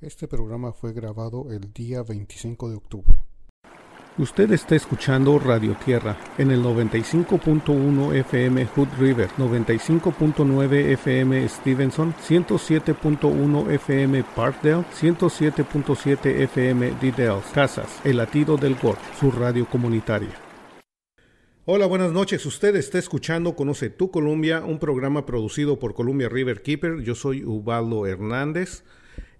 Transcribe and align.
Este 0.00 0.26
programa 0.26 0.72
fue 0.72 0.94
grabado 0.94 1.48
el 1.50 1.74
día 1.74 2.02
25 2.02 2.70
de 2.70 2.76
octubre. 2.76 3.22
Usted 4.16 4.50
está 4.52 4.74
escuchando 4.74 5.38
Radio 5.38 5.76
Tierra 5.84 6.16
en 6.38 6.50
el 6.50 6.62
95.1 6.62 8.14
FM 8.14 8.64
Hood 8.64 8.88
River, 8.98 9.28
95.9 9.36 10.72
FM 10.92 11.46
Stevenson, 11.46 12.14
107.1 12.14 13.70
FM 13.72 14.24
Parkdale, 14.34 14.86
107.7 14.98 16.44
FM 16.44 16.94
Diddell, 16.98 17.42
Casas, 17.52 18.00
El 18.02 18.16
Latido 18.16 18.56
del 18.56 18.76
Gorge, 18.76 19.02
su 19.20 19.30
radio 19.30 19.66
comunitaria. 19.66 20.34
Hola, 21.66 21.84
buenas 21.84 22.10
noches. 22.10 22.46
Usted 22.46 22.74
está 22.76 22.98
escuchando 22.98 23.54
Conoce 23.54 23.90
tu 23.90 24.10
Columbia, 24.10 24.64
un 24.64 24.78
programa 24.78 25.26
producido 25.26 25.78
por 25.78 25.92
Columbia 25.92 26.30
River 26.30 26.62
Keeper. 26.62 27.02
Yo 27.02 27.14
soy 27.14 27.44
Ubaldo 27.44 28.06
Hernández. 28.06 28.82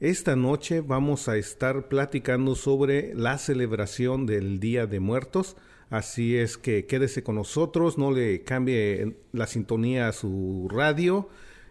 Esta 0.01 0.35
noche 0.35 0.81
vamos 0.81 1.29
a 1.29 1.37
estar 1.37 1.89
platicando 1.89 2.55
sobre 2.55 3.15
la 3.15 3.37
celebración 3.37 4.25
del 4.25 4.59
Día 4.59 4.87
de 4.87 4.99
Muertos. 4.99 5.59
Así 5.91 6.39
es 6.39 6.57
que 6.57 6.87
quédese 6.87 7.23
con 7.23 7.35
nosotros, 7.35 7.99
no 7.99 8.11
le 8.11 8.43
cambie 8.43 9.19
la 9.33 9.47
sintonía 9.47 10.09
a 10.09 10.13
su 10.13 10.71
radio. 10.73 11.29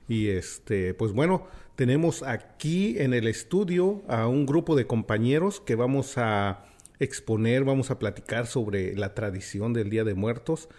Y 0.08 0.28
este, 0.28 0.94
pues 0.94 1.12
bueno, 1.12 1.48
tenemos 1.76 2.22
aquí 2.22 3.00
en 3.00 3.16
el 3.16 3.28
estudio 3.28 4.04
a 4.08 4.28
un 4.28 4.46
grupo 4.46 4.76
de 4.76 4.86
compañeros 4.86 5.60
que 5.60 5.74
vamos 5.74 6.20
a 6.20 6.66
exponer, 7.00 7.64
vamos 7.64 7.90
a 7.90 7.98
platicar 7.98 8.46
sobre 8.46 8.96
la 8.96 9.16
tradición 9.16 9.74
del 9.74 9.90
Día 9.90 10.04
de 10.04 10.14
Muertos, 10.14 10.70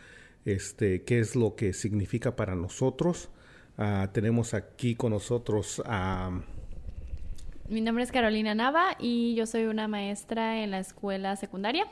este, 0.44 1.02
qué 1.02 1.18
es 1.18 1.34
lo 1.34 1.56
que 1.56 1.72
significa 1.72 2.36
para 2.36 2.54
nosotros. 2.54 3.28
Ah, 3.76 4.10
tenemos 4.12 4.54
aquí 4.54 4.94
con 4.94 5.10
nosotros 5.10 5.82
a 5.84 6.44
mi 7.70 7.80
nombre 7.80 8.02
es 8.02 8.10
Carolina 8.10 8.52
Nava 8.54 8.96
y 8.98 9.36
yo 9.36 9.46
soy 9.46 9.64
una 9.64 9.86
maestra 9.86 10.62
en 10.62 10.72
la 10.72 10.80
escuela 10.80 11.36
secundaria. 11.36 11.86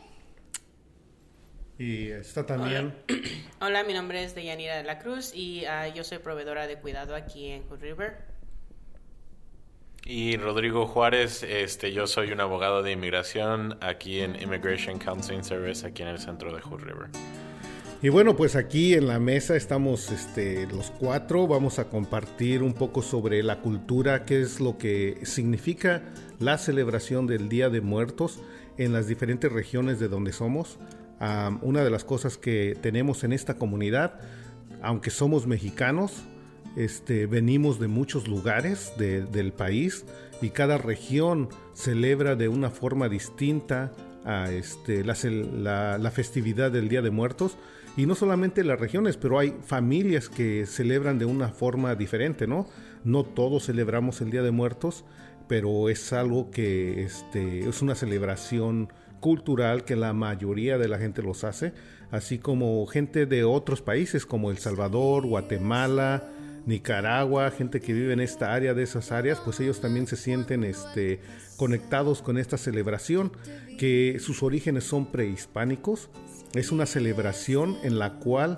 Y 1.78 2.08
está 2.08 2.44
también. 2.44 2.92
Hola, 3.60 3.84
mi 3.84 3.94
nombre 3.94 4.24
es 4.24 4.34
Deyanira 4.34 4.76
de 4.76 4.82
la 4.82 4.98
Cruz 4.98 5.32
y 5.32 5.64
ah, 5.66 5.86
yo 5.86 6.02
soy 6.02 6.18
proveedora 6.18 6.66
de 6.66 6.78
cuidado 6.80 7.14
aquí 7.14 7.46
en 7.46 7.62
Hood 7.68 7.80
River. 7.80 8.16
Y 10.04 10.36
Rodrigo 10.36 10.86
Juárez, 10.86 11.44
este, 11.44 11.92
yo 11.92 12.08
soy 12.08 12.32
un 12.32 12.40
abogado 12.40 12.82
de 12.82 12.92
inmigración 12.92 13.78
aquí 13.80 14.20
en 14.20 14.40
Immigration 14.40 14.98
Counseling 14.98 15.44
Service 15.44 15.86
aquí 15.86 16.02
en 16.02 16.08
el 16.08 16.18
centro 16.18 16.52
de 16.52 16.60
Hood 16.60 16.80
River. 16.80 17.08
Y 18.00 18.10
bueno, 18.10 18.36
pues 18.36 18.54
aquí 18.54 18.94
en 18.94 19.08
la 19.08 19.18
mesa 19.18 19.56
estamos 19.56 20.12
este, 20.12 20.68
los 20.68 20.92
cuatro, 20.92 21.48
vamos 21.48 21.80
a 21.80 21.88
compartir 21.88 22.62
un 22.62 22.72
poco 22.72 23.02
sobre 23.02 23.42
la 23.42 23.60
cultura, 23.60 24.24
qué 24.24 24.40
es 24.40 24.60
lo 24.60 24.78
que 24.78 25.18
significa 25.24 26.04
la 26.38 26.58
celebración 26.58 27.26
del 27.26 27.48
Día 27.48 27.70
de 27.70 27.80
Muertos 27.80 28.38
en 28.76 28.92
las 28.92 29.08
diferentes 29.08 29.50
regiones 29.50 29.98
de 29.98 30.06
donde 30.06 30.32
somos. 30.32 30.78
una 31.60 31.82
de 31.82 31.90
las 31.90 32.04
cosas 32.04 32.38
que 32.38 32.78
tenemos 32.80 33.24
en 33.24 33.32
esta 33.32 33.54
comunidad, 33.54 34.20
aunque 34.80 35.10
somos 35.10 35.48
mexicanos, 35.48 36.22
este, 36.76 37.26
venimos 37.26 37.80
de 37.80 37.88
muchos 37.88 38.28
lugares 38.28 38.92
del 38.96 39.52
país 39.52 40.04
y 40.40 40.50
cada 40.50 40.78
región 40.78 41.48
celebra 41.74 42.36
de 42.36 42.46
una 42.46 42.70
forma 42.70 43.08
distinta 43.08 43.90
este, 44.52 45.02
la 45.02 46.12
festividad 46.14 46.70
del 46.70 46.88
Día 46.88 47.02
de 47.02 47.10
Muertos 47.10 47.58
y 47.96 48.06
no 48.06 48.14
solamente 48.14 48.64
las 48.64 48.78
regiones, 48.78 49.16
pero 49.16 49.38
hay 49.38 49.54
familias 49.64 50.28
que 50.28 50.66
celebran 50.66 51.18
de 51.18 51.24
una 51.24 51.48
forma 51.48 51.94
diferente, 51.94 52.46
¿no? 52.46 52.66
No 53.04 53.24
todos 53.24 53.66
celebramos 53.66 54.20
el 54.20 54.30
Día 54.30 54.42
de 54.42 54.50
Muertos, 54.50 55.04
pero 55.48 55.88
es 55.88 56.12
algo 56.12 56.50
que 56.50 57.02
este, 57.02 57.68
es 57.68 57.82
una 57.82 57.94
celebración 57.94 58.92
cultural 59.20 59.84
que 59.84 59.96
la 59.96 60.12
mayoría 60.12 60.78
de 60.78 60.88
la 60.88 60.98
gente 60.98 61.22
los 61.22 61.42
hace, 61.44 61.72
así 62.10 62.38
como 62.38 62.86
gente 62.86 63.26
de 63.26 63.44
otros 63.44 63.82
países 63.82 64.26
como 64.26 64.50
El 64.50 64.58
Salvador, 64.58 65.26
Guatemala, 65.26 66.30
Nicaragua, 66.66 67.50
gente 67.50 67.80
que 67.80 67.94
vive 67.94 68.12
en 68.12 68.20
esta 68.20 68.52
área, 68.52 68.74
de 68.74 68.82
esas 68.82 69.10
áreas, 69.10 69.40
pues 69.42 69.58
ellos 69.60 69.80
también 69.80 70.06
se 70.06 70.16
sienten 70.16 70.64
este, 70.64 71.20
conectados 71.56 72.20
con 72.20 72.36
esta 72.36 72.58
celebración, 72.58 73.32
que 73.78 74.18
sus 74.20 74.42
orígenes 74.42 74.84
son 74.84 75.06
prehispánicos 75.06 76.10
es 76.54 76.72
una 76.72 76.86
celebración 76.86 77.76
en 77.82 77.98
la 77.98 78.14
cual 78.14 78.56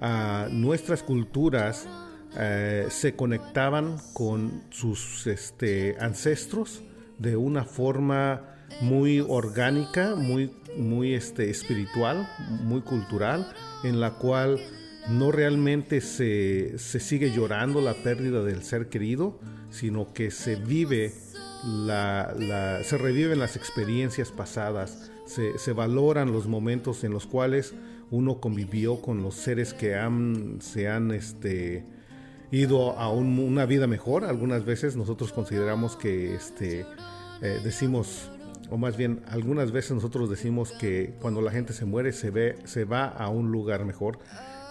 ah, 0.00 0.48
nuestras 0.50 1.02
culturas 1.02 1.88
eh, 2.36 2.86
se 2.90 3.14
conectaban 3.14 3.98
con 4.14 4.62
sus 4.70 5.26
este, 5.26 5.96
ancestros 6.00 6.82
de 7.18 7.36
una 7.36 7.64
forma 7.64 8.42
muy 8.80 9.20
orgánica, 9.20 10.14
muy, 10.14 10.50
muy 10.76 11.14
este, 11.14 11.50
espiritual, 11.50 12.28
muy 12.62 12.80
cultural, 12.80 13.52
en 13.84 14.00
la 14.00 14.12
cual 14.12 14.58
no 15.08 15.30
realmente 15.30 16.00
se, 16.00 16.78
sigue 16.78 17.32
llorando 17.32 17.80
la 17.80 17.94
pérdida 17.94 18.42
del 18.42 18.62
ser 18.62 18.88
querido, 18.88 19.38
sino 19.70 20.12
que 20.12 20.30
se 20.30 20.56
vive, 20.56 21.12
se 21.12 22.98
reviven 22.98 23.38
las 23.38 23.56
experiencias 23.56 24.30
pasadas, 24.30 25.11
se, 25.56 25.72
valoran 25.72 26.32
los 26.32 26.46
momentos 26.46 27.04
en 27.04 27.12
los 27.12 27.26
cuales 27.26 27.74
uno 28.10 28.40
convivió 28.40 29.00
con 29.00 29.22
los 29.22 29.34
seres 29.34 29.72
que 29.72 29.94
han, 29.94 30.58
se 30.60 30.88
han 30.88 31.10
este, 31.12 31.84
ido 32.50 32.98
a 32.98 33.10
una 33.10 33.64
vida 33.66 33.86
mejor. 33.86 34.24
Algunas 34.24 34.64
veces 34.64 34.96
nosotros 34.96 35.32
consideramos 35.32 35.96
que 35.96 36.34
este, 36.34 36.84
eh, 37.40 37.60
decimos, 37.64 38.30
o 38.70 38.76
más 38.76 38.96
bien 38.96 39.22
algunas 39.28 39.72
veces 39.72 39.92
nosotros 39.92 40.28
decimos 40.28 40.72
que 40.72 41.14
cuando 41.20 41.40
la 41.40 41.50
gente 41.50 41.72
se 41.72 41.86
muere 41.86 42.12
se, 42.12 42.30
ve, 42.30 42.56
se 42.64 42.84
va 42.84 43.06
a 43.06 43.28
un 43.28 43.50
lugar 43.50 43.84
mejor. 43.84 44.18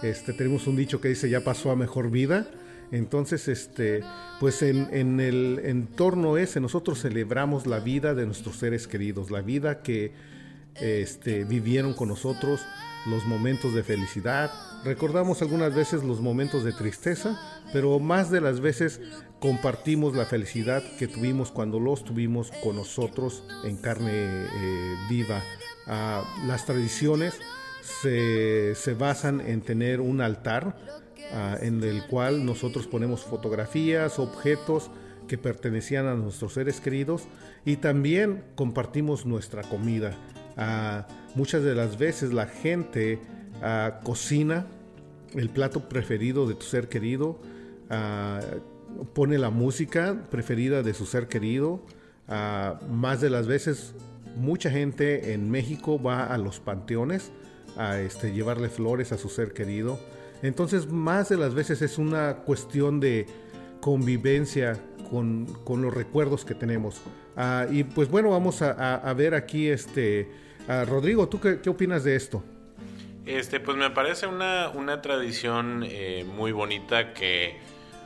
Este, 0.02 0.32
tenemos 0.32 0.66
un 0.66 0.76
dicho 0.76 1.00
que 1.00 1.08
dice 1.08 1.28
ya 1.28 1.42
pasó 1.42 1.70
a 1.70 1.76
mejor 1.76 2.10
vida. 2.10 2.46
Entonces, 2.92 3.48
este, 3.48 4.02
pues 4.38 4.60
en, 4.62 4.88
en, 4.92 5.18
el 5.18 5.62
entorno 5.64 6.36
ese 6.36 6.60
nosotros 6.60 7.00
celebramos 7.00 7.66
la 7.66 7.80
vida 7.80 8.14
de 8.14 8.26
nuestros 8.26 8.56
seres 8.56 8.86
queridos, 8.86 9.30
la 9.30 9.40
vida 9.40 9.82
que 9.82 10.12
este, 10.76 11.44
vivieron 11.44 11.94
con 11.94 12.08
nosotros 12.08 12.62
los 13.06 13.24
momentos 13.26 13.74
de 13.74 13.82
felicidad. 13.82 14.50
Recordamos 14.84 15.42
algunas 15.42 15.74
veces 15.74 16.02
los 16.02 16.20
momentos 16.20 16.64
de 16.64 16.72
tristeza, 16.72 17.38
pero 17.72 17.98
más 17.98 18.30
de 18.30 18.40
las 18.40 18.60
veces 18.60 19.00
compartimos 19.40 20.14
la 20.14 20.24
felicidad 20.24 20.82
que 20.98 21.08
tuvimos 21.08 21.50
cuando 21.50 21.80
los 21.80 22.04
tuvimos 22.04 22.50
con 22.62 22.76
nosotros 22.76 23.44
en 23.64 23.76
carne 23.76 24.10
eh, 24.12 24.96
viva. 25.08 25.42
Ah, 25.86 26.22
las 26.46 26.64
tradiciones 26.64 27.34
se, 27.82 28.94
basan 28.98 29.40
en 29.40 29.62
tener 29.62 30.00
un 30.00 30.20
altar 30.20 30.76
ah, 31.32 31.56
en 31.60 31.82
el 31.82 32.06
cual 32.06 32.44
nosotros 32.44 32.86
ponemos 32.86 33.22
fotografías, 33.22 34.18
objetos 34.18 34.90
que 35.26 35.38
pertenecían 35.38 36.06
a 36.06 36.14
nuestros 36.14 36.54
seres 36.54 36.80
queridos 36.80 37.24
y 37.64 37.76
también 37.76 38.44
compartimos 38.54 39.26
nuestra 39.26 39.62
comida 39.62 40.16
muchas 41.34 41.62
de 41.62 41.74
las 41.74 41.98
veces 41.98 42.32
la 42.32 42.46
gente 42.46 43.18
cocina 44.02 44.66
el 45.34 45.48
plato 45.48 45.88
preferido 45.88 46.46
de 46.46 46.54
tu 46.54 46.64
ser 46.64 46.88
querido, 46.88 47.38
pone 49.14 49.38
la 49.38 49.50
música 49.50 50.16
preferida 50.30 50.82
de 50.82 50.94
su 50.94 51.06
ser 51.06 51.28
querido. 51.28 51.82
más 52.90 53.20
de 53.20 53.30
las 53.30 53.46
veces, 53.46 53.94
mucha 54.36 54.70
gente 54.70 55.32
en 55.32 55.50
México 55.50 56.00
va 56.02 56.24
a 56.26 56.38
los 56.38 56.60
panteones 56.60 57.30
a 57.76 57.98
este, 57.98 58.32
llevarle 58.32 58.68
flores 58.68 59.12
a 59.12 59.18
su 59.18 59.28
ser 59.28 59.52
querido. 59.52 59.98
Entonces, 60.42 60.90
más 60.90 61.28
de 61.28 61.36
las 61.36 61.54
veces 61.54 61.82
es 61.82 61.98
una 61.98 62.38
cuestión 62.38 63.00
de 63.00 63.26
convivencia 63.80 64.78
con, 65.12 65.82
los 65.82 65.94
recuerdos 65.94 66.44
que 66.44 66.54
tenemos. 66.54 67.02
y 67.70 67.84
pues 67.84 68.10
bueno, 68.10 68.30
vamos 68.30 68.62
a, 68.62 69.14
ver 69.14 69.34
aquí 69.34 69.68
este 69.68 70.42
Ah, 70.68 70.84
Rodrigo, 70.84 71.28
¿tú 71.28 71.40
qué, 71.40 71.68
opinas 71.68 72.04
de 72.04 72.14
esto? 72.14 72.42
Este, 73.26 73.58
pues 73.60 73.76
me 73.76 73.90
parece 73.90 74.26
una, 74.26 74.68
una 74.68 75.02
tradición 75.02 75.84
eh, 75.84 76.24
muy 76.24 76.52
bonita 76.52 77.12
que 77.14 77.56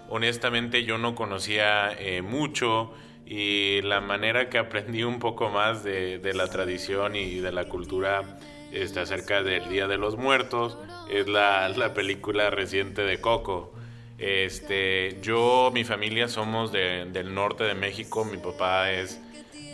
honestamente 0.09 0.85
yo 0.85 0.97
no 0.99 1.15
conocía 1.15 1.93
eh, 1.93 2.23
mucho 2.23 2.93
y 3.27 3.83
la 3.83 4.01
manera 4.01 4.49
que 4.49 4.59
aprendí 4.59 5.03
un 5.03 5.19
poco 5.19 5.51
más 5.51 5.85
de, 5.85 6.21
la 6.35 6.47
tradición 6.49 7.17
y 7.17 7.41
de 7.41 7.53
la 7.53 7.65
cultura 7.65 8.39
este, 8.73 9.01
acerca 9.01 9.43
del 9.43 9.69
Día 9.69 9.87
de 9.87 9.99
los 9.99 10.17
Muertos 10.17 10.79
es 11.11 11.29
la, 11.29 11.69
la 11.71 11.93
película 11.93 12.51
reciente 12.51 13.03
de 13.03 13.21
Coco. 13.21 13.73
Este, 14.19 15.19
yo, 15.21 15.71
mi 15.75 15.85
familia 15.85 16.29
somos 16.29 16.73
del 16.73 17.35
norte 17.35 17.65
de 17.65 17.75
México, 17.75 18.25
mi 18.25 18.39
papá 18.39 18.91
es 18.91 19.21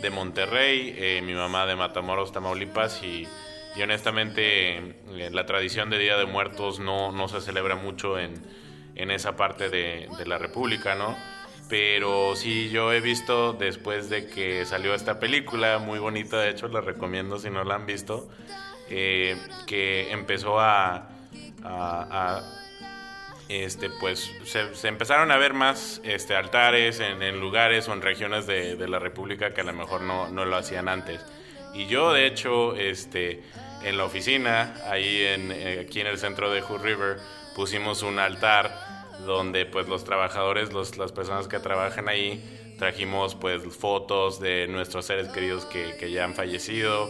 de 0.01 0.09
Monterrey, 0.09 0.93
eh, 0.97 1.21
mi 1.23 1.33
mamá 1.33 1.65
de 1.65 1.77
Matamoros, 1.77 2.33
Tamaulipas 2.33 3.01
y, 3.03 3.25
honestamente 3.81 4.77
eh, 4.77 5.29
la 5.31 5.45
tradición 5.45 5.89
de 5.89 5.97
Día 5.97 6.17
de 6.17 6.25
Muertos 6.25 6.79
no, 6.79 7.11
no 7.11 7.27
se 7.27 7.41
celebra 7.41 7.75
mucho 7.75 8.19
en, 8.19 8.33
esa 8.95 9.35
parte 9.35 9.69
de, 9.69 10.07
la 10.25 10.37
República, 10.37 10.93
¿no? 10.93 11.15
Pero 11.69 12.35
sí, 12.35 12.69
yo 12.69 12.91
he 12.91 12.99
visto 12.99 13.53
después 13.53 14.09
de 14.09 14.27
que 14.27 14.65
salió 14.65 14.93
esta 14.93 15.19
película, 15.19 15.79
muy 15.79 15.97
bonita, 15.99 16.39
de 16.39 16.49
hecho, 16.49 16.67
la 16.67 16.81
recomiendo 16.81 17.39
si 17.39 17.49
no 17.49 17.63
la 17.63 17.75
han 17.75 17.85
visto, 17.85 18.29
eh, 18.89 19.37
que 19.65 20.11
empezó 20.11 20.59
a, 20.59 21.09
este, 23.61 23.89
pues 23.89 24.31
se, 24.45 24.87
empezaron 24.87 25.31
a 25.31 25.37
ver 25.37 25.53
más 25.53 26.01
este, 26.03 26.35
altares 26.35 26.99
en, 26.99 27.39
lugares 27.39 27.87
o 27.87 27.93
en 27.93 28.01
regiones 28.01 28.47
de, 28.47 28.87
la 28.87 28.99
República 28.99 29.53
que 29.53 29.61
a 29.61 29.63
lo 29.63 29.73
mejor 29.73 30.01
no, 30.01 30.29
no, 30.29 30.45
lo 30.45 30.55
hacían 30.55 30.89
antes. 30.89 31.21
Y 31.73 31.85
yo, 31.85 32.13
de 32.13 32.25
hecho, 32.25 32.75
este, 32.75 33.43
en 33.83 33.97
la 33.97 34.05
oficina, 34.05 34.75
ahí 34.89 35.23
en, 35.23 35.51
eh, 35.51 35.85
aquí 35.85 36.01
en 36.01 36.07
el 36.07 36.17
centro 36.17 36.51
de 36.51 36.61
Hood 36.61 36.81
River, 36.81 37.17
pusimos 37.55 38.01
un 38.01 38.19
altar 38.19 38.71
donde 39.25 39.65
pues 39.65 39.87
los 39.87 40.03
trabajadores, 40.03 40.73
los, 40.73 40.97
las 40.97 41.11
personas 41.11 41.47
que 41.47 41.59
trabajan 41.59 42.09
ahí, 42.09 42.75
trajimos 42.79 43.35
pues 43.35 43.61
fotos 43.63 44.39
de 44.39 44.67
nuestros 44.67 45.05
seres 45.05 45.29
queridos 45.29 45.65
que, 45.65 45.95
que 45.97 46.11
ya 46.11 46.23
han 46.23 46.33
fallecido, 46.33 47.09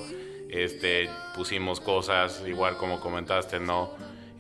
este, 0.50 1.10
pusimos 1.36 1.80
cosas, 1.80 2.44
igual 2.46 2.78
como 2.78 3.00
comentaste, 3.00 3.60
¿no? 3.60 3.92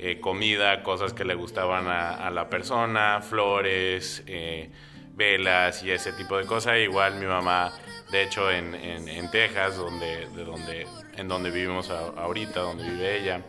Eh, 0.05 0.19
comida, 0.19 0.83
cosas 0.83 1.13
que 1.13 1.23
le 1.23 1.33
gustaban 1.33 1.87
a, 1.87 2.29
la 2.29 2.49
persona, 2.49 3.21
flores, 3.21 4.21
eh, 4.27 4.69
velas 5.15 5.81
y 5.81 5.91
ese 5.91 6.11
tipo 6.11 6.37
de 6.37 6.45
cosas. 6.45 6.77
Igual 6.79 7.15
mi 7.15 7.25
mamá, 7.25 7.71
de 8.11 8.23
hecho, 8.23 8.51
en, 8.51 8.75
en, 8.75 9.31
Texas, 9.31 9.77
donde, 9.77 10.27
de 10.27 10.43
donde, 10.43 10.87
en 11.15 11.29
donde 11.29 11.51
vivimos 11.51 11.89
ahorita, 11.89 12.59
donde 12.59 12.83
vive 12.83 13.17
ella, 13.17 13.43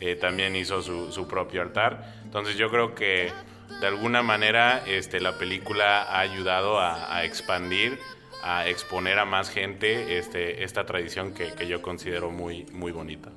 eh, 0.00 0.16
también 0.16 0.56
hizo 0.56 0.82
su, 0.82 1.12
su 1.12 1.28
propio 1.28 1.62
altar. 1.62 2.12
Entonces 2.24 2.56
yo 2.56 2.70
creo 2.70 2.92
que 2.92 3.30
de 3.80 3.86
alguna 3.86 4.24
manera 4.24 4.82
este, 4.88 5.20
la 5.20 5.38
película 5.38 6.02
ha 6.02 6.18
ayudado 6.18 6.80
a, 6.80 7.24
expandir, 7.24 8.00
a 8.42 8.66
exponer 8.66 9.20
a 9.20 9.26
más 9.26 9.48
gente 9.48 10.18
este, 10.18 10.64
esta 10.64 10.84
tradición 10.86 11.34
que, 11.34 11.68
yo 11.68 11.80
considero 11.80 12.32
muy, 12.32 12.66
muy 12.72 12.90
bonita. 12.90 13.30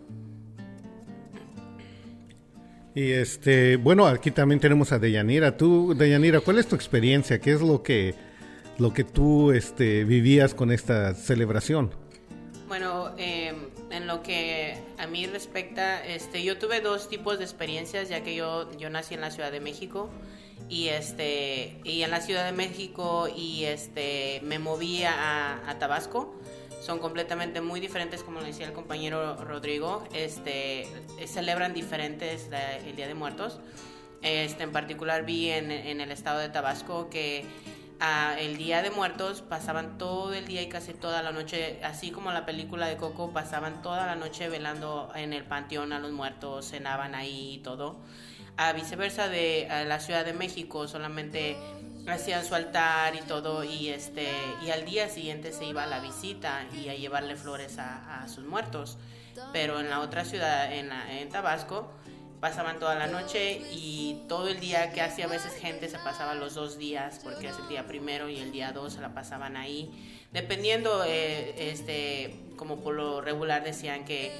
Y 2.95 3.11
este, 3.11 3.77
bueno, 3.77 4.05
aquí 4.05 4.31
también 4.31 4.59
tenemos 4.59 4.91
a 4.91 4.99
Deyanira. 4.99 5.57
Tú, 5.57 5.95
Deyanira, 5.95 6.41
¿cuál 6.41 6.59
es 6.59 6.67
tu 6.67 6.75
experiencia? 6.75 7.39
¿Qué 7.39 7.51
es 7.51 7.61
lo 7.61 7.81
que, 7.81 8.13
lo 8.77 8.93
que 8.93 9.03
tú 9.03 9.51
este, 9.51 10.03
vivías 10.03 10.53
con 10.53 10.71
esta 10.71 11.13
celebración? 11.15 11.91
Bueno, 12.67 13.13
em, 13.17 13.55
en 13.91 14.07
lo 14.07 14.23
que 14.23 14.77
a 14.97 15.07
mí 15.07 15.25
respecta, 15.27 16.05
este, 16.05 16.43
yo 16.43 16.57
tuve 16.57 16.81
dos 16.81 17.09
tipos 17.09 17.37
de 17.37 17.43
experiencias, 17.43 18.09
ya 18.09 18.23
que 18.23 18.35
yo, 18.35 18.71
yo 18.77 18.89
nací 18.89 19.13
en 19.13 19.21
la 19.21 19.31
Ciudad 19.31 19.51
de 19.51 19.59
México 19.59 20.09
y 20.69 20.87
este 20.87 21.79
y 21.83 22.03
en 22.03 22.11
la 22.11 22.21
Ciudad 22.21 22.45
de 22.45 22.51
México 22.51 23.27
y 23.27 23.65
este 23.65 24.41
me 24.43 24.59
moví 24.59 25.03
a, 25.03 25.75
Tabasco 25.79 26.33
son 26.83 26.99
completamente 26.99 27.61
muy 27.61 27.79
diferentes 27.79 28.23
como 28.23 28.41
le 28.41 28.47
decía 28.47 28.65
el 28.67 28.73
compañero 28.73 29.35
Rodrigo 29.45 30.03
este 30.13 30.87
celebran 31.25 31.73
diferentes 31.73 32.49
el 32.85 32.95
Día 32.95 33.07
de 33.07 33.13
Muertos 33.13 33.59
este 34.21 34.63
en 34.63 34.71
particular 34.71 35.25
vi 35.25 35.49
en, 35.49 35.71
en 35.71 36.01
el 36.01 36.11
estado 36.11 36.39
de 36.39 36.49
Tabasco 36.49 37.09
que 37.09 37.45
el 38.37 38.57
Día 38.57 38.81
de 38.81 38.89
Muertos 38.89 39.41
pasaban 39.41 39.97
todo 39.97 40.33
el 40.33 40.45
día 40.45 40.61
y 40.61 40.67
casi 40.67 40.93
toda 40.93 41.21
la 41.21 41.31
noche, 41.31 41.79
así 41.83 42.11
como 42.11 42.33
la 42.33 42.45
película 42.45 42.87
de 42.87 42.97
Coco, 42.97 43.31
pasaban 43.31 43.81
toda 43.81 44.05
la 44.05 44.15
noche 44.15 44.49
velando 44.49 45.09
en 45.15 45.31
el 45.31 45.45
panteón 45.45 45.93
a 45.93 45.99
los 45.99 46.11
muertos, 46.11 46.69
cenaban 46.69 47.15
ahí 47.15 47.53
y 47.53 47.57
todo. 47.59 47.95
A 48.57 48.73
viceversa 48.73 49.29
de 49.29 49.67
la 49.87 50.01
Ciudad 50.01 50.25
de 50.25 50.33
México, 50.33 50.87
solamente 50.87 51.55
hacían 52.07 52.45
su 52.45 52.55
altar 52.55 53.15
y 53.15 53.21
todo 53.21 53.63
y 53.63 53.89
este 53.89 54.27
y 54.65 54.71
al 54.71 54.85
día 54.85 55.09
siguiente 55.09 55.51
se 55.51 55.65
iba 55.65 55.83
a 55.83 55.87
la 55.87 55.99
visita 55.99 56.65
y 56.73 56.89
a 56.89 56.95
llevarle 56.95 57.35
flores 57.35 57.77
a, 57.79 58.27
sus 58.27 58.45
muertos. 58.45 58.97
Pero 59.51 59.79
en 59.79 59.89
la 59.89 59.99
otra 59.99 60.25
ciudad, 60.25 60.71
en, 60.71 60.91
en 60.91 61.29
Tabasco, 61.29 61.91
pasaban 62.43 62.77
toda 62.77 62.95
la 62.95 63.07
noche 63.07 63.61
y 63.71 64.23
todo 64.27 64.49
el 64.49 64.59
día 64.59 64.91
que 64.91 65.01
hacía 65.01 65.25
a 65.25 65.27
veces 65.29 65.53
gente 65.53 65.87
se 65.87 65.97
pasaba 65.97 66.35
los 66.35 66.55
dos 66.55 66.77
días 66.77 67.21
porque 67.23 67.47
es 67.47 67.57
el 67.57 67.69
día 67.69 67.87
primero 67.87 68.27
y 68.27 68.37
el 68.37 68.51
día 68.51 68.73
dos 68.73 68.91
se 68.91 68.99
la 68.99 69.13
pasaban 69.13 69.55
ahí 69.55 69.89
dependiendo 70.33 71.05
eh, 71.05 71.71
este 71.71 72.35
como 72.57 72.81
por 72.81 72.95
lo 72.95 73.21
regular 73.21 73.63
decían 73.63 74.03
que 74.03 74.33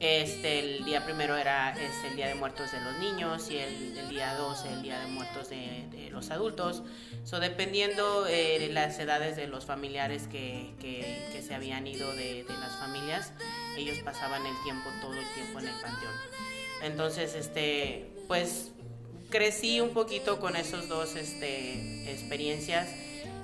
este 0.00 0.58
el 0.60 0.84
día 0.84 1.04
primero 1.04 1.36
era 1.36 1.70
este, 1.70 2.08
el 2.08 2.16
día 2.16 2.26
de 2.26 2.34
muertos 2.34 2.72
de 2.72 2.80
los 2.80 2.98
niños 2.98 3.50
y 3.50 3.58
el, 3.58 4.08
día 4.08 4.34
dos 4.34 4.64
el 4.64 4.82
día 4.82 4.98
de 4.98 5.06
muertos 5.06 5.50
de, 5.50 6.08
los 6.10 6.30
adultos. 6.30 6.82
So 7.22 7.38
dependiendo 7.38 8.26
eh, 8.26 8.68
las 8.72 8.98
edades 8.98 9.36
de 9.36 9.46
los 9.46 9.64
familiares 9.64 10.26
que, 10.26 10.74
que, 10.80 11.28
que 11.32 11.40
se 11.40 11.54
habían 11.54 11.86
ido 11.86 12.10
de, 12.16 12.42
de 12.42 12.58
las 12.58 12.76
familias 12.76 13.32
ellos 13.76 13.98
pasaban 14.00 14.44
el 14.46 14.54
tiempo 14.62 14.88
todo 15.00 15.14
el 15.14 15.34
tiempo 15.34 15.58
en 15.60 15.68
el 15.68 15.74
panteón. 15.80 16.12
Entonces, 16.82 17.34
este, 17.34 18.10
pues 18.26 18.72
crecí 19.30 19.80
un 19.80 19.90
poquito 19.90 20.40
con 20.40 20.56
esos 20.56 20.88
dos 20.88 21.16
este, 21.16 22.10
experiencias 22.10 22.88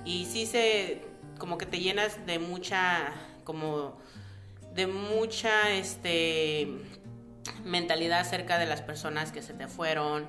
y 0.04 0.26
sí 0.26 0.46
se, 0.46 1.02
como 1.38 1.58
que 1.58 1.66
te 1.66 1.78
llenas 1.78 2.26
de 2.26 2.38
mucha, 2.38 3.12
como, 3.44 3.98
de 4.76 4.86
mucha, 4.86 5.72
este, 5.72 6.68
mentalidad 7.64 8.20
acerca 8.20 8.58
de 8.58 8.66
las 8.66 8.82
personas 8.82 9.32
que 9.32 9.42
se 9.42 9.54
te 9.54 9.66
fueron, 9.66 10.26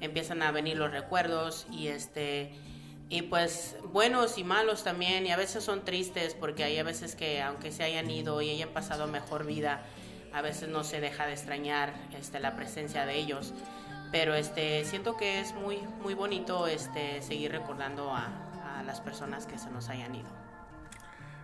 empiezan 0.00 0.42
a 0.42 0.50
venir 0.50 0.76
los 0.76 0.90
recuerdos 0.90 1.66
y 1.70 1.88
este, 1.88 2.52
y 3.08 3.22
pues 3.22 3.76
buenos 3.92 4.38
y 4.38 4.44
malos 4.44 4.84
también 4.84 5.26
y 5.26 5.32
a 5.32 5.36
veces 5.36 5.62
son 5.64 5.84
tristes 5.84 6.34
porque 6.34 6.64
hay 6.64 6.78
a 6.78 6.82
veces 6.82 7.14
que 7.14 7.42
aunque 7.42 7.72
se 7.72 7.82
hayan 7.84 8.10
ido 8.10 8.40
y 8.40 8.50
hayan 8.50 8.70
pasado 8.70 9.06
mejor 9.06 9.44
vida, 9.44 9.82
a 10.32 10.42
veces 10.42 10.68
no 10.68 10.84
se 10.84 11.00
deja 11.00 11.26
de 11.26 11.32
extrañar 11.32 11.92
este, 12.18 12.40
la 12.40 12.56
presencia 12.56 13.06
de 13.06 13.16
ellos. 13.16 13.52
Pero 14.12 14.34
este, 14.34 14.84
siento 14.84 15.16
que 15.16 15.40
es 15.40 15.54
muy, 15.54 15.78
muy 16.02 16.14
bonito 16.14 16.66
este, 16.66 17.22
seguir 17.22 17.52
recordando 17.52 18.12
a, 18.12 18.46
las 18.86 19.00
personas 19.02 19.46
que 19.46 19.58
se 19.58 19.70
nos 19.70 19.88
hayan 19.90 20.14
ido. 20.14 20.28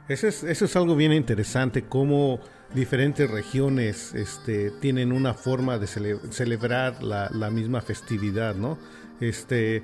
Eso 0.08 0.28
es, 0.28 0.44
eso 0.44 0.64
es 0.66 0.76
algo 0.76 0.94
bien 0.94 1.12
interesante, 1.12 1.82
cómo 1.82 2.40
diferentes 2.74 3.28
regiones 3.30 4.14
este, 4.14 4.70
tienen 4.70 5.12
una 5.12 5.34
forma 5.34 5.78
de 5.78 5.86
celebrar 5.86 7.02
la, 7.02 7.50
misma 7.50 7.80
festividad, 7.80 8.54
¿no? 8.54 8.78
Este, 9.20 9.82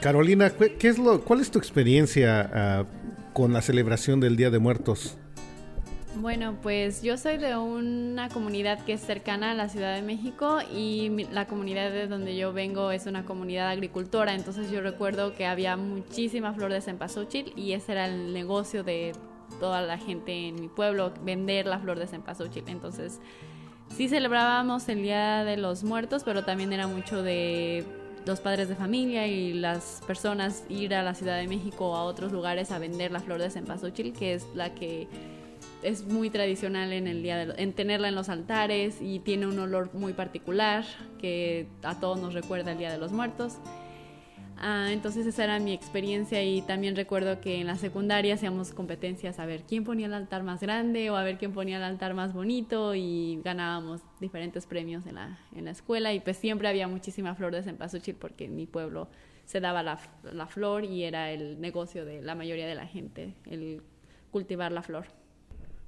Carolina, 0.00 0.50
¿qué 0.50 0.88
es 0.88 0.98
lo, 0.98 1.22
¿cuál 1.22 1.40
es 1.40 1.50
tu 1.50 1.58
experiencia 1.58 2.50
ah, 2.52 2.84
con 3.32 3.52
la 3.52 3.62
celebración 3.62 4.18
del 4.20 4.36
Día 4.36 4.50
de 4.50 4.58
Muertos? 4.58 5.18
Bueno, 6.18 6.56
pues 6.62 7.02
yo 7.02 7.18
soy 7.18 7.36
de 7.36 7.58
una 7.58 8.30
comunidad 8.30 8.82
que 8.86 8.94
es 8.94 9.02
cercana 9.02 9.50
a 9.50 9.54
la 9.54 9.68
Ciudad 9.68 9.94
de 9.94 10.00
México 10.00 10.60
y 10.74 11.26
la 11.30 11.46
comunidad 11.46 11.90
de 11.90 12.06
donde 12.06 12.36
yo 12.36 12.54
vengo 12.54 12.90
es 12.90 13.04
una 13.04 13.26
comunidad 13.26 13.68
agricultora, 13.68 14.34
entonces 14.34 14.70
yo 14.70 14.80
recuerdo 14.80 15.34
que 15.34 15.44
había 15.44 15.76
muchísima 15.76 16.54
flor 16.54 16.72
de 16.72 16.80
cempasúchil 16.80 17.52
y 17.54 17.72
ese 17.72 17.92
era 17.92 18.06
el 18.06 18.32
negocio 18.32 18.82
de 18.82 19.12
toda 19.60 19.82
la 19.82 19.98
gente 19.98 20.48
en 20.48 20.58
mi 20.58 20.68
pueblo, 20.68 21.12
vender 21.22 21.66
la 21.66 21.78
flor 21.80 21.98
de 21.98 22.06
cempasúchil. 22.06 22.64
Entonces, 22.66 23.20
sí 23.94 24.08
celebrábamos 24.08 24.88
el 24.88 25.02
Día 25.02 25.44
de 25.44 25.58
los 25.58 25.84
Muertos, 25.84 26.24
pero 26.24 26.44
también 26.44 26.72
era 26.72 26.86
mucho 26.86 27.22
de 27.22 27.84
los 28.24 28.40
padres 28.40 28.70
de 28.70 28.74
familia 28.74 29.26
y 29.26 29.52
las 29.52 30.00
personas 30.06 30.64
ir 30.70 30.94
a 30.94 31.02
la 31.02 31.14
Ciudad 31.14 31.36
de 31.36 31.46
México 31.46 31.90
o 31.90 31.94
a 31.94 32.04
otros 32.04 32.32
lugares 32.32 32.72
a 32.72 32.78
vender 32.78 33.12
la 33.12 33.20
flor 33.20 33.38
de 33.38 33.50
cempasúchil, 33.50 34.14
que 34.14 34.32
es 34.32 34.46
la 34.54 34.74
que 34.74 35.08
es 35.86 36.04
muy 36.04 36.30
tradicional 36.30 36.92
en 36.92 37.06
el 37.06 37.22
día 37.22 37.46
de, 37.46 37.62
en 37.62 37.72
tenerla 37.72 38.08
en 38.08 38.16
los 38.16 38.28
altares 38.28 39.00
y 39.00 39.20
tiene 39.20 39.46
un 39.46 39.56
olor 39.58 39.94
muy 39.94 40.14
particular 40.14 40.84
que 41.20 41.68
a 41.84 42.00
todos 42.00 42.18
nos 42.18 42.34
recuerda 42.34 42.72
el 42.72 42.78
Día 42.78 42.90
de 42.90 42.98
los 42.98 43.12
Muertos. 43.12 43.58
Ah, 44.58 44.88
entonces 44.90 45.26
esa 45.26 45.44
era 45.44 45.60
mi 45.60 45.72
experiencia 45.72 46.42
y 46.42 46.62
también 46.62 46.96
recuerdo 46.96 47.40
que 47.40 47.60
en 47.60 47.68
la 47.68 47.76
secundaria 47.76 48.34
hacíamos 48.34 48.72
competencias 48.72 49.38
a 49.38 49.46
ver 49.46 49.62
quién 49.62 49.84
ponía 49.84 50.06
el 50.06 50.14
altar 50.14 50.42
más 50.42 50.60
grande 50.60 51.08
o 51.10 51.16
a 51.16 51.22
ver 51.22 51.38
quién 51.38 51.52
ponía 51.52 51.76
el 51.76 51.84
altar 51.84 52.14
más 52.14 52.32
bonito 52.32 52.94
y 52.96 53.40
ganábamos 53.44 54.00
diferentes 54.18 54.66
premios 54.66 55.06
en 55.06 55.16
la, 55.16 55.38
en 55.54 55.66
la 55.66 55.70
escuela 55.70 56.12
y 56.14 56.20
pues 56.20 56.36
siempre 56.36 56.68
había 56.68 56.88
muchísima 56.88 57.34
flor 57.36 57.54
de 57.54 57.62
cempasúchil 57.62 58.16
porque 58.16 58.46
en 58.46 58.56
mi 58.56 58.66
pueblo 58.66 59.08
se 59.44 59.60
daba 59.60 59.84
la, 59.84 60.00
la 60.24 60.46
flor 60.46 60.84
y 60.84 61.04
era 61.04 61.30
el 61.30 61.60
negocio 61.60 62.04
de 62.04 62.22
la 62.22 62.34
mayoría 62.34 62.66
de 62.66 62.74
la 62.74 62.86
gente, 62.86 63.34
el 63.44 63.82
cultivar 64.32 64.72
la 64.72 64.82
flor. 64.82 65.06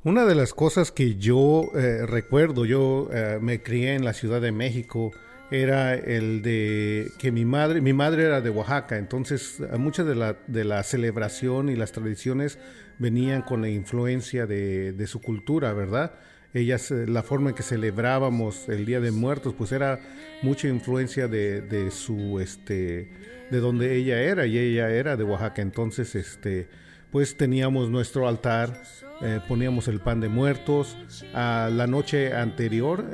Una 0.05 0.25
de 0.25 0.37
las 0.37 0.55
cosas 0.55 0.93
que 0.93 1.17
yo 1.17 1.73
eh, 1.75 2.07
recuerdo, 2.07 2.65
yo 2.65 3.11
eh, 3.13 3.39
me 3.43 3.63
crié 3.63 3.95
en 3.95 4.05
la 4.05 4.13
Ciudad 4.13 4.41
de 4.41 4.53
México, 4.53 5.11
era 5.51 5.95
el 5.95 6.41
de 6.41 7.11
que 7.19 7.33
mi 7.33 7.45
madre, 7.45 7.81
mi 7.81 7.93
madre 7.93 8.23
era 8.25 8.41
de 8.41 8.49
Oaxaca, 8.49 8.97
entonces 8.97 9.59
eh, 9.59 9.77
mucha 9.77 10.05
de 10.05 10.15
la, 10.15 10.37
de 10.47 10.65
la 10.65 10.85
celebración 10.85 11.69
y 11.69 11.75
las 11.75 11.91
tradiciones 11.91 12.61
venían 13.01 13.43
con 13.43 13.61
la 13.61 13.71
influencia 13.71 14.47
de, 14.47 14.93
de 14.93 15.07
su 15.09 15.21
cultura, 15.21 15.73
¿verdad? 15.73 16.13
ellas, 16.55 16.93
la 16.93 17.25
forma 17.25 17.51
en 17.51 17.57
que 17.57 17.65
celebrábamos 17.65 18.69
el 18.69 18.87
Día 18.87 19.01
de 19.01 19.11
Muertos, 19.11 19.55
pues 19.59 19.73
era 19.73 19.99
mucha 20.43 20.69
influencia 20.69 21.27
de, 21.27 21.61
de 21.61 21.91
su, 21.91 22.39
este, 22.39 23.11
de 23.51 23.59
donde 23.59 23.97
ella 23.97 24.21
era, 24.23 24.47
y 24.47 24.59
ella 24.59 24.91
era 24.91 25.17
de 25.17 25.25
Oaxaca, 25.25 25.61
entonces, 25.61 26.15
este, 26.15 26.69
pues 27.11 27.37
teníamos 27.37 27.91
nuestro 27.91 28.29
altar, 28.29 28.81
eh, 29.21 29.41
poníamos 29.47 29.89
el 29.89 30.01
pan 30.01 30.21
de 30.21 30.29
muertos, 30.29 30.97
a 31.35 31.71
la 31.73 31.87
noche 31.87 32.35
anterior 32.35 33.11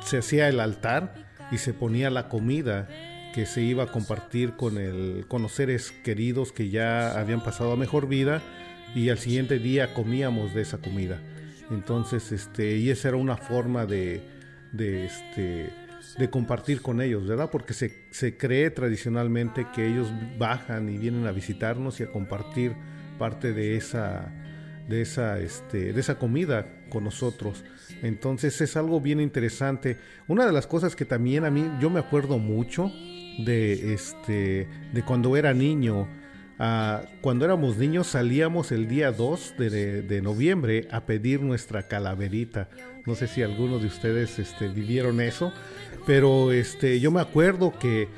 se 0.00 0.18
hacía 0.18 0.48
el 0.48 0.60
altar 0.60 1.14
y 1.50 1.58
se 1.58 1.74
ponía 1.74 2.10
la 2.10 2.28
comida 2.28 2.88
que 3.34 3.44
se 3.44 3.60
iba 3.60 3.84
a 3.84 3.86
compartir 3.88 4.52
con, 4.52 4.78
el, 4.78 5.26
con 5.28 5.42
los 5.42 5.52
seres 5.52 5.92
queridos 5.92 6.52
que 6.52 6.70
ya 6.70 7.20
habían 7.20 7.42
pasado 7.42 7.72
a 7.72 7.76
mejor 7.76 8.08
vida 8.08 8.40
y 8.94 9.10
al 9.10 9.18
siguiente 9.18 9.58
día 9.58 9.92
comíamos 9.92 10.54
de 10.54 10.62
esa 10.62 10.78
comida. 10.78 11.20
Entonces, 11.70 12.32
este, 12.32 12.76
y 12.76 12.88
esa 12.88 13.08
era 13.08 13.18
una 13.18 13.36
forma 13.36 13.84
de, 13.84 14.22
de, 14.72 15.04
este, 15.04 15.70
de 16.16 16.30
compartir 16.30 16.80
con 16.80 17.02
ellos, 17.02 17.26
¿verdad? 17.26 17.50
Porque 17.50 17.74
se, 17.74 18.06
se 18.10 18.38
cree 18.38 18.70
tradicionalmente 18.70 19.66
que 19.74 19.86
ellos 19.86 20.10
bajan 20.38 20.88
y 20.88 20.96
vienen 20.96 21.26
a 21.26 21.32
visitarnos 21.32 22.00
y 22.00 22.04
a 22.04 22.10
compartir 22.10 22.74
parte 23.18 23.52
de 23.52 23.76
esa, 23.76 24.32
de 24.88 25.02
esa, 25.02 25.38
este, 25.40 25.92
de 25.92 26.00
esa 26.00 26.18
comida 26.18 26.66
con 26.88 27.04
nosotros. 27.04 27.64
Entonces 28.02 28.60
es 28.60 28.76
algo 28.76 29.00
bien 29.00 29.20
interesante. 29.20 29.98
Una 30.28 30.46
de 30.46 30.52
las 30.52 30.66
cosas 30.66 30.96
que 30.96 31.04
también 31.04 31.44
a 31.44 31.50
mí, 31.50 31.70
yo 31.80 31.90
me 31.90 32.00
acuerdo 32.00 32.38
mucho 32.38 32.92
de, 33.44 33.94
este, 33.94 34.68
de 34.92 35.02
cuando 35.02 35.36
era 35.36 35.52
niño. 35.54 36.08
Ah, 36.58 37.02
cuando 37.20 37.44
éramos 37.44 37.76
niños 37.76 38.06
salíamos 38.06 38.72
el 38.72 38.88
día 38.88 39.12
2 39.12 39.54
de, 39.58 40.20
noviembre 40.22 40.88
a 40.90 41.04
pedir 41.04 41.42
nuestra 41.42 41.86
calaverita. 41.86 42.68
No 43.04 43.14
sé 43.14 43.26
si 43.26 43.42
algunos 43.42 43.82
de 43.82 43.88
ustedes 43.88 44.38
este, 44.38 44.68
vivieron 44.68 45.20
eso, 45.20 45.52
pero 46.06 46.52
este, 46.52 46.98
yo 46.98 47.10
me 47.10 47.20
acuerdo 47.20 47.78
que, 47.78 48.08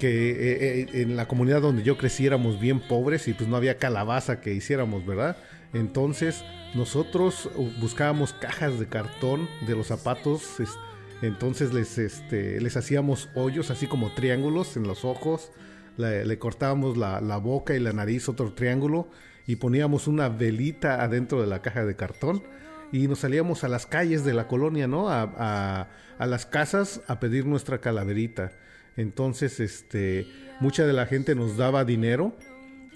que 0.00 0.30
eh, 0.30 0.80
eh, 0.80 1.02
en 1.02 1.16
la 1.16 1.28
comunidad 1.28 1.60
donde 1.60 1.82
yo 1.82 1.98
crecí 1.98 2.26
éramos 2.26 2.58
bien 2.58 2.80
pobres 2.80 3.28
y 3.28 3.34
pues 3.34 3.48
no 3.48 3.56
había 3.56 3.76
calabaza 3.76 4.40
que 4.40 4.54
hiciéramos, 4.54 5.04
¿verdad? 5.04 5.36
Entonces 5.76 6.42
nosotros 6.74 7.50
buscábamos 7.80 8.32
cajas 8.32 8.78
de 8.78 8.86
cartón 8.86 9.48
de 9.66 9.76
los 9.76 9.88
zapatos, 9.88 10.56
entonces 11.20 11.74
les, 11.74 11.98
este, 11.98 12.60
les 12.60 12.76
hacíamos 12.76 13.28
hoyos 13.34 13.70
así 13.70 13.86
como 13.86 14.12
triángulos 14.14 14.76
en 14.76 14.84
los 14.84 15.04
ojos, 15.04 15.52
le, 15.98 16.38
cortábamos 16.38 16.96
la, 16.96 17.36
boca 17.36 17.74
y 17.74 17.80
la 17.80 17.92
nariz 17.92 18.28
otro 18.28 18.52
triángulo 18.52 19.08
y 19.46 19.56
poníamos 19.56 20.08
una 20.08 20.30
velita 20.30 21.02
adentro 21.02 21.42
de 21.42 21.46
la 21.46 21.60
caja 21.60 21.84
de 21.84 21.94
cartón 21.94 22.42
y 22.90 23.06
nos 23.06 23.18
salíamos 23.18 23.62
a 23.62 23.68
las 23.68 23.86
calles 23.86 24.24
de 24.24 24.32
la 24.32 24.48
colonia, 24.48 24.86
¿no? 24.86 25.10
A, 25.10 25.88
a, 26.18 26.26
las 26.26 26.46
casas 26.46 27.02
a 27.06 27.20
pedir 27.20 27.44
nuestra 27.44 27.80
calaverita. 27.82 28.52
Entonces, 28.96 29.60
este, 29.60 30.26
mucha 30.60 30.86
de 30.86 30.94
la 30.94 31.04
gente 31.04 31.34
nos 31.34 31.58
daba 31.58 31.84
dinero, 31.84 32.34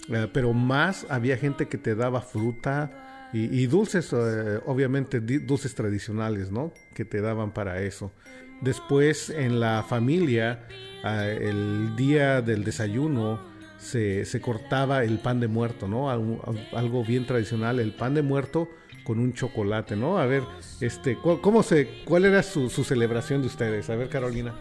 eh, 0.09 0.27
pero 0.31 0.53
más 0.53 1.05
había 1.09 1.37
gente 1.37 1.67
que 1.67 1.77
te 1.77 1.95
daba 1.95 2.21
fruta, 2.21 3.01
y, 3.33 3.65
dulces, 3.67 4.11
eh, 4.11 4.59
obviamente, 4.65 5.21
dulces 5.21 5.73
tradicionales, 5.73 6.51
¿no? 6.51 6.73
Que 6.93 7.05
te 7.05 7.21
daban 7.21 7.53
para 7.53 7.81
eso. 7.81 8.11
Después, 8.59 9.29
en 9.29 9.61
la 9.61 9.83
familia, 9.87 10.67
ah, 11.03 11.25
el 11.25 11.95
día 11.95 12.41
del 12.41 12.65
desayuno, 12.65 13.39
se, 13.77 14.25
se, 14.25 14.41
cortaba 14.41 15.03
el 15.03 15.19
pan 15.19 15.39
de 15.39 15.47
muerto, 15.47 15.87
¿no? 15.87 16.11
Algo, 16.11 17.05
bien 17.05 17.25
tradicional, 17.25 17.79
el 17.79 17.93
pan 17.93 18.13
de 18.13 18.21
muerto 18.21 18.69
con 19.05 19.17
un 19.17 19.33
chocolate, 19.33 19.95
¿no? 19.95 20.19
A 20.19 20.25
ver, 20.25 20.43
este, 20.81 21.17
¿cómo 21.17 21.63
se, 21.63 22.03
¿cuál 22.03 22.25
era 22.25 22.43
su, 22.43 22.69
su 22.69 22.83
celebración 22.83 23.41
de 23.41 23.47
ustedes? 23.47 23.89
A 23.89 23.95
ver, 23.95 24.09
Carolina. 24.09 24.53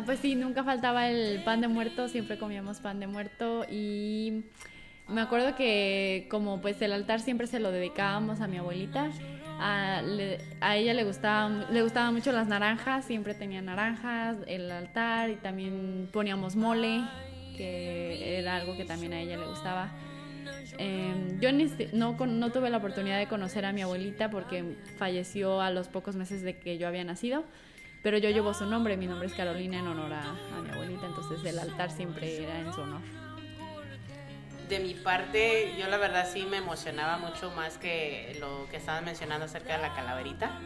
Ah, 0.00 0.02
pues 0.06 0.20
sí, 0.20 0.34
nunca 0.34 0.64
faltaba 0.64 1.10
el 1.10 1.44
pan 1.44 1.60
de 1.60 1.68
muerto, 1.68 2.08
siempre 2.08 2.38
comíamos 2.38 2.80
pan 2.80 3.00
de 3.00 3.06
muerto 3.06 3.66
y 3.70 4.44
me 5.08 5.20
acuerdo 5.20 5.54
que 5.54 6.26
como 6.30 6.62
pues 6.62 6.80
el 6.80 6.94
altar 6.94 7.20
siempre 7.20 7.46
se 7.46 7.60
lo 7.60 7.70
dedicábamos 7.70 8.40
a 8.40 8.46
mi 8.46 8.56
abuelita. 8.56 9.10
A, 9.58 10.02
ella 10.74 10.94
le 10.94 11.04
gustaban 11.04 11.66
le 11.70 11.82
gustaban 11.82 12.14
mucho 12.14 12.32
las 12.32 12.48
naranjas, 12.48 13.04
siempre 13.04 13.34
tenía 13.34 13.60
naranjas, 13.60 14.38
el 14.46 14.70
altar 14.70 15.28
y 15.28 15.36
también 15.36 16.08
poníamos 16.10 16.56
mole, 16.56 17.02
que 17.58 18.38
era 18.38 18.56
algo 18.56 18.78
que 18.78 18.86
también 18.86 19.12
a 19.12 19.20
ella 19.20 19.36
le 19.36 19.46
gustaba. 19.48 19.92
Em, 20.78 21.38
yo 21.40 21.50
no, 21.92 22.16
no 22.26 22.52
tuve 22.52 22.70
la 22.70 22.78
oportunidad 22.78 23.18
de 23.18 23.26
conocer 23.26 23.66
a 23.66 23.72
mi 23.72 23.82
abuelita 23.82 24.30
porque 24.30 24.76
falleció 24.96 25.60
a 25.60 25.70
los 25.70 25.88
pocos 25.88 26.16
meses 26.16 26.40
de 26.40 26.56
que 26.58 26.78
yo 26.78 26.88
había 26.88 27.04
nacido, 27.04 27.44
pero 28.02 28.18
yo 28.18 28.30
llevo 28.30 28.54
su 28.54 28.66
nombre, 28.66 28.96
mi 28.96 29.06
nombre 29.06 29.28
es 29.28 29.34
Carolina 29.34 29.78
en 29.78 29.86
honor 29.86 30.12
a, 30.12 30.60
mi 30.62 30.70
abuelita, 30.70 31.06
entonces 31.06 31.44
el 31.44 31.58
altar 31.58 31.90
siempre 31.90 32.42
era 32.42 32.58
en 32.58 32.72
su 32.72 32.80
honor 32.80 33.00
de 34.70 34.78
mi 34.78 34.94
parte, 34.94 35.74
yo 35.76 35.88
la 35.88 35.96
verdad 35.96 36.28
sí 36.32 36.46
me 36.48 36.58
emocionaba 36.58 37.18
mucho 37.18 37.50
más 37.50 37.76
que 37.76 38.36
lo 38.38 38.68
que 38.70 38.76
estaban 38.76 39.04
mencionando 39.04 39.46
acerca 39.46 39.76
de 39.76 39.82
la 39.82 39.92
calaverita. 39.94 40.60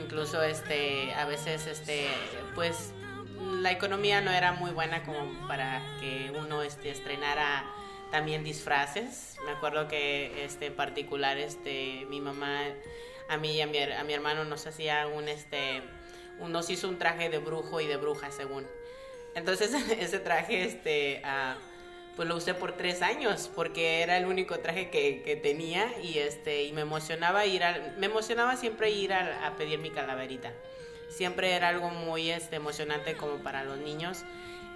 Incluso 0.00 0.42
este, 0.42 1.12
a 1.12 1.26
veces 1.26 1.66
este, 1.66 2.08
pues 2.54 2.94
la 3.60 3.70
economía 3.70 4.22
no 4.22 4.30
era 4.30 4.52
muy 4.52 4.70
buena 4.70 5.02
como 5.02 5.46
para 5.46 5.82
que 6.00 6.32
uno 6.38 6.62
este, 6.62 6.90
estrenara 6.90 7.64
también 8.10 8.44
disfraces. 8.44 9.36
Me 9.44 9.52
acuerdo 9.52 9.88
que 9.88 10.44
este, 10.44 10.66
en 10.66 10.74
particular 10.74 11.36
este, 11.36 12.06
mi 12.08 12.22
mamá 12.22 12.60
a 13.28 13.36
mí 13.36 13.52
y 13.56 13.60
a 13.60 13.66
mi, 13.66 13.78
a 13.78 14.04
mi 14.04 14.14
hermano 14.14 14.44
nos 14.44 14.66
hacía 14.66 15.06
un 15.06 15.28
este 15.28 15.82
nos 16.46 16.70
hizo 16.70 16.88
un 16.88 16.98
traje 16.98 17.28
de 17.28 17.38
brujo 17.38 17.80
y 17.80 17.86
de 17.86 17.96
bruja 17.96 18.30
según. 18.30 18.66
Entonces 19.34 19.72
ese 19.98 20.18
traje 20.18 20.64
este 20.64 21.22
pues 22.16 22.26
lo 22.28 22.34
usé 22.34 22.52
por 22.52 22.72
tres 22.72 23.00
años 23.00 23.48
porque 23.54 24.02
era 24.02 24.16
el 24.16 24.26
único 24.26 24.58
traje 24.58 24.90
que, 24.90 25.40
tenía 25.40 25.86
y 26.02 26.18
este 26.18 26.64
y 26.64 26.72
me 26.72 26.80
emocionaba 26.80 27.46
ir 27.46 27.62
me 27.96 28.06
emocionaba 28.06 28.56
siempre 28.56 28.90
ir 28.90 29.12
a, 29.12 29.54
pedir 29.56 29.78
mi 29.78 29.90
calaverita. 29.90 30.52
Siempre 31.08 31.52
era 31.52 31.68
algo 31.68 31.90
muy 31.90 32.30
este 32.30 32.56
emocionante 32.56 33.14
como 33.14 33.36
para 33.36 33.62
los 33.62 33.78
niños. 33.78 34.24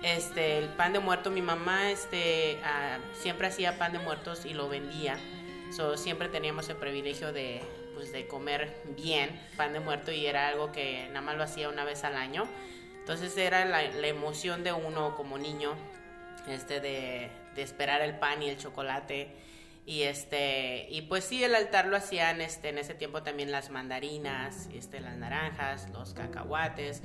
Este 0.03 0.59
el 0.59 0.69
pan 0.69 0.93
de 0.93 1.01
muerto 1.01 1.31
mi 1.31 1.43
mamá 1.43 1.91
este 1.91 2.59
ah, 2.65 2.99
siempre 3.13 3.49
hacía 3.49 3.77
pan 3.77 3.93
de 3.93 3.99
muertos 3.99 4.47
y 4.47 4.55
lo 4.55 4.69
vendía. 4.69 5.19
So, 5.77 5.97
siempre 5.97 6.29
teníamos 6.29 6.69
el 6.69 6.77
privilegio 6.77 7.33
de 7.33 7.63
pues 7.95 8.13
de 8.13 8.27
comer 8.27 8.83
bien 8.97 9.41
pan 9.57 9.73
de 9.73 9.81
muerto 9.81 10.13
y 10.13 10.27
era 10.27 10.49
algo 10.49 10.73
que 10.73 11.07
nada 11.09 11.21
más 11.21 11.37
lo 11.37 11.45
hacía 11.45 11.69
una 11.69 11.85
vez 11.85 12.05
al 12.05 12.17
año. 12.17 12.49
Entonces 13.03 13.37
era 13.37 13.65
la, 13.65 13.83
emoción 14.07 14.63
de 14.63 14.73
uno 14.73 15.17
como 15.17 15.37
niño 15.37 15.75
este 16.47 16.81
de, 16.81 17.31
esperar 17.57 18.01
el 18.01 18.17
pan 18.17 18.43
y 18.43 18.49
el 18.49 18.57
chocolate. 18.57 19.35
Y 19.85 20.03
este 20.03 20.87
y 20.91 21.03
pues 21.03 21.25
sí 21.25 21.43
el 21.43 21.57
altar 21.57 21.87
lo 21.87 21.97
hacían 21.97 22.41
este 22.41 22.69
en 22.69 22.79
ese 22.79 22.95
tiempo 22.95 23.25
también 23.25 23.51
las 23.51 23.71
mandarinas 23.71 24.69
este 24.73 25.01
las 25.01 25.17
naranjas 25.17 25.91
los 25.91 26.15
cacahuates. 26.15 27.03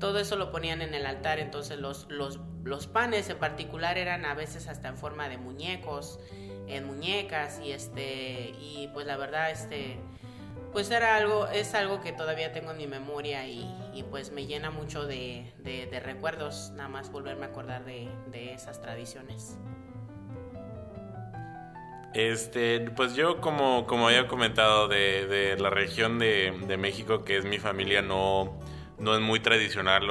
Todo 0.00 0.18
eso 0.18 0.34
lo 0.34 0.50
ponían 0.50 0.82
en 0.82 0.94
el 0.94 1.06
altar. 1.06 1.38
Entonces 1.38 1.78
los 1.78 2.10
los 2.10 2.40
los 2.64 2.88
panes 2.88 3.30
en 3.30 3.38
particular 3.38 3.96
eran 3.96 4.24
a 4.24 4.34
veces 4.34 4.66
hasta 4.66 4.88
en 4.88 4.96
forma 4.96 5.28
de 5.28 5.38
muñecos 5.38 6.18
en 6.66 6.84
muñecas. 6.84 7.60
Y 7.62 7.70
este 7.70 8.52
y 8.58 8.90
pues 8.92 9.06
la 9.06 9.16
verdad 9.16 9.52
este 9.52 9.98
pues 10.72 10.90
era 10.90 11.16
algo, 11.16 11.46
es 11.48 11.74
algo 11.74 12.00
que 12.00 12.12
todavía 12.12 12.52
tengo 12.52 12.72
en 12.72 12.76
mi 12.76 12.86
memoria 12.86 13.46
y, 13.46 13.66
pues 14.10 14.30
me 14.30 14.46
llena 14.46 14.70
mucho 14.70 15.06
de, 15.06 15.52
recuerdos, 16.04 16.70
nada 16.74 16.88
más 16.88 17.10
volverme 17.10 17.46
a 17.46 17.48
acordar 17.48 17.84
de, 17.84 18.08
esas 18.52 18.80
tradiciones. 18.80 19.58
Este, 22.14 22.80
pues 22.92 23.14
yo 23.14 23.40
como, 23.40 23.86
como 23.86 24.08
había 24.08 24.26
comentado 24.26 24.88
de, 24.88 25.56
la 25.58 25.70
región 25.70 26.18
de, 26.18 26.76
México, 26.78 27.24
que 27.24 27.36
es 27.36 27.44
mi 27.44 27.58
familia, 27.58 28.02
no, 28.02 28.58
no 28.98 29.14
es 29.14 29.20
muy 29.20 29.40
tradicional 29.40 30.04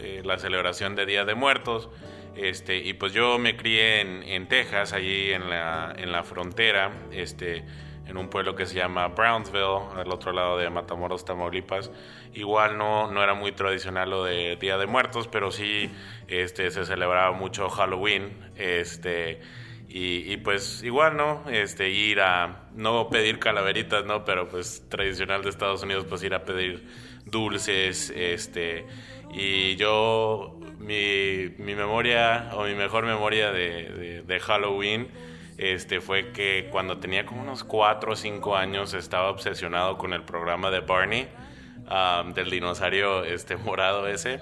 eh, 0.00 0.22
la 0.24 0.38
celebración 0.38 0.96
de 0.96 1.06
Día 1.06 1.24
de 1.24 1.34
Muertos. 1.34 1.88
Este, 2.36 2.78
y 2.78 2.94
pues 2.94 3.12
yo 3.12 3.38
me 3.38 3.56
crié 3.56 4.00
en, 4.00 4.22
en 4.22 4.48
Texas, 4.48 4.92
allí 4.92 5.32
en 5.32 5.50
la, 5.50 5.94
en 5.96 6.12
la 6.12 6.22
frontera. 6.22 6.92
Este, 7.10 7.64
en 8.10 8.16
un 8.16 8.28
pueblo 8.28 8.56
que 8.56 8.66
se 8.66 8.74
llama 8.74 9.06
Brownsville, 9.08 9.96
al 9.96 10.10
otro 10.10 10.32
lado 10.32 10.58
de 10.58 10.68
Matamoros, 10.68 11.24
Tamaulipas. 11.24 11.92
Igual 12.34 12.76
no, 12.76 13.08
no 13.08 13.22
era 13.22 13.34
muy 13.34 13.52
tradicional 13.52 14.10
lo 14.10 14.24
de 14.24 14.56
Día 14.56 14.76
de 14.78 14.86
Muertos, 14.86 15.28
pero 15.28 15.52
sí 15.52 15.88
este, 16.26 16.72
se 16.72 16.84
celebraba 16.84 17.30
mucho 17.30 17.68
Halloween. 17.70 18.36
Este, 18.56 19.40
y, 19.88 20.36
pues 20.38 20.82
igual, 20.82 21.16
¿no? 21.16 21.44
Este, 21.50 21.90
ir 21.90 22.20
a, 22.20 22.64
no 22.74 23.08
pedir 23.10 23.38
calaveritas, 23.38 24.04
¿no? 24.04 24.24
Pero 24.24 24.48
pues 24.48 24.84
tradicional 24.88 25.42
de 25.42 25.50
Estados 25.50 25.82
Unidos, 25.82 26.04
pues 26.08 26.22
ir 26.24 26.34
a 26.34 26.44
pedir 26.44 26.86
dulces, 27.26 28.12
este, 28.14 28.86
y 29.32 29.76
yo, 29.76 30.58
mi, 30.78 31.54
mi 31.58 31.74
memoria, 31.74 32.50
o 32.54 32.64
mi 32.64 32.74
mejor 32.74 33.04
memoria 33.04 33.52
de, 33.52 34.22
de 34.26 34.40
Halloween, 34.40 35.08
este, 35.60 36.00
fue 36.00 36.32
que 36.32 36.68
cuando 36.70 36.96
tenía 36.96 37.26
como 37.26 37.42
unos 37.42 37.64
4 37.64 38.12
o 38.12 38.16
5 38.16 38.56
años 38.56 38.94
estaba 38.94 39.28
obsesionado 39.28 39.98
con 39.98 40.14
el 40.14 40.22
programa 40.22 40.70
de 40.70 40.80
Barney, 40.80 41.28
del 42.34 42.48
dinosaurio 42.48 43.24
este, 43.24 43.56
morado 43.58 44.08
ese. 44.08 44.40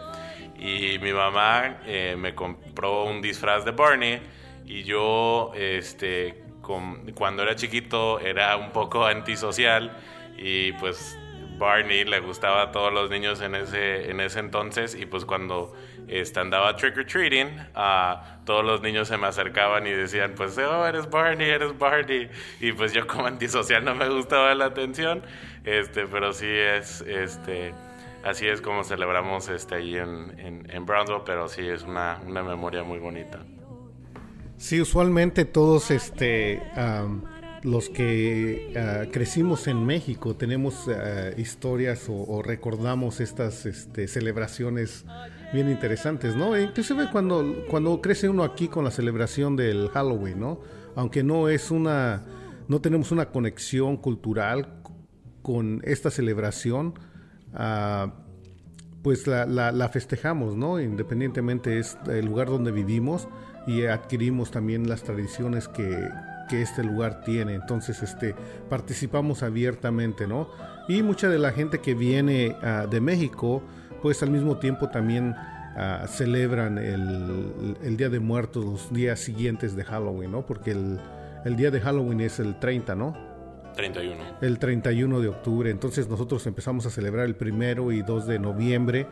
Y 0.60 1.00
mi 1.00 1.12
mamá 1.12 1.78
eh, 1.86 2.14
me 2.16 2.36
compró 2.36 3.02
un 3.02 3.20
disfraz 3.20 3.64
de 3.64 3.72
Barney 3.72 4.20
y 4.64 4.84
yo, 4.84 5.50
este, 5.56 6.40
cuando 6.62 7.42
era 7.42 7.56
chiquito, 7.56 8.20
era 8.20 8.56
un 8.56 8.70
poco 8.70 9.04
antisocial 9.04 9.96
y 10.36 10.70
pues 10.72 11.18
Barney 11.58 12.04
le 12.04 12.20
gustaba 12.20 12.62
a 12.62 12.70
todos 12.70 12.92
los 12.92 13.10
niños 13.10 13.40
en 13.40 13.56
ese, 13.56 14.08
en 14.08 14.20
ese 14.20 14.38
entonces 14.38 14.94
y 14.94 15.04
pues 15.06 15.24
cuando 15.24 15.74
este, 16.08 16.40
andaba 16.40 16.74
trick 16.76 16.96
or 16.96 17.04
treating, 17.04 17.48
uh, 17.76 18.44
todos 18.44 18.64
los 18.64 18.80
niños 18.82 19.08
se 19.08 19.16
me 19.16 19.26
acercaban 19.26 19.86
y 19.86 19.90
decían 19.90 20.34
pues 20.36 20.56
oh 20.58 20.86
eres 20.86 21.08
Barney, 21.08 21.48
eres 21.48 21.76
Barney 21.78 22.28
y 22.60 22.72
pues 22.72 22.92
yo 22.92 23.06
como 23.06 23.26
antisocial 23.26 23.84
no 23.84 23.94
me 23.94 24.08
gustaba 24.08 24.54
la 24.54 24.66
atención, 24.66 25.22
este, 25.64 26.06
pero 26.06 26.32
sí 26.32 26.48
es, 26.48 27.02
este, 27.02 27.74
así 28.24 28.46
es 28.46 28.60
como 28.60 28.84
celebramos 28.84 29.48
este 29.48 29.76
ahí 29.76 29.96
en, 29.96 30.66
en, 30.68 30.86
Brownsville, 30.86 31.22
pero 31.24 31.48
sí 31.48 31.68
es 31.68 31.82
una, 31.82 32.20
una 32.26 32.42
memoria 32.42 32.82
muy 32.82 32.98
bonita. 32.98 33.38
Sí, 34.56 34.80
usualmente 34.80 35.44
todos 35.44 35.90
este 35.90 36.60
los 37.62 37.88
que 37.88 38.72
ah, 38.76 39.08
crecimos 39.10 39.66
en 39.66 39.84
México 39.84 40.36
tenemos 40.36 40.88
ah, 40.88 41.30
historias 41.36 42.06
o, 42.08 42.42
recordamos 42.42 43.20
estas 43.20 43.66
este, 43.66 44.08
celebraciones 44.08 45.04
bien 45.52 45.70
interesantes, 45.70 46.36
¿no? 46.36 46.54
E 46.54 46.62
inclusive 46.62 47.08
cuando, 47.10 47.64
cuando 47.68 48.00
crece 48.00 48.28
uno 48.28 48.44
aquí 48.44 48.68
con 48.68 48.84
la 48.84 48.90
celebración 48.90 49.56
del 49.56 49.88
Halloween, 49.90 50.40
¿no? 50.40 50.60
Aunque 50.94 51.22
no 51.22 51.48
es 51.48 51.70
una, 51.70 52.24
no 52.68 52.80
tenemos 52.80 53.12
una 53.12 53.30
conexión 53.30 53.96
cultural 53.96 54.80
con 55.42 55.80
esta 55.84 56.10
celebración, 56.10 56.94
ah, 57.54 58.14
pues 59.02 59.26
la, 59.26 59.46
la, 59.46 59.88
festejamos, 59.88 60.56
¿no? 60.56 60.80
Independientemente 60.80 61.78
es 61.78 61.96
el 62.08 62.26
lugar 62.26 62.48
donde 62.48 62.72
vivimos 62.72 63.28
y 63.66 63.84
adquirimos 63.84 64.50
también 64.50 64.88
las 64.88 65.02
tradiciones 65.02 65.68
que, 65.68 66.08
que 66.48 66.62
este 66.62 66.82
lugar 66.82 67.22
tiene. 67.22 67.54
Entonces, 67.54 68.02
este, 68.02 68.34
participamos 68.68 69.42
abiertamente, 69.42 70.26
¿no? 70.26 70.48
Y 70.88 71.02
mucha 71.02 71.28
de 71.28 71.38
la 71.38 71.52
gente 71.52 71.80
que 71.80 71.94
viene 71.94 72.56
ah, 72.62 72.86
de 72.90 73.00
México, 73.00 73.62
pues 74.02 74.22
al 74.22 74.30
mismo 74.30 74.56
tiempo 74.56 74.88
también 74.88 75.34
ah, 75.36 76.06
celebran 76.08 76.78
el, 76.78 77.96
Día 77.96 78.08
de 78.08 78.20
Muertos 78.20 78.64
los 78.64 78.92
días 78.92 79.20
siguientes 79.20 79.76
de 79.76 79.84
Halloween, 79.84 80.32
¿no? 80.32 80.46
Porque 80.46 80.70
el, 80.72 80.98
el 81.44 81.56
día 81.56 81.70
de 81.70 81.80
Halloween 81.80 82.20
es 82.20 82.40
el 82.40 82.58
30, 82.58 82.94
¿no? 82.94 83.28
31. 83.78 84.16
El 84.40 84.58
31 84.58 85.20
de 85.20 85.28
octubre. 85.28 85.70
Entonces 85.70 86.08
nosotros 86.08 86.46
empezamos 86.46 86.84
a 86.86 86.90
celebrar 86.90 87.26
el 87.26 87.36
primero 87.36 87.92
y 87.92 88.02
2 88.02 88.26
de 88.26 88.38
noviembre, 88.38 89.06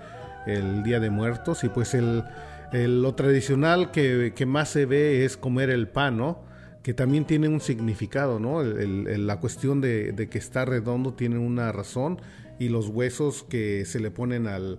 el 0.47 0.83
Día 0.83 0.99
de 0.99 1.09
Muertos. 1.09 1.63
Y 1.63 1.69
pues 1.69 1.95
el, 1.95 2.25
lo 2.73 3.15
tradicional 3.15 3.93
que, 3.93 4.33
que, 4.35 4.45
más 4.45 4.71
se 4.71 4.85
ve 4.87 5.25
es 5.25 5.37
comer 5.37 5.71
el 5.71 5.89
pan, 5.89 6.17
¿no? 6.17 6.46
Que 6.87 6.95
también 6.95 7.25
tiene 7.25 7.49
un 7.49 7.61
significado, 7.61 8.39
¿no? 8.39 8.63
la 8.63 9.41
cuestión 9.41 9.81
de, 9.81 10.29
que 10.31 10.39
está 10.39 10.65
redondo 10.65 11.15
tiene 11.15 11.37
una 11.37 11.73
razón 11.73 12.21
y 12.61 12.69
los 12.69 12.87
huesos 12.87 13.43
que 13.43 13.85
se 13.85 13.99
le 13.99 14.13
ponen 14.13 14.47
al, 14.47 14.79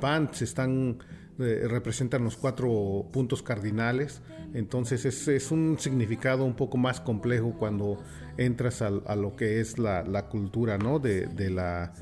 pan 0.00 0.30
se 0.32 0.46
están 0.46 0.98
eh, 1.38 1.68
representan 1.68 2.24
los 2.24 2.36
cuatro 2.36 3.06
puntos 3.12 3.44
cardinales. 3.44 4.20
Entonces 4.52 5.04
es, 5.28 5.52
un 5.52 5.76
significado 5.78 6.44
un 6.44 6.54
poco 6.56 6.76
más 6.76 7.00
complejo 7.00 7.54
cuando 7.56 8.02
entras 8.36 8.82
a, 8.82 8.90
lo 8.90 9.36
que 9.36 9.60
es 9.60 9.78
la, 9.78 10.26
cultura, 10.28 10.76
¿no? 10.76 10.98
De, 10.98 11.50
la, 11.50 11.94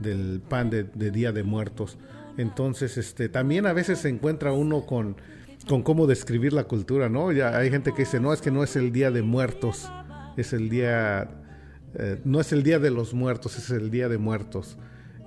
del 0.00 0.42
pan 0.46 0.68
de, 0.68 0.84
de, 0.84 1.10
Día 1.10 1.32
de 1.32 1.44
Muertos. 1.44 1.96
Entonces, 2.36 2.98
este, 2.98 3.30
también 3.30 3.64
a 3.64 3.72
veces 3.72 4.00
se 4.00 4.10
encuentra 4.10 4.52
uno 4.52 4.84
con 4.84 5.16
con 5.68 5.82
cómo 5.82 6.06
describir 6.06 6.52
la 6.52 6.64
cultura, 6.64 7.08
¿no? 7.08 7.30
Ya 7.30 7.56
hay 7.56 7.70
gente 7.70 7.92
que 7.92 8.02
dice, 8.02 8.18
no, 8.18 8.32
es 8.32 8.40
que 8.40 8.50
no 8.50 8.64
es 8.64 8.74
el 8.74 8.90
día 8.90 9.10
de 9.10 9.22
muertos, 9.22 9.88
es 10.36 10.52
el 10.52 10.68
día, 10.68 11.28
eh, 11.94 12.20
no 12.24 12.40
es 12.40 12.52
el 12.52 12.62
día 12.62 12.78
de 12.78 12.90
los 12.90 13.14
muertos, 13.14 13.56
es 13.58 13.70
el 13.70 13.90
día 13.90 14.08
de 14.08 14.18
muertos. 14.18 14.76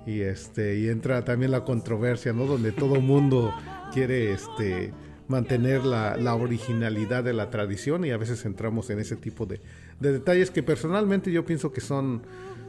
Y 0.04 0.20
este, 0.20 0.78
y 0.78 0.88
entra 0.88 1.24
también 1.24 1.52
la 1.52 1.64
controversia, 1.64 2.32
¿no? 2.32 2.46
Donde 2.46 2.72
todo 2.72 3.00
mundo 3.00 3.54
quiere 3.92 4.32
este 4.32 4.92
mantener 5.28 5.84
la, 5.84 6.16
la, 6.16 6.34
originalidad 6.34 7.22
de 7.22 7.32
la 7.32 7.48
tradición 7.48 8.04
y 8.04 8.10
a 8.10 8.16
veces 8.16 8.44
entramos 8.44 8.90
en 8.90 8.98
ese 8.98 9.16
tipo 9.16 9.46
de, 9.46 9.60
de 10.00 10.12
detalles 10.12 10.50
que 10.50 10.62
personalmente 10.62 11.30
yo 11.30 11.46
pienso 11.46 11.72
que 11.72 11.80
son 11.80 12.22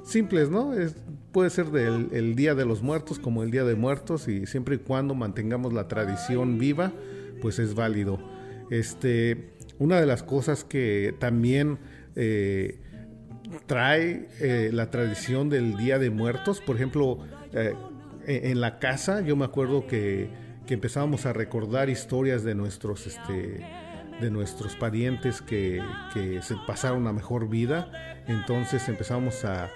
simples, 0.03 0.49
¿no? 0.49 0.73
Es, 0.73 0.95
puede 1.31 1.49
ser 1.49 1.71
del 1.71 2.09
el 2.11 2.35
Día 2.35 2.53
de 2.53 2.65
los 2.65 2.83
Muertos 2.83 3.17
como 3.17 3.41
el 3.41 3.51
Día 3.51 3.63
de 3.63 3.75
Muertos 3.75 4.27
y 4.27 4.45
siempre 4.45 4.75
y 4.75 4.77
cuando 4.77 5.15
mantengamos 5.15 5.73
la 5.73 5.87
tradición 5.87 6.59
viva, 6.59 6.93
pues 7.43 7.59
es 7.59 7.75
válido. 7.75 8.19
Este, 8.71 9.49
una 9.77 9.99
de 9.99 10.05
las 10.05 10.23
cosas 10.23 10.63
que 10.63 11.13
también 11.19 11.77
eh, 12.15 12.79
trae 13.65 14.29
eh, 14.39 14.69
la 14.71 14.89
tradición 14.89 15.49
del 15.49 15.75
Día 15.75 15.99
de 15.99 16.09
Muertos, 16.09 16.61
por 16.61 16.77
ejemplo, 16.77 17.19
eh, 17.51 17.75
en 18.25 18.61
la 18.61 18.79
casa 18.79 19.19
yo 19.19 19.35
me 19.35 19.43
acuerdo 19.43 19.87
que, 19.87 20.29
que, 20.65 20.75
empezábamos 20.75 21.25
a 21.25 21.33
recordar 21.33 21.89
historias 21.89 22.45
de 22.45 22.55
nuestros, 22.55 23.07
este, 23.07 23.59
de 24.21 24.31
nuestros 24.31 24.77
parientes 24.77 25.41
que, 25.41 25.83
que 26.13 26.41
se 26.41 26.55
pasaron 26.65 27.07
a 27.07 27.11
mejor 27.11 27.49
vida, 27.49 27.91
entonces 28.25 28.87
empezamos 28.87 29.43
a, 29.43 29.69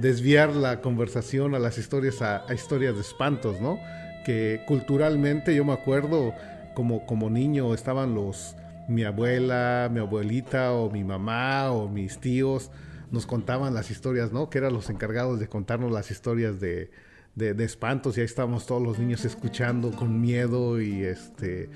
desviar 0.00 0.56
la 0.56 0.80
conversación 0.80 1.54
a 1.54 1.58
las 1.58 1.76
historias, 1.76 2.22
a 2.22 2.46
historias 2.52 2.94
de 2.94 3.02
espantos, 3.02 3.60
¿no? 3.60 3.78
Que 4.24 4.62
culturalmente 4.66 5.54
yo 5.54 5.62
me 5.62 5.74
acuerdo 5.74 6.32
como, 6.74 7.06
como 7.06 7.30
niño 7.30 7.74
estaban 7.74 8.14
los, 8.14 8.56
mi 8.88 9.04
abuela, 9.04 9.88
mi 9.92 10.00
abuelita 10.00 10.72
o 10.72 10.90
mi 10.90 11.04
mamá 11.04 11.72
o 11.72 11.88
mis 11.88 12.18
tíos 12.18 12.70
nos 13.10 13.26
contaban 13.26 13.74
las 13.74 13.90
historias, 13.90 14.32
¿no? 14.32 14.48
Que 14.48 14.58
eran 14.58 14.72
los 14.72 14.88
encargados 14.88 15.38
de 15.38 15.46
contarnos 15.46 15.92
las 15.92 16.10
historias 16.10 16.60
de, 16.60 16.90
de, 17.34 17.64
espantos 17.64 18.16
y 18.16 18.20
ahí 18.20 18.24
estábamos 18.24 18.66
todos 18.66 18.82
los 18.82 18.98
niños 18.98 19.24
escuchando 19.24 19.90
con 19.90 20.20
miedo 20.20 20.80
y 20.80 21.04
este 21.04 21.68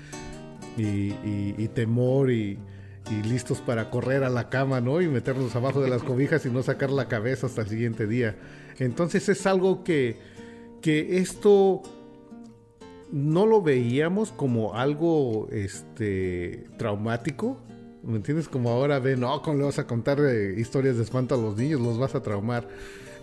y, 0.77 1.67
temor 1.69 2.31
y, 2.31 2.57
y, 3.11 3.23
listos 3.23 3.61
para 3.61 3.89
correr 3.89 4.23
a 4.23 4.29
la 4.29 4.49
cama, 4.49 4.81
¿no? 4.81 5.01
Y 5.01 5.07
meternos 5.07 5.55
abajo 5.55 5.81
de 5.81 5.89
las 5.89 6.03
cobijas 6.03 6.45
y 6.45 6.49
no 6.49 6.63
sacar 6.63 6.89
la 6.89 7.07
cabeza 7.07 7.47
hasta 7.47 7.61
el 7.61 7.69
siguiente 7.69 8.07
día. 8.07 8.35
Entonces 8.79 9.29
es 9.29 9.45
algo 9.45 9.83
que, 9.83 10.17
que 10.81 11.17
esto 11.17 11.83
no 13.11 13.45
lo 13.45 13.61
veíamos 13.61 14.31
como 14.31 14.75
algo 14.75 15.47
este 15.51 16.65
traumático. 16.77 17.57
¿Me 18.03 18.17
entiendes? 18.17 18.47
Como 18.47 18.69
ahora 18.69 18.99
ven, 18.99 19.21
no, 19.21 19.41
¿cómo 19.41 19.57
le 19.57 19.63
vas 19.63 19.79
a 19.79 19.87
contar 19.87 20.19
eh, 20.19 20.55
historias 20.57 20.97
de 20.97 21.03
espanto 21.03 21.35
a 21.35 21.37
los 21.37 21.57
niños? 21.57 21.81
Los 21.81 21.97
vas 21.97 22.15
a 22.15 22.21
traumar. 22.21 22.67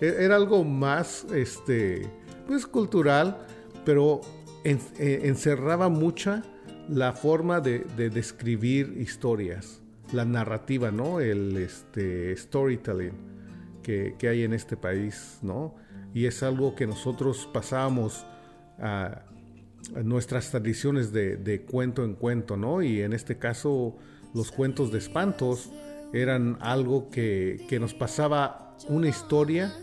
E, 0.01 0.07
era 0.19 0.35
algo 0.35 0.63
más, 0.63 1.25
este, 1.33 2.07
pues 2.47 2.65
cultural, 2.67 3.37
pero 3.83 4.21
e, 4.63 4.77
encerraba 5.23 5.89
mucha 5.89 6.43
la 6.87 7.13
forma 7.13 7.61
de, 7.61 7.79
describir 8.09 8.95
historias, 8.99 9.81
la 10.11 10.25
narrativa, 10.25 10.91
¿no? 10.91 11.19
El 11.19 11.57
este, 11.57 12.35
storytelling 12.37 13.13
que, 13.81 14.15
que, 14.19 14.27
hay 14.27 14.43
en 14.43 14.53
este 14.53 14.77
país, 14.77 15.39
¿no? 15.41 15.73
Y 16.13 16.25
es 16.25 16.43
algo 16.43 16.75
que 16.75 16.85
nosotros 16.85 17.49
pasamos 17.51 18.25
a 18.77 19.23
nuestras 20.03 20.51
tradiciones 20.51 21.11
de, 21.11 21.65
cuento 21.69 22.03
en 22.03 22.15
cuento, 22.15 22.57
¿no? 22.57 22.81
Y 22.81 23.01
en 23.01 23.13
este 23.13 23.37
caso 23.37 23.95
los 24.33 24.51
cuentos 24.51 24.91
de 24.91 24.99
espantos 24.99 25.69
eran 26.13 26.57
algo 26.61 27.09
que, 27.09 27.65
nos 27.79 27.93
pasaba 27.93 28.75
una 28.87 29.07
historia 29.07 29.73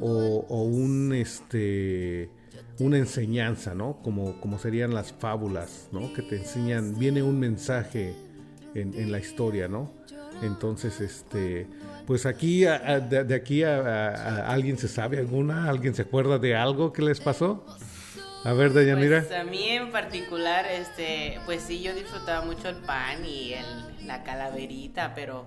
o, 0.00 0.62
un 0.62 1.12
este 1.14 2.30
una 2.78 2.98
enseñanza, 2.98 3.74
¿no? 3.74 3.98
Como, 4.02 4.40
como 4.40 4.58
serían 4.58 4.94
las 4.94 5.12
fábulas, 5.12 5.88
¿no? 5.92 6.12
Que 6.14 6.22
te 6.22 6.36
enseñan, 6.36 6.98
viene 6.98 7.22
un 7.22 7.38
mensaje 7.38 8.14
en, 8.74 9.12
la 9.12 9.18
historia, 9.18 9.68
¿no? 9.68 9.92
Entonces, 10.42 11.00
este, 11.00 11.68
pues 12.06 12.26
aquí, 12.26 12.60
de, 12.62 13.34
aquí 13.34 13.62
a, 13.62 14.46
alguien 14.46 14.78
se 14.78 14.88
sabe 14.88 15.18
alguna, 15.18 15.68
alguien 15.68 15.94
se 15.94 16.02
acuerda 16.02 16.38
de 16.38 16.56
algo 16.56 16.92
que 16.92 17.02
les 17.02 17.20
pasó. 17.20 17.64
A 18.44 18.52
ver, 18.52 18.72
Dayanira. 18.72 19.22
Pues 19.22 19.38
a 19.38 19.44
mí 19.44 19.68
en 19.68 19.90
particular, 19.92 20.66
este, 20.66 21.38
pues 21.44 21.62
sí, 21.62 21.80
yo 21.80 21.94
disfrutaba 21.94 22.44
mucho 22.44 22.68
el 22.68 22.76
pan 22.76 23.24
y 23.24 23.52
el, 23.54 24.06
la 24.06 24.24
calaverita, 24.24 25.14
pero 25.14 25.46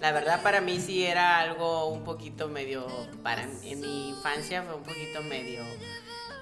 la 0.00 0.12
verdad 0.12 0.42
para 0.42 0.60
mí 0.60 0.80
sí 0.80 1.04
era 1.04 1.38
algo 1.38 1.88
un 1.88 2.02
poquito 2.02 2.48
medio, 2.48 2.86
para 3.22 3.42
en 3.42 3.80
mi 3.80 4.08
infancia 4.10 4.62
fue 4.62 4.74
un 4.74 4.84
poquito 4.84 5.22
medio 5.22 5.62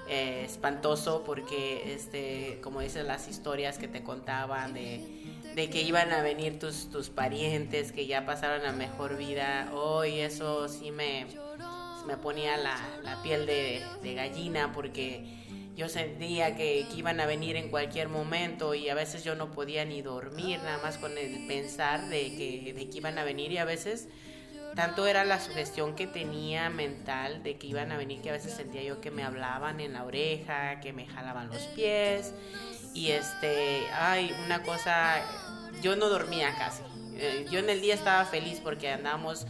eh, 0.07 0.43
espantoso 0.45 1.23
porque, 1.25 1.93
este, 1.93 2.59
como 2.63 2.79
dices, 2.79 3.05
las 3.05 3.27
historias 3.27 3.77
que 3.77 3.87
te 3.87 4.01
contaban 4.01 4.73
de, 4.73 5.05
de 5.53 5.69
que 5.69 5.81
iban 5.81 6.11
a 6.11 6.21
venir 6.21 6.59
tus, 6.59 6.89
tus 6.89 7.09
parientes, 7.09 7.91
que 7.91 8.07
ya 8.07 8.25
pasaron 8.25 8.63
la 8.63 8.71
mejor 8.71 9.17
vida. 9.17 9.69
Hoy 9.73 10.19
eso 10.19 10.67
sí 10.69 10.91
me, 10.91 11.27
me 12.07 12.17
ponía 12.17 12.57
la, 12.57 12.77
la 13.03 13.21
piel 13.21 13.45
de, 13.45 13.83
gallina 14.15 14.71
porque 14.73 15.25
yo 15.79 15.87
sentía 15.87 16.57
que, 16.57 16.85
iban 16.93 17.21
a 17.21 17.25
venir 17.25 17.55
en 17.55 17.69
cualquier 17.69 18.09
momento 18.09 18.75
y 18.75 18.89
a 18.89 18.95
veces 18.95 19.23
yo 19.23 19.35
no 19.35 19.49
podía 19.49 19.85
ni 19.85 20.01
dormir, 20.01 20.59
nada 20.61 20.77
más 20.83 20.97
con 20.97 21.17
el 21.17 21.47
pensar 21.47 22.09
de 22.09 22.35
que, 22.35 22.73
de 22.73 22.89
que 22.89 22.97
iban 22.97 23.17
a 23.17 23.23
venir 23.23 23.53
y 23.53 23.59
a 23.59 23.63
veces 23.63 24.09
tanto 24.75 25.07
era 25.07 25.23
la 25.23 25.39
sugestión 25.39 25.95
que 25.95 26.05
tenía 26.05 26.69
mental 26.69 27.43
de 27.43 27.57
que 27.57 27.67
iban 27.67 27.93
a 27.93 27.97
venir 27.97 28.21
que 28.21 28.29
a 28.29 28.33
veces 28.33 28.53
sentía 28.53 28.83
yo 28.83 28.99
que 28.99 29.09
me 29.09 29.23
hablaban 29.23 29.79
en 29.79 29.93
la 29.93 30.03
oreja, 30.03 30.81
que 30.81 30.91
me 30.91 31.07
jalaban 31.07 31.47
los 31.47 31.61
pies 31.67 32.33
y 32.93 33.11
este, 33.11 33.83
ay, 33.93 34.35
una 34.45 34.61
cosa, 34.63 35.15
yo 35.81 35.95
no 35.95 36.09
dormía 36.09 36.53
casi. 36.57 36.83
Eh, 37.15 37.45
yo 37.49 37.59
en 37.59 37.69
el 37.69 37.79
día 37.79 37.93
estaba 37.93 38.25
feliz 38.25 38.59
porque 38.61 38.91
andábamos 38.91 39.47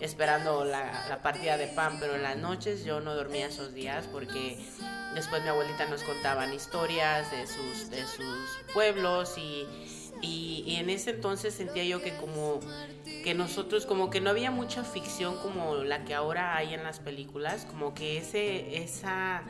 esperando 0.00 0.64
la, 0.64 1.06
la 1.08 1.22
partida 1.22 1.56
de 1.56 1.66
pan, 1.66 1.96
pero 1.98 2.14
en 2.14 2.22
las 2.22 2.36
noches 2.36 2.84
yo 2.84 3.00
no 3.00 3.16
dormía 3.16 3.48
esos 3.48 3.74
días 3.74 4.06
porque 4.12 4.58
después 5.14 5.42
mi 5.42 5.48
abuelita 5.48 5.86
nos 5.86 6.02
contaban 6.02 6.52
historias 6.52 7.30
de 7.30 7.46
sus, 7.46 7.90
de 7.90 8.06
sus 8.06 8.72
pueblos 8.72 9.36
y 9.38 9.66
y, 10.22 10.76
en 10.76 10.88
ese 10.88 11.10
entonces 11.10 11.52
sentía 11.52 11.84
yo 11.84 12.00
que 12.00 12.16
como 12.16 12.60
que 13.24 13.34
nosotros 13.34 13.86
como 13.86 14.08
que 14.08 14.20
no 14.20 14.30
había 14.30 14.50
mucha 14.50 14.84
ficción 14.84 15.36
como 15.38 15.76
la 15.76 16.04
que 16.04 16.14
ahora 16.14 16.56
hay 16.56 16.74
en 16.74 16.84
las 16.84 17.00
películas 17.00 17.66
como 17.66 17.92
que 17.92 18.18
ese 18.18 18.82
esa 18.82 19.42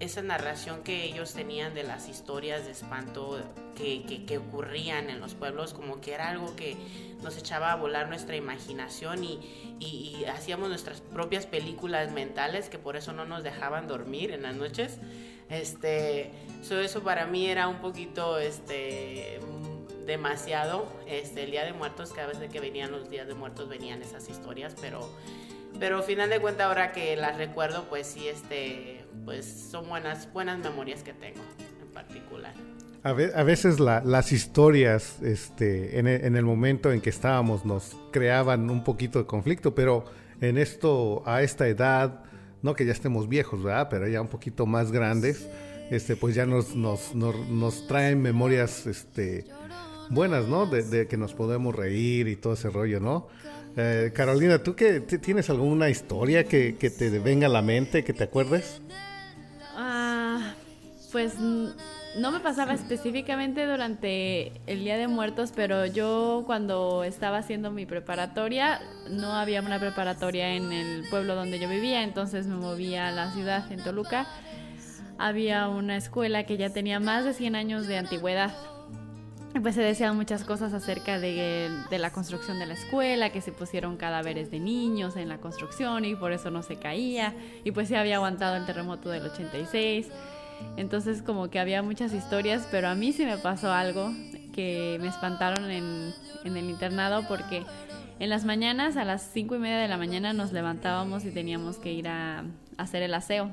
esa 0.00 0.22
narración 0.22 0.82
que 0.82 1.04
ellos 1.04 1.34
tenían 1.34 1.74
de 1.74 1.82
las 1.82 2.08
historias 2.08 2.66
de 2.66 2.72
espanto 2.72 3.40
que, 3.74 4.24
que, 4.26 4.38
ocurrían 4.38 5.10
en 5.10 5.20
los 5.20 5.34
pueblos, 5.34 5.74
como 5.74 6.00
que 6.00 6.14
era 6.14 6.28
algo 6.28 6.54
que 6.54 6.76
nos 7.22 7.36
echaba 7.36 7.72
a 7.72 7.76
volar 7.76 8.08
nuestra 8.08 8.36
imaginación 8.36 9.24
y, 9.24 9.40
y, 9.80 10.24
hacíamos 10.26 10.68
nuestras 10.68 11.00
propias 11.00 11.46
películas 11.46 12.12
mentales 12.12 12.68
que 12.68 12.78
por 12.78 12.96
eso 12.96 13.12
no 13.12 13.24
nos 13.24 13.42
dejaban 13.42 13.88
dormir 13.88 14.30
en 14.30 14.42
las 14.42 14.54
noches. 14.54 14.98
Este, 15.50 16.30
eso 16.62 17.02
para 17.02 17.26
mí 17.26 17.46
era 17.46 17.68
un 17.68 17.80
poquito 17.80 18.38
este, 18.38 19.40
demasiado. 20.06 20.86
Este, 21.06 21.44
el 21.44 21.50
Día 21.50 21.64
de 21.64 21.72
Muertos, 21.72 22.12
cada 22.12 22.28
vez 22.28 22.38
que 22.50 22.60
venían 22.60 22.92
los 22.92 23.10
Días 23.10 23.26
de 23.26 23.34
Muertos 23.34 23.68
venían 23.68 24.02
esas 24.02 24.28
historias, 24.28 24.76
pero, 24.80 25.10
pero 25.80 25.98
al 25.98 26.02
final 26.04 26.30
de 26.30 26.40
cuentas 26.40 26.66
ahora 26.66 26.92
que 26.92 27.16
las 27.16 27.36
recuerdo, 27.36 27.84
pues 27.88 28.06
sí, 28.06 28.28
este, 28.28 28.97
pues 29.24 29.46
son 29.70 29.88
buenas, 29.88 30.32
buenas 30.32 30.58
memorias 30.58 31.02
que 31.02 31.12
tengo 31.12 31.40
en 31.82 31.88
particular. 31.92 32.54
A, 33.04 33.12
veces 33.12 33.78
las 33.80 34.32
historias 34.32 35.22
este, 35.22 35.98
en, 35.98 36.06
el, 36.06 36.44
momento 36.44 36.92
en 36.92 37.00
que 37.00 37.10
estábamos 37.10 37.64
nos 37.64 37.96
creaban 38.10 38.68
un 38.70 38.82
poquito 38.82 39.20
de 39.20 39.26
conflicto, 39.26 39.74
pero 39.74 40.04
en 40.40 40.58
esto, 40.58 41.22
a 41.24 41.42
esta 41.42 41.68
edad, 41.68 42.24
no 42.60 42.74
que 42.74 42.84
ya 42.84 42.92
estemos 42.92 43.28
viejos, 43.28 43.62
¿verdad? 43.62 43.88
Pero 43.88 44.08
ya 44.08 44.20
un 44.20 44.28
poquito 44.28 44.66
más 44.66 44.90
grandes, 44.90 45.48
este, 45.90 46.16
pues 46.16 46.34
ya 46.34 46.44
nos, 46.44 46.74
nos, 46.74 47.14
nos, 47.14 47.36
nos 47.48 47.86
traen 47.86 48.20
memorias 48.20 48.86
este, 48.86 49.46
buenas, 50.10 50.46
¿no? 50.46 50.66
De, 50.66 51.06
que 51.06 51.16
nos 51.16 51.34
podemos 51.34 51.74
reír 51.74 52.28
y 52.28 52.36
todo 52.36 52.54
ese 52.54 52.68
rollo, 52.68 53.00
¿no? 53.00 53.28
Eh, 53.76 54.10
Carolina, 54.12 54.62
¿tú 54.62 54.74
qué 54.74 55.00
tienes 55.00 55.50
alguna 55.50 55.88
historia 55.88 56.44
que, 56.44 56.72
te 56.72 57.10
venga 57.20 57.46
a 57.46 57.50
la 57.50 57.62
mente, 57.62 58.02
que 58.04 58.12
te 58.12 58.24
acuerdes? 58.24 58.82
Pues 61.10 61.38
no 61.38 62.30
me 62.30 62.40
pasaba 62.40 62.74
específicamente 62.74 63.64
durante 63.64 64.52
el 64.66 64.80
Día 64.80 64.98
de 64.98 65.08
Muertos, 65.08 65.52
pero 65.54 65.86
yo 65.86 66.42
cuando 66.46 67.04
estaba 67.04 67.38
haciendo 67.38 67.70
mi 67.70 67.86
preparatoria, 67.86 68.80
no 69.10 69.32
había 69.32 69.60
una 69.60 69.78
preparatoria 69.78 70.54
en 70.54 70.72
el 70.72 71.08
pueblo 71.08 71.34
donde 71.34 71.58
yo 71.58 71.68
vivía, 71.68 72.02
entonces 72.02 72.46
me 72.46 72.56
movía 72.56 73.08
a 73.08 73.12
la 73.12 73.32
ciudad, 73.32 73.70
en 73.72 73.82
Toluca. 73.82 74.26
Había 75.16 75.68
una 75.68 75.96
escuela 75.96 76.44
que 76.44 76.56
ya 76.56 76.70
tenía 76.70 77.00
más 77.00 77.24
de 77.24 77.32
100 77.32 77.56
años 77.56 77.86
de 77.86 77.98
antigüedad 77.98 78.52
pues 79.62 79.74
se 79.74 79.82
decían 79.82 80.14
muchas 80.16 80.44
cosas 80.44 80.72
acerca 80.72 81.18
de, 81.18 81.70
la 81.90 82.12
construcción 82.12 82.58
de 82.58 82.66
la 82.66 82.74
escuela, 82.74 83.30
que 83.30 83.40
se 83.40 83.50
pusieron 83.52 83.96
cadáveres 83.96 84.50
de 84.50 84.60
niños 84.60 85.16
en 85.16 85.28
la 85.28 85.38
construcción 85.38 86.04
y 86.04 86.14
por 86.14 86.32
eso 86.32 86.50
no 86.50 86.62
se 86.62 86.76
caía, 86.76 87.34
y 87.64 87.72
pues 87.72 87.88
se 87.88 87.96
había 87.96 88.16
aguantado 88.16 88.56
el 88.56 88.66
terremoto 88.66 89.10
del 89.10 89.24
86. 89.24 90.08
Entonces 90.76 91.22
como 91.22 91.48
que 91.48 91.58
había 91.58 91.82
muchas 91.82 92.12
historias, 92.12 92.66
pero 92.70 92.88
a 92.88 92.94
mí 92.94 93.12
sí 93.12 93.24
me 93.24 93.38
pasó 93.38 93.72
algo 93.72 94.12
que 94.54 94.98
me 95.00 95.08
espantaron 95.08 95.70
en, 95.70 96.12
el 96.44 96.70
internado 96.70 97.26
porque 97.28 97.64
en 98.18 98.30
las 98.30 98.44
mañanas, 98.44 98.96
a 98.96 99.04
las 99.04 99.22
cinco 99.32 99.54
y 99.54 99.58
media 99.58 99.78
de 99.78 99.88
la 99.88 99.96
mañana, 99.96 100.32
nos 100.32 100.52
levantábamos 100.52 101.24
y 101.24 101.30
teníamos 101.30 101.76
que 101.78 101.92
ir 101.92 102.08
a, 102.08 102.44
hacer 102.76 103.02
el 103.02 103.14
aseo 103.14 103.50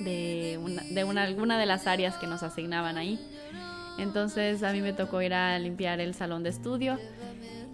de, 0.00 0.58
de 0.90 1.04
una, 1.04 1.22
alguna 1.22 1.58
de 1.58 1.66
las 1.66 1.86
áreas 1.86 2.16
que 2.16 2.26
nos 2.26 2.42
asignaban 2.42 2.98
ahí. 2.98 3.18
Entonces 3.98 4.62
a 4.62 4.72
mí 4.72 4.82
me 4.82 4.92
tocó 4.92 5.22
ir 5.22 5.32
a 5.32 5.58
limpiar 5.58 6.00
el 6.00 6.14
salón 6.14 6.42
de 6.42 6.50
estudio 6.50 6.98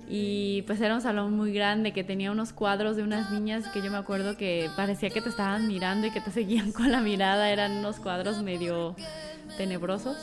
y 0.09 0.63
pues 0.63 0.81
era 0.81 0.95
un 0.95 1.01
salón 1.01 1.37
muy 1.37 1.53
grande 1.53 1.93
que 1.93 2.05
tenía 2.05 2.33
unos 2.33 2.53
cuadros 2.53 2.97
de 2.97 3.03
unas 3.03 3.31
niñas 3.31 3.69
que 3.69 3.83
yo 3.83 3.91
me 3.91 3.97
acuerdo 3.97 4.37
que 4.37 4.69
parecía 4.77 5.11
que 5.11 5.21
te 5.21 5.29
estaban 5.29 5.69
mirando 5.69 6.07
y 6.07 6.11
que 6.11 6.21
te 6.21 6.31
seguían 6.31 6.73
con 6.73 6.91
la 6.91 7.01
mirada, 7.01 7.51
eran 7.51 7.73
unos 7.73 8.01
cuadros 8.01 8.43
medio 8.43 8.97
tenebrosos. 9.57 10.17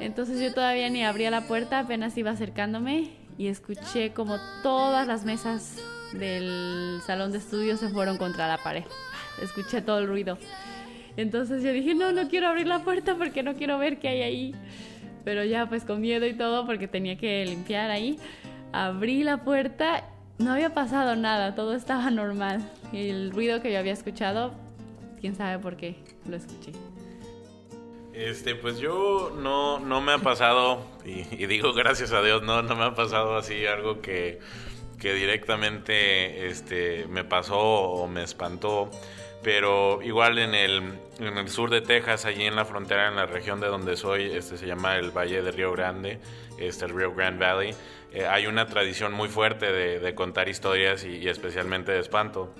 Entonces 0.00 0.40
yo 0.40 0.52
todavía 0.54 0.88
ni 0.90 1.04
abría 1.04 1.30
la 1.30 1.42
puerta, 1.42 1.80
apenas 1.80 2.16
iba 2.16 2.30
acercándome 2.30 3.10
y 3.36 3.48
escuché 3.48 4.12
como 4.12 4.38
todas 4.62 5.06
las 5.06 5.24
mesas 5.24 5.76
del 6.12 7.00
salón 7.06 7.32
de 7.32 7.38
estudio 7.38 7.76
se 7.76 7.88
fueron 7.88 8.16
contra 8.16 8.48
la 8.48 8.58
pared. 8.58 8.84
Escuché 9.42 9.82
todo 9.82 9.98
el 9.98 10.06
ruido. 10.06 10.38
Entonces 11.16 11.62
yo 11.62 11.72
dije, 11.72 11.94
no, 11.94 12.12
no 12.12 12.28
quiero 12.28 12.48
abrir 12.48 12.68
la 12.68 12.80
puerta 12.80 13.16
porque 13.16 13.42
no 13.42 13.54
quiero 13.54 13.78
ver 13.78 13.98
qué 13.98 14.08
hay 14.08 14.22
ahí 14.22 14.54
pero 15.28 15.44
ya 15.44 15.68
pues 15.68 15.84
con 15.84 16.00
miedo 16.00 16.26
y 16.26 16.32
todo 16.32 16.64
porque 16.64 16.88
tenía 16.88 17.18
que 17.18 17.44
limpiar 17.44 17.90
ahí. 17.90 18.18
Abrí 18.72 19.24
la 19.24 19.44
puerta, 19.44 20.04
no 20.38 20.52
había 20.52 20.74
pasado 20.74 21.16
nada, 21.16 21.54
todo 21.54 21.74
estaba 21.74 22.10
normal. 22.10 22.70
Y 22.92 23.08
el 23.08 23.30
ruido 23.30 23.62
que 23.62 23.72
yo 23.72 23.78
había 23.78 23.92
escuchado, 23.92 24.52
quién 25.20 25.34
sabe 25.34 25.58
por 25.58 25.76
qué 25.76 25.96
lo 26.28 26.36
escuché. 26.36 26.72
Este, 28.12 28.54
pues 28.54 28.78
yo 28.78 29.32
no, 29.40 29.78
no 29.78 30.00
me 30.00 30.12
ha 30.12 30.18
pasado, 30.18 30.84
y, 31.04 31.22
digo 31.46 31.72
gracias 31.72 32.12
a 32.12 32.20
Dios, 32.20 32.42
no, 32.42 32.62
no 32.62 32.74
me 32.74 32.84
ha 32.84 32.94
pasado 32.94 33.36
así 33.36 33.64
algo 33.64 34.00
que, 34.00 34.40
que 34.98 35.14
directamente 35.14 36.48
este, 36.48 37.06
me 37.08 37.22
pasó 37.22 37.58
o 37.58 38.08
me 38.08 38.24
espantó 38.24 38.90
pero 39.42 40.02
igual 40.02 40.38
en 40.38 40.54
el, 40.54 40.82
en 41.20 41.38
el 41.38 41.48
sur 41.48 41.70
de 41.70 41.80
Texas, 41.80 42.24
allí 42.24 42.44
en 42.44 42.56
la 42.56 42.64
frontera, 42.64 43.08
en 43.08 43.16
la 43.16 43.26
región 43.26 43.60
de 43.60 43.68
donde 43.68 43.96
soy, 43.96 44.32
este 44.32 44.56
se 44.56 44.66
llama 44.66 44.96
el 44.96 45.10
Valle 45.10 45.42
de 45.42 45.52
Río 45.52 45.72
Grande, 45.72 46.18
este, 46.58 46.86
el 46.86 46.94
Rio 46.94 47.14
Grande 47.14 47.44
Valley, 47.44 47.74
eh, 48.12 48.26
hay 48.26 48.46
una 48.46 48.66
tradición 48.66 49.12
muy 49.12 49.28
fuerte 49.28 49.72
de, 49.72 49.98
de 50.00 50.14
contar 50.14 50.48
historias 50.48 51.04
y, 51.04 51.28
especialmente 51.28 51.92
de 51.92 52.00
espanto. 52.00 52.54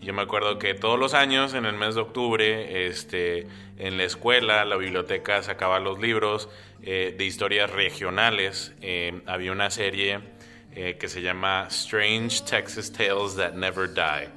yo 0.00 0.12
me 0.12 0.22
acuerdo 0.22 0.58
que 0.58 0.74
todos 0.74 0.98
los 0.98 1.14
años, 1.14 1.54
en 1.54 1.66
el 1.66 1.74
mes 1.74 1.94
de 1.94 2.00
octubre, 2.00 2.86
este, 2.86 3.46
en 3.78 3.96
la 3.96 4.04
escuela, 4.04 4.64
la 4.64 4.76
biblioteca 4.76 5.42
sacaba 5.42 5.80
los 5.80 5.98
libros 5.98 6.48
eh, 6.82 7.14
de 7.16 7.24
historias 7.24 7.70
regionales. 7.70 8.74
Eh, 8.82 9.22
había 9.26 9.52
una 9.52 9.70
serie 9.70 10.40
que 10.72 11.08
se 11.08 11.20
llama 11.20 11.66
Strange 11.68 12.44
Texas 12.48 12.92
Tales 12.92 13.34
That 13.36 13.54
Never 13.54 13.92
Die. 13.92 14.28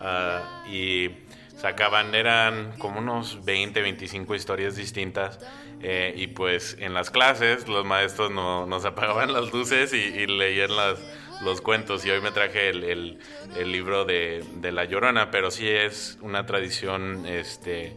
Ah, 0.00 0.62
y 0.70 1.10
sacaban, 1.56 2.14
eran 2.14 2.72
como 2.78 3.00
unos 3.00 3.44
20, 3.44 3.82
25 3.82 4.34
historias 4.34 4.76
distintas. 4.76 5.40
Eh, 5.80 6.12
y 6.16 6.26
pues 6.28 6.76
en 6.80 6.92
las 6.92 7.10
clases 7.10 7.68
los 7.68 7.84
maestros 7.84 8.30
no, 8.30 8.66
nos 8.66 8.84
apagaban 8.84 9.32
las 9.32 9.52
luces 9.52 9.92
y, 9.92 10.26
leían 10.26 10.74
las, 10.76 10.98
los 11.42 11.60
cuentos. 11.60 12.04
Y 12.04 12.10
hoy 12.10 12.20
me 12.20 12.30
traje 12.30 12.70
el, 12.70 13.18
libro 13.64 14.04
de, 14.04 14.44
de, 14.56 14.72
La 14.72 14.84
Llorona, 14.84 15.30
pero 15.30 15.50
sí 15.50 15.68
es 15.68 16.18
una 16.20 16.46
tradición 16.46 17.26
este, 17.26 17.94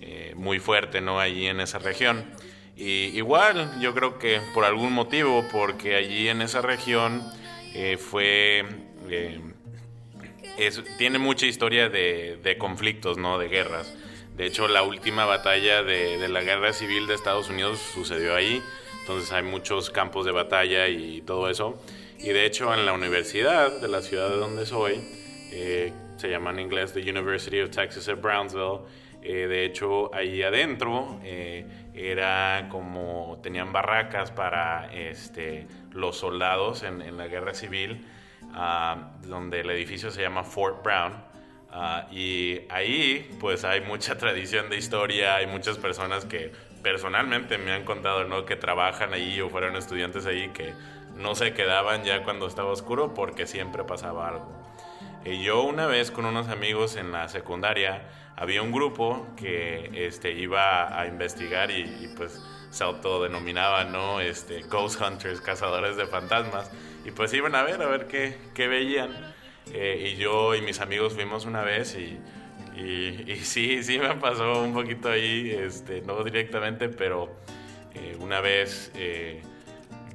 eh, 0.00 0.32
muy 0.36 0.58
fuerte 0.58 1.00
¿no? 1.00 1.18
allí 1.18 1.46
en 1.46 1.60
esa 1.60 1.78
región. 1.78 2.24
Y 2.76 3.16
igual, 3.16 3.80
yo 3.80 3.94
creo 3.94 4.18
que 4.18 4.40
por 4.52 4.64
algún 4.64 4.92
motivo, 4.92 5.46
porque 5.52 5.94
allí 5.96 6.28
en 6.28 6.42
esa 6.42 6.60
región 6.60 7.22
eh, 7.74 7.96
fue 7.96 8.64
tiene 10.98 11.18
mucha 11.18 11.46
historia 11.46 11.88
de, 11.88 12.56
conflictos, 12.58 13.18
¿no? 13.18 13.38
De 13.38 13.48
guerras. 13.48 13.94
De 14.36 14.46
hecho, 14.46 14.66
la 14.66 14.82
última 14.82 15.26
batalla 15.26 15.82
de, 15.84 16.28
la 16.28 16.42
guerra 16.42 16.72
civil 16.72 17.06
de 17.06 17.14
Estados 17.14 17.50
Unidos 17.50 17.78
sucedió 17.78 18.34
ahí. 18.34 18.62
Entonces 19.00 19.30
hay 19.32 19.42
muchos 19.42 19.90
campos 19.90 20.26
de 20.26 20.32
batalla 20.32 20.88
y 20.88 21.20
todo 21.20 21.48
eso. 21.48 21.80
Y 22.18 22.30
de 22.30 22.46
hecho, 22.46 22.74
en 22.74 22.84
la 22.84 22.92
universidad 22.92 23.80
de 23.80 23.88
la 23.88 24.02
ciudad 24.02 24.30
de 24.30 24.36
donde 24.36 24.66
soy, 24.66 25.00
eh, 25.52 25.92
se 26.16 26.28
llama 26.30 26.50
en 26.50 26.60
inglés 26.60 26.92
The 26.92 27.00
University 27.00 27.60
of 27.60 27.70
Texas 27.70 28.08
at 28.08 28.20
Brownsville, 28.20 28.80
Eh, 29.26 29.46
de 29.46 29.64
hecho, 29.64 30.14
ahí 30.14 30.42
adentro 30.42 31.18
era 31.94 32.68
como 32.70 33.38
tenían 33.42 33.72
barracas 33.72 34.30
para 34.30 34.92
este, 34.92 35.66
los 35.92 36.18
soldados 36.18 36.82
en, 36.82 37.16
la 37.16 37.26
guerra 37.28 37.54
civil, 37.54 38.04
ah, 38.52 39.12
donde 39.22 39.60
el 39.60 39.70
edificio 39.70 40.10
se 40.10 40.20
llama 40.20 40.44
Fort 40.44 40.82
Brown. 40.84 41.33
Ah, 41.76 42.06
y 42.12 42.60
ahí 42.68 43.36
pues 43.40 43.64
hay 43.64 43.80
mucha 43.80 44.16
tradición 44.18 44.70
de 44.70 44.76
historia, 44.76 45.34
hay 45.34 45.48
muchas 45.48 45.76
personas 45.76 46.24
que 46.24 46.52
personalmente 46.84 47.58
me 47.58 47.72
han 47.72 47.84
contado 47.84 48.22
¿no? 48.24 48.44
que 48.44 48.54
trabajan 48.54 49.12
ahí 49.12 49.40
o 49.40 49.50
fueron 49.50 49.74
estudiantes 49.74 50.24
ahí 50.24 50.50
que 50.50 50.72
no 51.16 51.34
se 51.34 51.52
quedaban 51.52 52.04
ya 52.04 52.22
cuando 52.22 52.46
estaba 52.46 52.70
oscuro 52.70 53.12
porque 53.12 53.48
siempre 53.48 53.82
pasaba 53.82 54.28
algo. 54.28 54.64
Y 55.24 55.42
yo 55.42 55.62
una 55.62 55.86
vez 55.86 56.12
con 56.12 56.26
unos 56.26 56.48
amigos 56.48 56.94
en 56.94 57.10
la 57.10 57.28
secundaria 57.28 58.02
había 58.36 58.62
un 58.62 58.70
grupo 58.70 59.26
que 59.36 60.06
este, 60.06 60.30
iba 60.32 61.00
a 61.00 61.06
investigar 61.06 61.72
y, 61.72 62.12
pues 62.16 62.40
se 62.70 62.82
autodenominaban, 62.82 63.92
¿no? 63.92 64.20
Este, 64.20 64.62
Ghost 64.62 65.00
Hunters, 65.00 65.40
cazadores 65.40 65.96
de 65.96 66.06
fantasmas. 66.06 66.70
Y 67.04 67.12
pues 67.12 67.32
iban 67.32 67.54
a 67.54 67.62
ver, 67.62 67.80
a 67.80 67.86
ver 67.86 68.08
qué, 68.08 68.36
qué 68.52 68.66
veían. 68.66 69.34
Eh, 69.72 70.12
y 70.12 70.16
yo 70.16 70.54
y 70.54 70.60
mis 70.60 70.80
amigos 70.80 71.14
fuimos 71.14 71.46
una 71.46 71.62
vez 71.62 71.96
y, 71.96 72.18
y, 72.76 73.36
sí, 73.36 73.82
sí 73.82 73.98
me 73.98 74.14
pasó 74.16 74.62
un 74.62 74.74
poquito 74.74 75.08
ahí, 75.08 75.50
este, 75.50 76.00
no 76.02 76.22
directamente, 76.24 76.88
pero 76.88 77.30
eh, 77.94 78.16
una 78.20 78.40
vez 78.40 78.90
eh, 78.94 79.42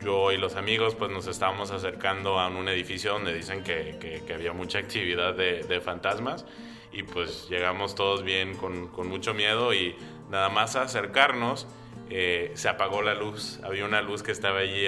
yo 0.03 0.31
y 0.31 0.37
los 0.37 0.55
amigos 0.55 0.95
pues 0.95 1.11
nos 1.11 1.27
estábamos 1.27 1.71
acercando 1.71 2.39
a 2.39 2.47
un 2.47 2.67
edificio 2.67 3.13
donde 3.13 3.33
dicen 3.33 3.63
que, 3.63 4.21
que, 4.25 4.33
había 4.33 4.53
mucha 4.53 4.79
actividad 4.79 5.33
de, 5.33 5.81
fantasmas 5.81 6.45
y 6.91 7.03
pues 7.03 7.47
llegamos 7.49 7.95
todos 7.95 8.23
bien 8.23 8.55
con, 8.55 8.87
con 8.87 9.07
mucho 9.07 9.33
miedo 9.33 9.73
y 9.73 9.95
nada 10.29 10.49
más 10.49 10.75
acercarnos 10.75 11.67
eh, 12.09 12.51
se 12.55 12.67
apagó 12.67 13.01
la 13.01 13.13
luz, 13.13 13.59
había 13.63 13.85
una 13.85 14.01
luz 14.01 14.23
que 14.23 14.31
estaba 14.31 14.59
allí 14.59 14.87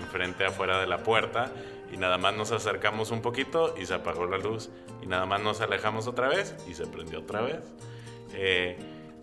enfrente 0.00 0.44
afuera 0.44 0.80
de 0.80 0.86
la 0.86 1.02
puerta 1.02 1.52
y 1.92 1.98
nada 1.98 2.18
más 2.18 2.34
nos 2.34 2.50
acercamos 2.50 3.10
un 3.10 3.20
poquito 3.20 3.74
y 3.78 3.86
se 3.86 3.94
apagó 3.94 4.26
la 4.26 4.38
luz 4.38 4.70
y 5.02 5.06
nada 5.06 5.26
más 5.26 5.42
nos 5.42 5.60
alejamos 5.60 6.06
otra 6.06 6.28
vez 6.28 6.56
y 6.68 6.74
se 6.74 6.86
prendió 6.86 7.20
otra 7.20 7.42
vez. 7.42 7.60
Eh, 8.34 8.78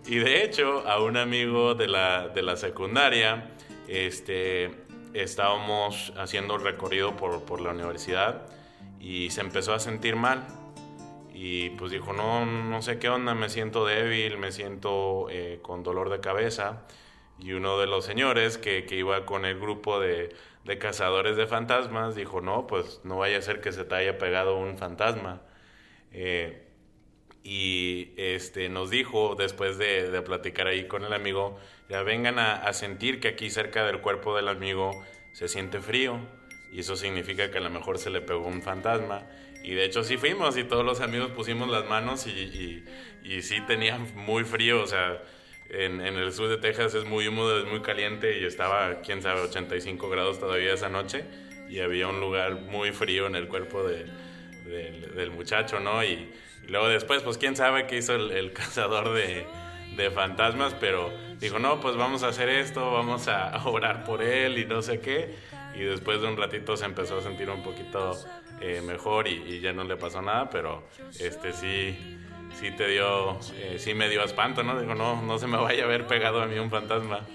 y 0.05 0.17
de 0.17 0.43
hecho 0.43 0.87
a 0.87 1.01
un 1.01 1.17
amigo 1.17 1.73
de 1.73 1.87
la, 1.87 2.29
de 2.29 2.43
la 2.43 2.55
secundaria 2.55 3.51
este, 3.87 4.71
estábamos 5.13 6.13
haciendo 6.15 6.55
el 6.55 6.61
recorrido 6.61 7.17
por, 7.17 7.43
por 7.43 7.59
la 7.59 7.71
universidad 7.71 8.45
y 8.99 9.31
se 9.31 9.41
empezó 9.41 9.73
a 9.73 9.79
sentir 9.79 10.15
mal 10.15 10.45
y 11.41 11.69
pues 11.71 11.91
dijo, 11.91 12.11
no, 12.11 12.45
no 12.45 12.81
sé 12.81 12.99
qué 12.99 13.07
onda, 13.07 13.33
me 13.33 13.49
siento 13.49 13.85
débil, 13.85 14.37
me 14.37 14.51
siento 14.51 15.27
eh, 15.29 15.59
con 15.61 15.83
dolor 15.83 16.09
de 16.09 16.19
cabeza. 16.19 16.81
Y 17.39 17.53
uno 17.53 17.79
de 17.79 17.87
los 17.87 18.03
señores 18.03 18.57
que, 18.57 18.85
que 18.85 18.97
iba 18.97 19.25
con 19.25 19.45
el 19.45 19.57
grupo 19.57 20.01
de, 20.01 20.35
de, 20.69 20.77
cazadores 20.77 21.35
de 21.35 21.47
fantasmas 21.47 22.15
dijo, 22.15 22.41
no, 22.41 22.67
pues 22.67 23.01
no 23.03 23.17
vaya 23.17 23.37
a 23.37 23.41
ser 23.41 23.61
que 23.61 23.71
se 23.71 23.83
te 23.85 23.95
haya 23.95 24.17
pegado 24.17 24.57
un 24.57 24.77
fantasma. 24.77 25.41
Eh, 26.11 26.65
y 27.43 28.13
este, 28.17 28.69
nos 28.69 28.89
dijo, 28.89 29.35
después 29.35 29.77
de, 29.77 30.21
platicar 30.21 30.67
ahí 30.67 30.87
con 30.87 31.03
el 31.03 31.13
amigo, 31.13 31.59
ya 31.89 32.03
vengan 32.03 32.39
a, 32.39 32.71
sentir 32.73 33.19
que 33.19 33.29
aquí 33.29 33.49
cerca 33.49 33.85
del 33.85 34.01
cuerpo 34.01 34.35
del 34.35 34.47
amigo 34.47 34.91
se 35.33 35.47
siente 35.47 35.79
frío. 35.79 36.19
Y 36.71 36.81
eso 36.81 36.95
significa 36.95 37.49
que 37.49 37.57
a 37.57 37.61
lo 37.61 37.71
mejor 37.71 37.97
se 37.97 38.11
le 38.11 38.21
pegó 38.21 38.45
un 38.45 38.61
fantasma 38.61 39.27
y 39.63 39.73
de 39.73 39.85
hecho 39.85 40.03
sí 40.03 40.17
fuimos 40.17 40.55
y 40.57 40.63
todos 40.63 40.85
los 40.85 41.01
amigos 41.01 41.31
pusimos 41.31 41.67
las 41.67 41.85
manos 41.89 42.27
y, 42.27 42.29
y, 42.31 42.85
y 43.23 43.41
sí 43.41 43.59
tenía 43.61 43.97
muy 43.97 44.43
frío, 44.43 44.81
o 44.83 44.87
sea, 44.87 45.21
en, 45.69 46.01
en, 46.01 46.15
el 46.15 46.31
sur 46.33 46.49
de 46.49 46.57
Texas 46.57 46.93
es 46.95 47.05
muy 47.05 47.27
húmedo, 47.27 47.59
es 47.59 47.65
muy 47.65 47.81
caliente 47.81 48.39
y 48.39 48.45
estaba, 48.45 49.01
quién 49.01 49.21
sabe, 49.21 49.41
85 49.41 50.09
grados 50.09 50.39
todavía 50.39 50.73
esa 50.73 50.89
noche 50.89 51.25
y 51.69 51.79
había 51.79 52.07
un 52.07 52.19
lugar 52.19 52.55
muy 52.55 52.91
frío 52.91 53.27
en 53.27 53.35
el 53.35 53.47
cuerpo 53.47 53.83
de, 53.83 54.05
del 54.65 55.31
muchacho, 55.31 55.79
¿no? 55.79 56.03
Y, 56.03 56.29
luego 56.67 56.87
después, 56.87 57.23
pues 57.23 57.37
quién 57.37 57.55
sabe 57.55 57.87
qué 57.87 57.97
hizo 57.97 58.15
el, 58.15 58.31
el 58.31 58.53
cazador 58.53 59.13
de, 59.13 59.45
de, 59.95 60.11
fantasmas, 60.11 60.75
pero 60.79 61.11
dijo, 61.39 61.59
no, 61.59 61.79
pues 61.79 61.95
vamos 61.95 62.23
a 62.23 62.29
hacer 62.29 62.49
esto, 62.49 62.91
vamos 62.91 63.27
a 63.27 63.55
orar 63.67 64.03
por 64.03 64.21
él 64.21 64.57
y 64.57 64.65
no 64.65 64.81
sé 64.81 64.99
qué. 64.99 65.35
Y 65.75 65.83
después 65.83 66.21
de 66.21 66.27
un 66.27 66.35
ratito 66.35 66.75
se 66.75 66.85
empezó 66.85 67.19
a 67.19 67.21
sentir 67.21 67.49
un 67.49 67.63
poquito 67.63 68.19
eh, 68.59 68.81
mejor 68.81 69.27
y, 69.27 69.61
ya 69.61 69.71
no 69.71 69.83
le 69.83 69.95
pasó 69.95 70.21
nada, 70.21 70.49
pero 70.49 70.83
este 71.19 71.53
sí, 71.53 72.17
sí 72.59 72.71
te 72.71 72.87
dio, 72.87 73.39
eh, 73.55 73.93
me 73.95 74.09
dio 74.09 74.23
espanto, 74.23 74.63
¿no? 74.63 74.79
Digo, 74.79 74.95
no, 74.95 75.21
no 75.21 75.39
se 75.39 75.47
me 75.47 75.57
vaya 75.57 75.83
a 75.83 75.85
haber 75.85 76.07
pegado 76.07 76.41
a 76.41 76.47
mí 76.47 76.59
un 76.59 76.69
fantasma. 76.69 77.25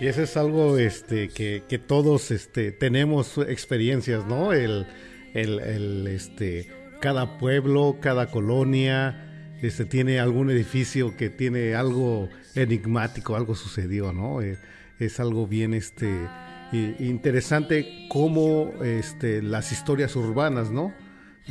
Y 0.00 0.06
eso 0.06 0.22
es 0.22 0.36
algo 0.36 0.78
este, 0.78 1.28
que, 1.28 1.62
que 1.68 1.78
todos 1.78 2.30
este, 2.30 2.72
tenemos 2.72 3.38
experiencias, 3.38 4.26
¿no? 4.26 4.52
El, 4.52 4.86
el, 5.34 6.06
este, 6.08 6.72
cada 7.00 7.38
pueblo, 7.38 7.98
cada 8.00 8.26
colonia, 8.26 9.54
este, 9.62 9.84
tiene 9.84 10.18
algún 10.18 10.50
edificio 10.50 11.16
que 11.16 11.30
tiene 11.30 11.74
algo 11.74 12.28
enigmático, 12.54 13.36
algo 13.36 13.54
sucedió, 13.54 14.12
¿no? 14.12 14.42
Eh, 14.42 14.58
es 14.98 15.20
algo 15.20 15.46
bien, 15.46 15.74
este, 15.74 16.28
interesante 16.72 18.06
cómo 18.08 18.72
este, 18.82 19.42
las 19.42 19.70
historias 19.72 20.16
urbanas, 20.16 20.70
¿no? 20.70 20.92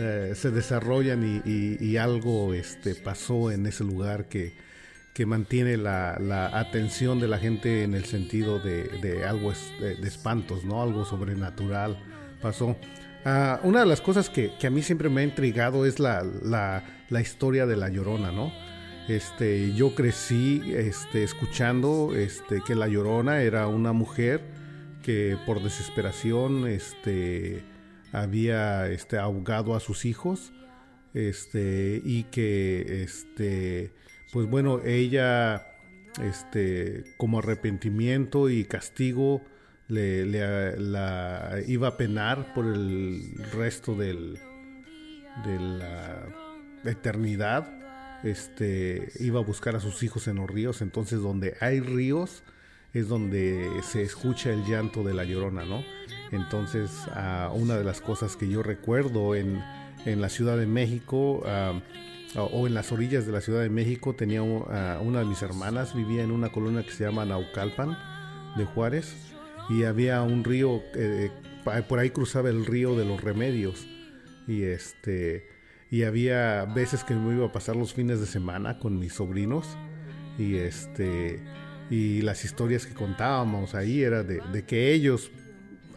Eh, 0.04 0.34
se 0.34 0.50
desarrollan 0.50 1.44
y, 1.46 1.98
algo 1.98 2.56
este, 2.56 2.96
pasó 2.96 3.52
en 3.52 3.68
ese 3.68 3.84
lugar 3.84 4.26
que, 4.26 4.56
que 5.14 5.28
mantiene 5.28 5.78
la, 5.78 6.16
atención 6.54 7.20
de 7.20 7.28
la 7.28 7.38
gente 7.38 7.84
en 7.84 7.94
el 7.94 8.06
sentido 8.06 8.58
de, 8.60 9.24
algo 9.28 9.54
de, 9.80 10.08
espantos, 10.08 10.66
¿no? 10.66 10.82
Algo 10.82 11.06
sobrenatural 11.06 12.02
pasó. 12.42 12.76
Ah, 13.26 13.60
una 13.62 13.82
de 13.82 13.86
las 13.86 14.02
cosas 14.02 14.32
que, 14.32 14.54
a 14.66 14.70
mí 14.72 14.82
siempre 14.82 15.08
me 15.10 15.22
ha 15.22 15.24
intrigado 15.24 15.86
es 15.86 16.00
la, 16.00 16.24
la, 16.24 17.22
historia 17.22 17.68
de 17.68 17.78
la 17.78 17.90
Llorona, 17.90 18.32
¿no? 18.32 18.52
Este, 19.08 19.72
yo 19.74 19.94
crecí 19.94 20.64
este, 20.74 21.24
escuchando 21.24 22.16
este, 22.16 22.62
que 22.66 22.74
la 22.74 22.88
Llorona 22.88 23.44
era 23.44 23.68
una 23.68 23.94
mujer 23.94 24.42
que 25.04 25.38
por 25.46 25.62
desesperación 25.62 26.68
este, 26.68 27.64
había 28.12 28.88
este, 28.90 29.18
ahogado 29.18 29.76
a 29.76 29.80
sus 29.80 30.06
hijos 30.06 30.52
este, 31.14 32.02
y 32.04 32.24
que, 32.24 33.04
este, 33.04 33.94
pues 34.32 34.48
bueno, 34.48 34.82
ella 34.84 35.68
este, 36.22 37.04
como 37.18 37.40
arrepentimiento 37.40 38.50
y 38.50 38.66
castigo 38.66 39.42
le, 39.88 40.26
la 40.26 41.58
iba 41.68 41.90
a 41.90 41.98
penar 41.98 42.54
por 42.54 42.66
el 42.66 43.34
resto 43.54 43.96
del, 43.96 44.40
de 45.46 45.60
la 45.60 46.28
eternidad. 46.86 47.78
Este, 48.24 49.12
iba 49.20 49.40
a 49.40 49.44
buscar 49.44 49.76
a 49.76 49.80
sus 49.80 50.04
hijos 50.04 50.28
en 50.28 50.36
los 50.38 50.50
ríos, 50.50 50.82
entonces 50.82 51.22
donde 51.22 51.56
hay 51.60 51.80
ríos, 51.80 52.44
es 52.94 53.08
donde 53.08 53.68
se 53.84 54.04
escucha 54.04 54.52
el 54.52 54.64
llanto 54.64 55.04
de 55.04 55.14
la 55.14 55.24
llorona, 55.24 55.66
¿no? 55.66 55.84
Entonces, 56.32 56.92
una 57.54 57.78
de 57.78 57.84
las 57.84 58.02
cosas 58.02 58.36
que 58.36 58.48
yo 58.48 58.64
recuerdo 58.64 59.36
en, 59.36 59.62
la 60.06 60.30
Ciudad 60.30 60.58
de 60.58 60.66
México, 60.66 61.44
o 62.36 62.68
en 62.68 62.74
las 62.74 62.92
orillas 62.92 63.26
de 63.26 63.32
la 63.32 63.42
Ciudad 63.42 63.62
de 63.62 63.70
México, 63.70 64.16
tenía 64.16 64.42
una 64.42 65.20
de 65.20 65.26
mis 65.26 65.42
hermanas, 65.42 65.94
vivía 65.94 66.24
en 66.24 66.32
una 66.32 66.50
colonia 66.50 66.84
que 66.84 66.92
se 66.92 67.04
llama 67.04 67.26
Naucalpan 67.26 67.98
de 68.56 68.66
Juárez, 68.66 69.16
y 69.70 69.84
había 69.84 70.22
un 70.22 70.44
río, 70.44 70.82
eh, 70.96 71.32
por 71.88 72.00
ahí 72.00 72.10
cruzaba 72.10 72.50
el 72.50 72.66
río 72.66 72.96
de 72.96 73.06
los 73.06 73.22
remedios, 73.22 73.86
y 74.48 74.64
este 74.64 75.48
y 75.92 76.04
había 76.04 76.64
veces 76.66 77.04
que 77.04 77.14
me 77.14 77.36
iba 77.36 77.46
a 77.46 77.52
pasar 77.52 77.76
los 77.76 77.94
fines 77.94 78.22
de 78.22 78.26
semana 78.26 78.80
con 78.80 78.98
mis 78.98 79.14
sobrinos 79.14 79.78
y 80.38 80.56
este 80.56 81.44
y 81.90 82.22
las 82.22 82.46
historias 82.46 82.86
que 82.86 82.94
contábamos 82.94 83.76
ahí 83.76 84.02
era 84.02 84.24
de, 84.24 84.64
que 84.66 84.94
ellos 84.94 85.30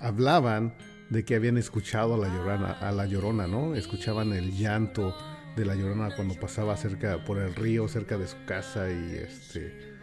hablaban 0.04 0.74
de 1.10 1.24
que 1.24 1.34
habían 1.34 1.56
escuchado 1.58 2.14
a 2.14 2.18
la 2.18 2.28
llorona, 2.28 2.72
a 2.72 2.92
la 2.92 3.06
llorona, 3.06 3.46
¿no? 3.46 3.74
Escuchaban 3.74 4.32
el 4.32 4.52
llanto 4.52 5.16
de 5.56 5.64
la 5.64 5.74
llorona 5.74 6.14
cuando 6.14 6.34
pasaba 6.34 6.76
cerca 6.76 7.24
por 7.24 7.38
el 7.38 7.54
río, 7.54 7.88
cerca 7.88 8.18
de 8.18 8.26
su 8.26 8.36
casa 8.44 8.90
y 8.90 9.16
este 9.16 9.94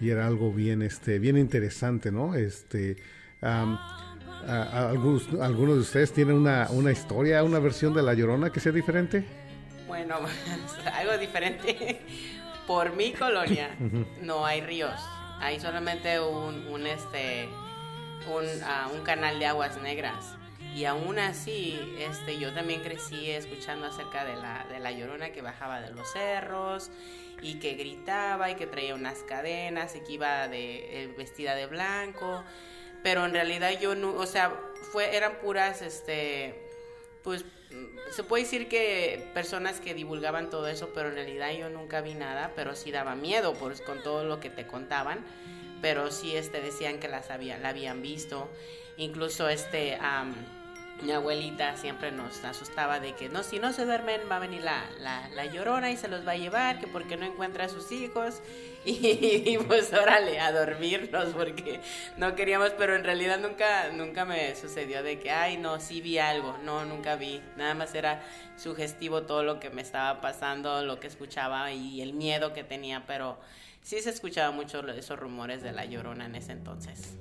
y 0.00 0.08
era 0.08 0.26
algo 0.26 0.52
bien 0.52 0.82
este 0.82 1.18
bien 1.18 1.36
interesante, 1.36 2.10
¿no? 2.10 2.34
Este 2.34 2.96
algunos, 3.42 5.28
algunos 5.40 5.74
de 5.76 5.80
ustedes 5.80 6.12
tienen 6.12 6.36
una, 6.36 6.68
una 6.70 6.92
historia, 6.92 7.42
una 7.44 7.58
versión 7.58 7.92
de 7.92 8.02
la 8.02 8.14
llorona 8.14 8.50
que 8.50 8.60
sea 8.60 8.72
diferente. 8.72 9.24
Bueno, 9.86 10.16
algo 10.94 11.18
diferente. 11.18 12.00
Por 12.66 12.94
mi 12.94 13.12
colonia 13.12 13.76
no 14.22 14.46
hay 14.46 14.60
ríos 14.60 15.00
hay 15.40 15.58
solamente 15.58 16.20
un, 16.20 16.66
un 16.66 16.86
este, 16.86 17.48
un, 18.28 18.46
un, 18.92 19.04
canal 19.04 19.38
de 19.38 19.46
aguas 19.46 19.80
negras. 19.80 20.36
y 20.74 20.84
aún 20.84 21.18
así, 21.18 21.78
este, 21.98 22.38
yo 22.38 22.52
también 22.52 22.82
crecí 22.82 23.30
escuchando 23.30 23.86
acerca 23.86 24.24
de 24.24 24.36
la, 24.36 24.66
de 24.70 24.78
la 24.78 24.92
llorona 24.92 25.32
que 25.32 25.42
bajaba 25.42 25.80
de 25.80 25.90
los 25.90 26.10
cerros 26.12 26.90
y 27.42 27.54
que 27.54 27.74
gritaba 27.74 28.50
y 28.50 28.54
que 28.54 28.66
traía 28.66 28.94
unas 28.94 29.18
cadenas 29.20 29.96
y 29.96 30.00
que 30.00 30.12
iba 30.12 30.48
de, 30.48 31.04
eh, 31.04 31.14
vestida 31.16 31.54
de 31.54 31.66
blanco. 31.66 32.44
Pero 33.02 33.24
en 33.24 33.32
realidad 33.32 33.72
yo 33.80 33.94
no, 33.94 34.12
o 34.14 34.26
sea, 34.26 34.52
fue, 34.92 35.16
eran 35.16 35.38
puras, 35.40 35.80
este, 35.82 36.54
pues 37.24 37.44
se 38.10 38.24
puede 38.24 38.42
decir 38.42 38.68
que 38.68 39.30
personas 39.34 39.80
que 39.80 39.94
divulgaban 39.94 40.50
todo 40.50 40.66
eso, 40.68 40.90
pero 40.94 41.08
en 41.08 41.14
realidad 41.14 41.52
yo 41.52 41.70
nunca 41.70 42.00
vi 42.00 42.14
nada, 42.14 42.52
pero 42.56 42.74
sí 42.74 42.90
daba 42.90 43.14
miedo 43.14 43.54
pues, 43.54 43.80
con 43.80 44.02
todo 44.02 44.24
lo 44.24 44.40
que 44.40 44.50
te 44.50 44.66
contaban, 44.66 45.24
pero 45.80 46.10
sí 46.10 46.36
este, 46.36 46.60
decían 46.60 46.98
que 46.98 47.08
las 47.08 47.30
había, 47.30 47.58
la 47.58 47.70
habían 47.70 48.02
visto, 48.02 48.48
incluso 48.96 49.48
este 49.48 49.98
mi 51.02 51.12
abuelita 51.12 51.76
siempre 51.76 52.12
nos 52.12 52.44
asustaba 52.44 53.00
de 53.00 53.14
que 53.14 53.28
no, 53.28 53.42
si 53.42 53.58
no 53.58 53.72
se 53.72 53.84
duermen 53.84 54.20
va 54.30 54.36
a 54.36 54.40
venir 54.40 54.62
la, 54.62 54.84
la, 55.00 55.46
llorona 55.46 55.90
y 55.90 55.96
se 55.96 56.08
los 56.08 56.26
va 56.26 56.32
a 56.32 56.36
llevar, 56.36 56.78
que 56.78 56.86
porque 56.86 57.16
no 57.16 57.24
encuentra 57.24 57.64
a 57.64 57.68
sus 57.68 57.90
hijos 57.92 58.42
y, 58.84 59.56
pues 59.66 59.92
órale, 59.92 60.40
a 60.40 60.52
dormirnos 60.52 61.28
porque 61.30 61.80
no 62.16 62.34
queríamos, 62.34 62.70
pero 62.70 62.96
en 62.96 63.04
realidad 63.04 63.38
nunca, 63.38 63.90
nunca 63.92 64.24
me 64.24 64.54
sucedió 64.56 65.02
de 65.02 65.18
que, 65.18 65.30
ay 65.30 65.56
no, 65.56 65.80
sí 65.80 66.00
vi 66.00 66.18
algo, 66.18 66.56
no, 66.64 66.84
nunca 66.84 67.16
vi, 67.16 67.40
nada 67.56 67.74
más 67.74 67.94
era 67.94 68.22
sugestivo 68.56 69.22
todo 69.22 69.42
lo 69.42 69.58
que 69.58 69.70
me 69.70 69.82
estaba 69.82 70.20
pasando, 70.20 70.84
lo 70.84 71.00
que 71.00 71.06
escuchaba 71.06 71.72
y 71.72 72.02
el 72.02 72.12
miedo 72.12 72.52
que 72.52 72.64
tenía, 72.64 73.04
pero 73.06 73.38
sí 73.90 74.00
se 74.00 74.10
escuchaba 74.10 74.52
mucho 74.52 74.86
esos 74.90 75.18
rumores 75.18 75.64
de 75.64 75.72
la 75.72 75.84
llorona 75.84 76.26
en 76.26 76.36
ese 76.36 76.52
entonces. 76.52 77.18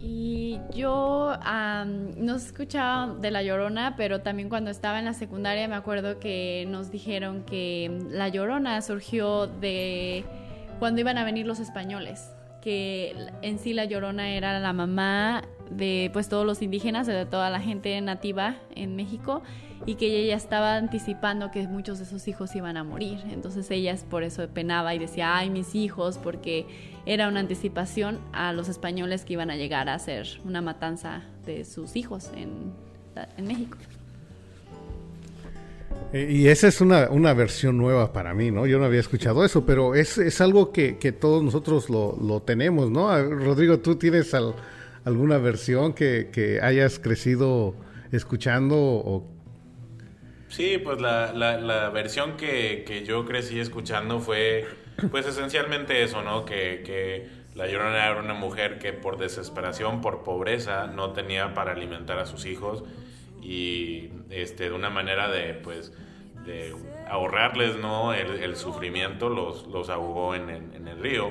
Y 0.00 0.58
yo 0.74 1.38
no 1.76 2.34
escuchaba 2.34 3.14
de 3.14 3.30
La 3.30 3.44
Llorona, 3.44 3.94
pero 3.96 4.20
también 4.22 4.48
cuando 4.48 4.72
estaba 4.72 4.98
en 4.98 5.04
la 5.04 5.14
secundaria 5.14 5.68
me 5.68 5.76
acuerdo 5.76 6.18
que 6.18 6.66
nos 6.68 6.90
dijeron 6.90 7.44
que 7.44 7.96
La 8.10 8.28
Llorona 8.30 8.82
surgió 8.82 9.46
de 9.46 10.24
cuando 10.80 11.00
iban 11.00 11.18
a 11.18 11.24
venir 11.24 11.46
los 11.46 11.60
españoles, 11.60 12.32
que 12.60 13.14
en 13.42 13.60
sí 13.60 13.72
La 13.72 13.84
Llorona 13.84 14.30
era 14.30 14.58
la 14.58 14.72
mamá 14.72 15.44
de 15.76 16.10
pues 16.12 16.28
todos 16.28 16.46
los 16.46 16.62
indígenas, 16.62 17.06
de 17.06 17.26
toda 17.26 17.50
la 17.50 17.60
gente 17.60 18.00
nativa 18.00 18.56
en 18.74 18.96
México 18.96 19.42
y 19.86 19.96
que 19.96 20.06
ella 20.06 20.36
estaba 20.36 20.76
anticipando 20.76 21.50
que 21.50 21.66
muchos 21.66 21.98
de 21.98 22.04
sus 22.04 22.28
hijos 22.28 22.54
iban 22.54 22.76
a 22.76 22.84
morir. 22.84 23.18
Entonces 23.30 23.70
ella 23.70 23.96
por 24.08 24.22
eso 24.22 24.46
penaba 24.48 24.94
y 24.94 24.98
decía, 24.98 25.36
ay, 25.36 25.50
mis 25.50 25.74
hijos, 25.74 26.18
porque 26.18 26.66
era 27.04 27.28
una 27.28 27.40
anticipación 27.40 28.20
a 28.32 28.52
los 28.52 28.68
españoles 28.68 29.24
que 29.24 29.32
iban 29.34 29.50
a 29.50 29.56
llegar 29.56 29.88
a 29.88 29.94
hacer 29.94 30.40
una 30.44 30.60
matanza 30.60 31.22
de 31.44 31.64
sus 31.64 31.96
hijos 31.96 32.30
en, 32.36 32.72
México. 33.44 33.76
Eh, 36.12 36.28
y 36.30 36.48
esa 36.48 36.68
es 36.68 36.80
una, 36.80 37.34
versión 37.34 37.76
nueva 37.76 38.12
para 38.12 38.34
mí, 38.34 38.50
¿no? 38.50 38.66
Yo 38.66 38.78
no 38.78 38.84
había 38.84 39.00
escuchado 39.00 39.44
eso, 39.44 39.66
pero 39.66 39.94
es, 39.94 40.40
algo 40.40 40.72
que, 40.72 40.94
todos 41.18 41.42
nosotros 41.42 41.90
lo, 41.90 42.42
tenemos, 42.42 42.90
¿no? 42.90 43.20
Rodrigo, 43.22 43.80
¿tú 43.80 43.96
tienes 43.96 44.32
alguna 45.04 45.38
versión 45.38 45.94
que, 45.94 46.30
que 46.32 46.60
hayas 46.60 46.98
crecido 46.98 47.74
escuchando 48.12 48.76
o 48.76 49.32
Sí, 50.52 50.76
pues 50.76 51.00
la, 51.00 51.32
la, 51.32 51.88
versión 51.88 52.36
que, 52.36 52.84
que, 52.86 53.06
yo 53.06 53.24
crecí 53.24 53.58
escuchando 53.58 54.20
fue, 54.20 54.66
pues 55.10 55.26
esencialmente 55.26 56.02
eso, 56.02 56.20
¿no? 56.20 56.44
Que, 56.44 56.82
que 56.84 57.26
la 57.54 57.66
Llorona 57.66 58.06
era 58.06 58.20
una 58.20 58.34
mujer 58.34 58.78
que 58.78 58.92
por 58.92 59.16
desesperación, 59.16 60.02
por 60.02 60.22
pobreza, 60.24 60.88
no 60.88 61.14
tenía 61.14 61.54
para 61.54 61.72
alimentar 61.72 62.18
a 62.18 62.26
sus 62.26 62.44
hijos 62.44 62.84
y 63.40 64.10
este, 64.28 64.64
de 64.64 64.72
una 64.72 64.90
manera 64.90 65.30
de, 65.30 65.54
pues, 65.54 65.94
de 66.44 66.74
ahorrarles, 67.08 67.76
¿no? 67.76 68.12
El, 68.12 68.42
el 68.42 68.56
sufrimiento 68.56 69.30
los, 69.30 69.66
los 69.68 69.88
ahogó 69.88 70.34
en, 70.34 70.50
en, 70.50 70.86
el 70.86 70.98
río. 70.98 71.30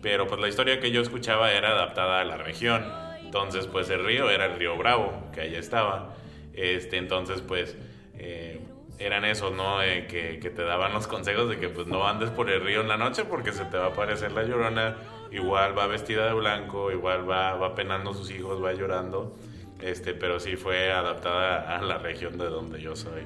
Pero 0.00 0.26
pues 0.26 0.40
la 0.40 0.48
historia 0.48 0.80
que 0.80 0.90
yo 0.90 1.02
escuchaba 1.02 1.52
era 1.52 1.72
adaptada 1.72 2.20
a 2.20 2.24
la 2.24 2.38
región. 2.38 2.84
Entonces, 3.32 3.66
pues 3.66 3.88
el 3.88 4.04
río 4.04 4.28
era 4.28 4.44
el 4.44 4.58
río 4.58 4.76
Bravo, 4.76 5.30
que 5.32 5.40
allá 5.40 5.58
estaba. 5.58 6.14
Este, 6.52 6.98
entonces, 6.98 7.40
pues 7.40 7.74
eh, 8.18 8.60
eran 8.98 9.24
esos, 9.24 9.54
¿no? 9.56 9.78
que, 9.80 10.52
te 10.54 10.62
daban 10.62 10.92
los 10.92 11.06
consejos 11.06 11.48
de 11.48 11.58
que 11.58 11.70
pues 11.70 11.86
no 11.86 12.06
andes 12.06 12.28
por 12.28 12.50
el 12.50 12.62
río 12.62 12.82
en 12.82 12.88
la 12.88 12.98
noche 12.98 13.24
porque 13.24 13.52
se 13.52 13.64
te 13.64 13.78
va 13.78 13.86
a 13.86 13.88
aparecer 13.88 14.32
la 14.32 14.42
llorona, 14.42 14.96
igual 15.30 15.76
va 15.76 15.86
vestida 15.86 16.26
de 16.26 16.34
blanco, 16.34 16.92
igual 16.92 17.28
va, 17.28 17.54
va 17.54 17.74
penando 17.74 18.12
sus 18.12 18.30
hijos, 18.30 18.62
va 18.62 18.74
llorando, 18.74 19.34
este, 19.80 20.12
pero 20.12 20.38
sí 20.38 20.56
fue 20.56 20.92
adaptada 20.92 21.78
a 21.78 21.80
la 21.80 21.96
región 21.96 22.36
de 22.36 22.44
donde 22.50 22.82
yo 22.82 22.94
soy. 22.94 23.22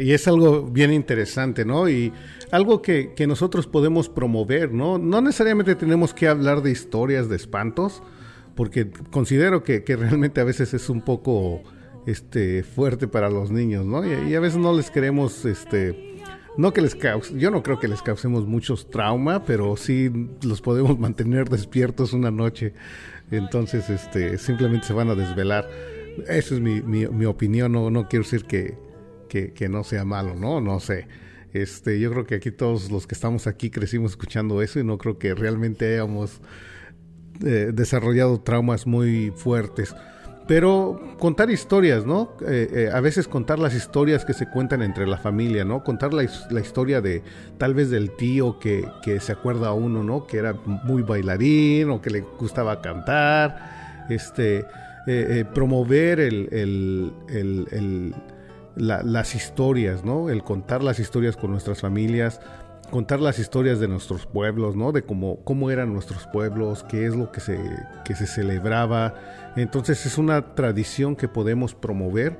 y 0.00 0.12
es 0.14 0.26
algo 0.26 0.62
bien 0.62 0.94
interesante, 0.94 1.66
¿no? 1.66 1.90
Y 1.90 2.10
algo 2.50 2.80
que, 2.80 3.14
nosotros 3.28 3.66
podemos 3.66 4.08
promover, 4.08 4.72
¿no? 4.72 4.96
No 4.96 5.20
necesariamente 5.20 5.74
tenemos 5.74 6.14
que 6.14 6.26
hablar 6.26 6.62
de 6.62 6.70
historias 6.70 7.28
de 7.28 7.36
espantos, 7.36 8.02
porque 8.54 8.90
considero 9.10 9.62
que, 9.62 9.84
que 9.84 9.96
realmente 9.96 10.40
a 10.40 10.44
veces 10.44 10.74
es 10.74 10.88
un 10.88 11.02
poco 11.02 11.62
este 12.06 12.62
fuerte 12.62 13.06
para 13.08 13.30
los 13.30 13.50
niños, 13.50 13.86
¿no? 13.86 14.04
Y, 14.04 14.34
a 14.34 14.40
veces 14.40 14.58
no 14.58 14.74
les 14.74 14.90
queremos, 14.90 15.44
este, 15.44 16.18
no 16.56 16.72
que 16.72 16.80
les 16.80 16.94
cause, 16.94 17.36
yo 17.38 17.50
no 17.50 17.62
creo 17.62 17.78
que 17.78 17.88
les 17.88 18.02
causemos 18.02 18.46
muchos 18.46 18.90
trauma, 18.90 19.44
pero 19.44 19.76
sí 19.76 20.10
los 20.42 20.60
podemos 20.60 20.98
mantener 21.00 21.48
despiertos 21.48 22.12
una 22.12 22.30
noche. 22.30 22.74
Entonces, 23.30 23.88
este, 23.88 24.36
simplemente 24.38 24.86
se 24.86 24.92
van 24.92 25.08
a 25.08 25.14
desvelar. 25.14 25.68
Esa 26.28 26.54
es 26.54 26.60
mi, 26.60 26.82
mi, 26.82 27.24
opinión, 27.24 27.72
no, 27.72 27.90
no 27.90 28.06
quiero 28.06 28.24
decir 28.24 28.44
que, 28.44 28.76
que, 29.28 29.68
no 29.70 29.82
sea 29.82 30.04
malo, 30.04 30.34
¿no? 30.34 30.60
No 30.60 30.78
sé. 30.78 31.06
Este, 31.54 31.98
yo 31.98 32.10
creo 32.10 32.26
que 32.26 32.34
aquí 32.34 32.50
todos 32.50 32.90
los 32.90 33.06
que 33.06 33.14
estamos 33.14 33.46
aquí 33.46 33.70
crecimos 33.70 34.12
escuchando 34.12 34.60
eso 34.60 34.78
y 34.78 34.84
no 34.84 34.98
creo 34.98 35.18
que 35.18 35.34
realmente 35.34 35.94
hayamos 35.94 36.42
eh, 37.44 37.70
desarrollado 37.72 38.40
traumas 38.40 38.86
muy 38.86 39.32
fuertes. 39.34 39.94
Pero 40.46 41.00
contar 41.18 41.50
historias, 41.50 42.04
¿no? 42.04 42.32
Eh, 42.46 42.68
eh, 42.72 42.90
a 42.92 43.00
veces 43.00 43.28
contar 43.28 43.58
las 43.58 43.74
historias 43.74 44.24
que 44.24 44.32
se 44.32 44.48
cuentan 44.48 44.82
entre 44.82 45.06
la 45.06 45.16
familia, 45.16 45.64
¿no? 45.64 45.84
Contar 45.84 46.12
la, 46.12 46.24
historia 46.24 47.00
de 47.00 47.22
tal 47.58 47.74
vez 47.74 47.90
del 47.90 48.10
tío 48.10 48.58
que, 48.58 48.84
se 49.20 49.32
acuerda 49.32 49.68
a 49.68 49.72
uno, 49.72 50.02
¿no? 50.02 50.26
Que 50.26 50.38
era 50.38 50.52
muy 50.52 51.02
bailarín 51.02 51.90
o 51.90 52.02
que 52.02 52.10
le 52.10 52.20
gustaba 52.20 52.82
cantar. 52.82 54.04
Este, 54.08 54.66
eh, 55.06 55.44
promover 55.54 56.18
el, 56.18 57.12
las 58.76 59.34
historias, 59.36 60.04
¿no? 60.04 60.28
El 60.28 60.42
contar 60.42 60.82
las 60.82 60.98
historias 60.98 61.36
con 61.36 61.52
nuestras 61.52 61.80
familias, 61.80 62.40
contar 62.92 63.18
las 63.18 63.40
historias 63.40 63.80
de 63.80 63.88
nuestros 63.88 64.26
pueblos, 64.26 64.76
¿no? 64.76 64.92
De 64.92 65.02
cómo, 65.02 65.40
cómo 65.42 65.72
eran 65.72 65.92
nuestros 65.92 66.28
pueblos, 66.28 66.84
qué 66.88 67.06
es 67.06 67.16
lo 67.16 67.32
que 67.32 67.40
se, 67.40 67.58
que 68.04 68.14
se 68.14 68.28
celebraba 68.28 69.14
entonces 69.56 70.06
es 70.06 70.18
una 70.18 70.54
tradición 70.54 71.16
que 71.16 71.28
podemos 71.28 71.74
promover 71.74 72.38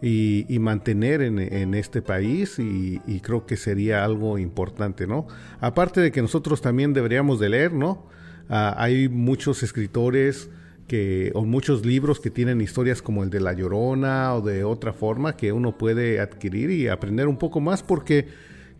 y, 0.00 0.58
mantener 0.58 1.22
en, 1.22 1.74
este 1.74 2.02
país 2.02 2.58
y, 2.58 3.20
creo 3.20 3.46
que 3.46 3.56
sería 3.56 4.04
algo 4.04 4.36
importante, 4.38 5.06
¿no? 5.06 5.28
Aparte 5.60 6.00
de 6.00 6.10
que 6.10 6.20
nosotros 6.22 6.60
también 6.60 6.92
deberíamos 6.92 7.38
de 7.38 7.48
leer, 7.48 7.72
¿no? 7.72 8.06
Ah, 8.48 8.74
hay 8.78 9.08
muchos 9.08 9.62
escritores 9.62 10.50
que, 10.88 11.30
o 11.34 11.44
muchos 11.44 11.86
libros 11.86 12.18
que 12.18 12.30
tienen 12.30 12.60
historias 12.60 13.00
como 13.00 13.22
el 13.22 13.30
de 13.30 13.40
La 13.40 13.52
Llorona 13.52 14.34
o 14.34 14.40
de 14.40 14.64
otra 14.64 14.92
forma 14.92 15.36
que 15.36 15.52
uno 15.52 15.78
puede 15.78 16.20
adquirir 16.20 16.70
y 16.70 16.88
aprender 16.88 17.28
un 17.28 17.38
poco 17.38 17.60
más 17.60 17.84
porque 17.84 18.26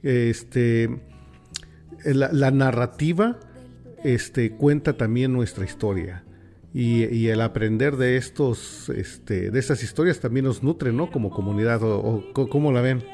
este, 0.03 0.91
la, 2.05 2.31
la 2.33 2.51
narrativa 2.51 3.39
este, 4.05 4.53
cuenta 4.53 4.95
también 4.95 5.33
nuestra 5.33 5.65
historia. 5.65 6.25
Y, 6.75 7.29
el 7.29 7.43
aprender 7.43 7.97
de 7.97 8.17
estos, 8.17 8.89
este, 8.89 9.51
de 9.51 9.59
estas 9.59 9.83
historias 9.83 10.21
también 10.21 10.47
nos 10.47 10.63
nutre, 10.63 10.91
¿no? 10.91 11.11
Como 11.11 11.29
comunidad, 11.29 11.83
o, 11.83 12.25
¿cómo 12.33 12.73
la 12.73 12.81
ven? 12.81 13.05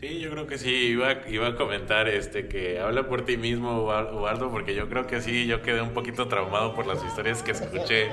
Sí, 0.00 0.20
yo 0.20 0.30
creo 0.30 0.46
que 0.46 0.56
sí, 0.56 0.96
iba, 0.96 1.10
a 1.10 1.56
comentar 1.56 2.08
este 2.08 2.48
que 2.48 2.80
habla 2.80 3.06
por 3.06 3.26
ti 3.26 3.36
mismo, 3.36 3.92
Eduardo, 3.92 4.50
porque 4.50 4.74
yo 4.74 4.88
creo 4.88 5.06
que 5.06 5.20
sí, 5.20 5.46
yo 5.46 5.60
quedé 5.60 5.82
un 5.82 5.92
poquito 5.92 6.26
traumado 6.28 6.74
por 6.74 6.86
las 6.86 7.04
historias 7.04 7.42
que 7.42 7.50
escuché. 7.50 8.08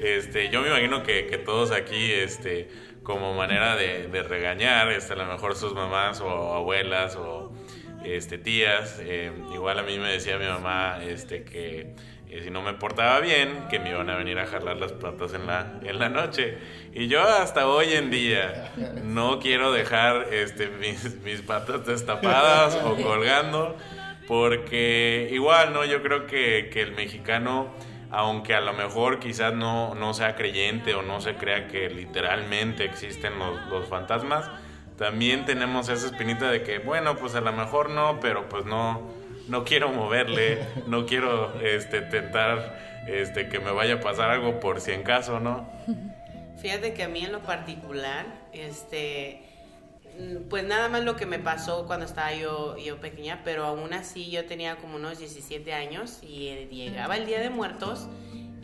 Este, 0.00 0.48
yo 0.48 0.62
me 0.62 0.68
imagino 0.68 1.02
que, 1.02 1.24
todos 1.44 1.72
aquí, 1.72 2.12
este, 2.12 2.70
como 3.02 3.34
manera 3.34 3.76
de, 3.76 4.22
regañar, 4.22 4.90
este, 4.90 5.12
a 5.12 5.16
lo 5.16 5.26
mejor 5.26 5.54
sus 5.54 5.74
mamás 5.74 6.22
o 6.22 6.54
abuelas 6.54 7.14
o 7.16 7.45
este, 8.14 8.38
tías, 8.38 8.98
eh, 9.00 9.32
igual 9.52 9.78
a 9.78 9.82
mí 9.82 9.98
me 9.98 10.10
decía 10.10 10.38
mi 10.38 10.46
mamá, 10.46 10.98
este, 11.02 11.44
que 11.44 11.94
y 12.28 12.40
si 12.40 12.50
no 12.50 12.60
me 12.60 12.74
portaba 12.74 13.20
bien, 13.20 13.66
que 13.70 13.78
me 13.78 13.90
iban 13.90 14.10
a 14.10 14.16
venir 14.16 14.38
a 14.38 14.46
jalar 14.46 14.76
las 14.78 14.92
patas 14.92 15.32
en 15.32 15.46
la, 15.46 15.78
en 15.82 15.98
la 15.98 16.08
noche. 16.08 16.58
Y 16.92 17.06
yo 17.06 17.22
hasta 17.22 17.68
hoy 17.68 17.92
en 17.92 18.10
día 18.10 18.72
no 19.04 19.38
quiero 19.38 19.72
dejar 19.72 20.32
este, 20.32 20.68
mis, 20.68 21.20
mis 21.22 21.42
patas 21.42 21.86
destapadas 21.86 22.74
o 22.84 22.96
colgando, 22.96 23.76
porque 24.26 25.28
igual, 25.30 25.72
¿no? 25.72 25.84
Yo 25.84 26.02
creo 26.02 26.26
que, 26.26 26.68
que 26.72 26.82
el 26.82 26.92
mexicano 26.92 27.72
aunque 28.10 28.54
a 28.54 28.60
lo 28.60 28.72
mejor 28.72 29.18
quizás 29.18 29.52
no, 29.52 29.94
no 29.94 30.14
sea 30.14 30.36
creyente 30.36 30.94
o 30.94 31.02
no 31.02 31.20
se 31.20 31.34
crea 31.34 31.66
que 31.66 31.90
literalmente 31.90 32.84
existen 32.84 33.38
los, 33.38 33.66
los 33.66 33.88
fantasmas, 33.88 34.48
también 34.98 35.44
tenemos 35.44 35.88
esa 35.88 36.06
espinita 36.06 36.50
de 36.50 36.62
que, 36.62 36.78
bueno, 36.78 37.16
pues 37.16 37.34
a 37.34 37.40
lo 37.40 37.52
mejor 37.52 37.90
no, 37.90 38.18
pero 38.20 38.48
pues 38.48 38.64
no, 38.64 39.02
no 39.48 39.64
quiero 39.64 39.90
moverle, 39.90 40.66
no 40.86 41.06
quiero 41.06 41.60
este, 41.60 42.00
tentar 42.00 43.04
este, 43.06 43.48
que 43.48 43.58
me 43.60 43.70
vaya 43.70 43.94
a 43.94 44.00
pasar 44.00 44.30
algo 44.30 44.58
por 44.58 44.80
si 44.80 44.92
en 44.92 45.02
caso, 45.02 45.38
¿no? 45.40 45.68
Fíjate 46.60 46.94
que 46.94 47.02
a 47.02 47.08
mí 47.08 47.24
en 47.24 47.32
lo 47.32 47.40
particular, 47.40 48.26
este, 48.52 49.42
mm, 50.18 50.48
pues 50.48 50.64
nada 50.64 50.88
más 50.88 51.04
lo 51.04 51.16
que 51.16 51.26
me 51.26 51.38
pasó 51.38 51.86
cuando 51.86 52.06
estaba 52.06 52.32
yo, 52.32 52.76
yo 52.78 52.98
pequeña, 52.98 53.42
pero 53.44 53.64
aún 53.64 53.92
así 53.92 54.30
yo 54.30 54.46
tenía 54.46 54.76
como 54.76 54.96
unos 54.96 55.18
17 55.18 55.74
años 55.74 56.20
y 56.22 56.68
llegaba 56.70 57.16
el 57.16 57.26
Día 57.26 57.40
de 57.40 57.50
Muertos 57.50 58.08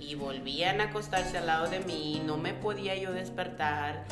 y 0.01 0.15
volvían 0.15 0.81
a 0.81 0.85
acostarse 0.85 1.39
al 1.39 1.47
lado 1.47 1.69
de 1.69 1.81
mí, 1.81 2.23
no 2.25 2.39
me 2.39 2.55
podía 2.55 2.97
yo 2.97 3.13
despertar. 3.13 4.05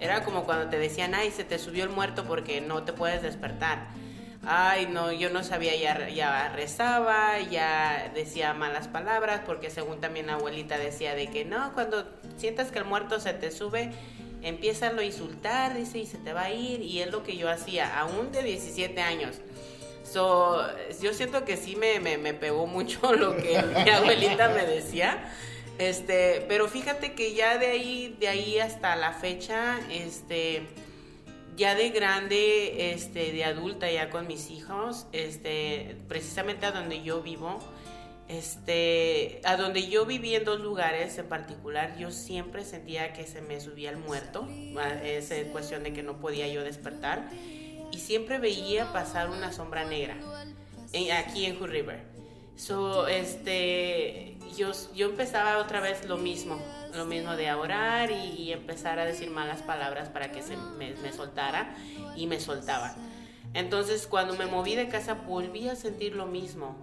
Era 0.00 0.24
como 0.24 0.44
cuando 0.44 0.68
te 0.70 0.78
decían, 0.78 1.14
ay, 1.14 1.30
se 1.30 1.44
te 1.44 1.58
subió 1.58 1.84
el 1.84 1.90
muerto 1.90 2.24
porque 2.24 2.60
no 2.60 2.82
te 2.84 2.92
puedes 2.92 3.22
despertar. 3.22 3.88
Ay, 4.46 4.86
no, 4.86 5.12
yo 5.12 5.30
no 5.30 5.42
sabía, 5.42 5.74
ya, 5.76 6.08
ya 6.08 6.48
rezaba, 6.50 7.38
ya 7.40 8.10
decía 8.14 8.54
malas 8.54 8.88
palabras, 8.88 9.42
porque 9.44 9.68
según 9.68 10.00
también 10.00 10.28
la 10.28 10.34
abuelita 10.34 10.78
decía 10.78 11.14
de 11.14 11.28
que 11.28 11.44
no, 11.44 11.72
cuando 11.74 12.06
sientas 12.36 12.70
que 12.70 12.78
el 12.78 12.84
muerto 12.84 13.18
se 13.18 13.34
te 13.34 13.50
sube, 13.50 13.90
empieza 14.42 14.88
a 14.88 15.02
insultar, 15.02 15.74
dice, 15.76 15.98
y 15.98 16.06
se 16.06 16.18
te 16.18 16.32
va 16.32 16.42
a 16.42 16.52
ir, 16.52 16.80
y 16.80 17.00
es 17.00 17.10
lo 17.10 17.24
que 17.24 17.36
yo 17.36 17.50
hacía, 17.50 17.98
aún 17.98 18.30
de 18.30 18.42
17 18.42 19.00
años. 19.00 19.36
So, 20.04 20.64
yo 21.02 21.12
siento 21.12 21.44
que 21.44 21.56
sí 21.56 21.76
me, 21.76 22.00
me, 22.00 22.16
me 22.16 22.32
pegó 22.32 22.66
mucho 22.66 23.12
lo 23.16 23.36
que 23.36 23.62
mi 23.62 23.90
abuelita 23.90 24.48
me 24.48 24.64
decía. 24.64 25.30
Este, 25.78 26.44
pero 26.48 26.68
fíjate 26.68 27.14
que 27.14 27.34
ya 27.34 27.56
de 27.58 27.66
ahí, 27.66 28.16
de 28.18 28.28
ahí 28.28 28.58
hasta 28.58 28.96
la 28.96 29.12
fecha, 29.12 29.78
este, 29.90 30.62
ya 31.56 31.74
de 31.76 31.90
grande, 31.90 32.92
este, 32.92 33.32
de 33.32 33.44
adulta, 33.44 33.90
ya 33.90 34.10
con 34.10 34.26
mis 34.26 34.50
hijos, 34.50 35.06
este, 35.12 35.96
precisamente 36.08 36.66
a 36.66 36.72
donde 36.72 37.02
yo 37.02 37.22
vivo, 37.22 37.60
este, 38.26 39.40
a 39.44 39.56
donde 39.56 39.88
yo 39.88 40.04
viví 40.04 40.34
en 40.34 40.44
dos 40.44 40.60
lugares 40.60 41.16
en 41.16 41.28
particular, 41.28 41.96
yo 41.96 42.10
siempre 42.10 42.64
sentía 42.64 43.12
que 43.12 43.24
se 43.24 43.40
me 43.40 43.60
subía 43.60 43.90
el 43.90 43.96
muerto, 43.98 44.48
esa 45.04 45.36
cuestión 45.52 45.84
de 45.84 45.92
que 45.92 46.02
no 46.02 46.18
podía 46.18 46.48
yo 46.48 46.62
despertar, 46.64 47.30
y 47.92 47.98
siempre 48.00 48.38
veía 48.38 48.92
pasar 48.92 49.30
una 49.30 49.52
sombra 49.52 49.84
negra 49.84 50.16
aquí 51.14 51.46
en 51.46 51.56
Hood 51.56 51.70
River. 51.70 52.00
So, 52.56 53.06
este, 53.06 54.37
yo, 54.56 54.72
yo 54.94 55.06
empezaba 55.06 55.58
otra 55.58 55.80
vez 55.80 56.06
lo 56.06 56.16
mismo, 56.16 56.60
lo 56.94 57.04
mismo 57.04 57.36
de 57.36 57.52
orar 57.52 58.10
y, 58.10 58.52
empezar 58.52 58.98
a 58.98 59.04
decir 59.04 59.30
malas 59.30 59.62
palabras 59.62 60.08
para 60.08 60.32
que 60.32 60.42
se 60.42 60.56
me, 60.56 60.94
soltara 61.12 61.74
y 62.16 62.26
me 62.26 62.40
soltaba. 62.40 62.94
Entonces 63.54 64.06
cuando 64.06 64.34
me 64.36 64.46
moví 64.46 64.74
de 64.74 64.88
casa 64.88 65.14
volví 65.14 65.68
a 65.68 65.76
sentir 65.76 66.14
lo 66.14 66.26
mismo. 66.26 66.76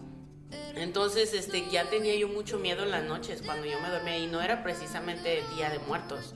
Entonces 0.76 1.34
este, 1.34 1.70
ya 1.70 1.90
tenía 1.90 2.16
yo 2.16 2.28
mucho 2.28 2.60
miedo 2.60 2.84
en 2.84 2.92
las 2.92 3.04
noches 3.04 3.42
cuando 3.42 3.66
yo 3.66 3.80
me 3.82 3.90
dormía 3.90 4.18
y 4.18 4.28
no 4.28 4.42
era 4.42 4.64
precisamente 4.64 5.44
Día 5.56 5.70
de 5.70 5.80
Muertos. 5.80 6.34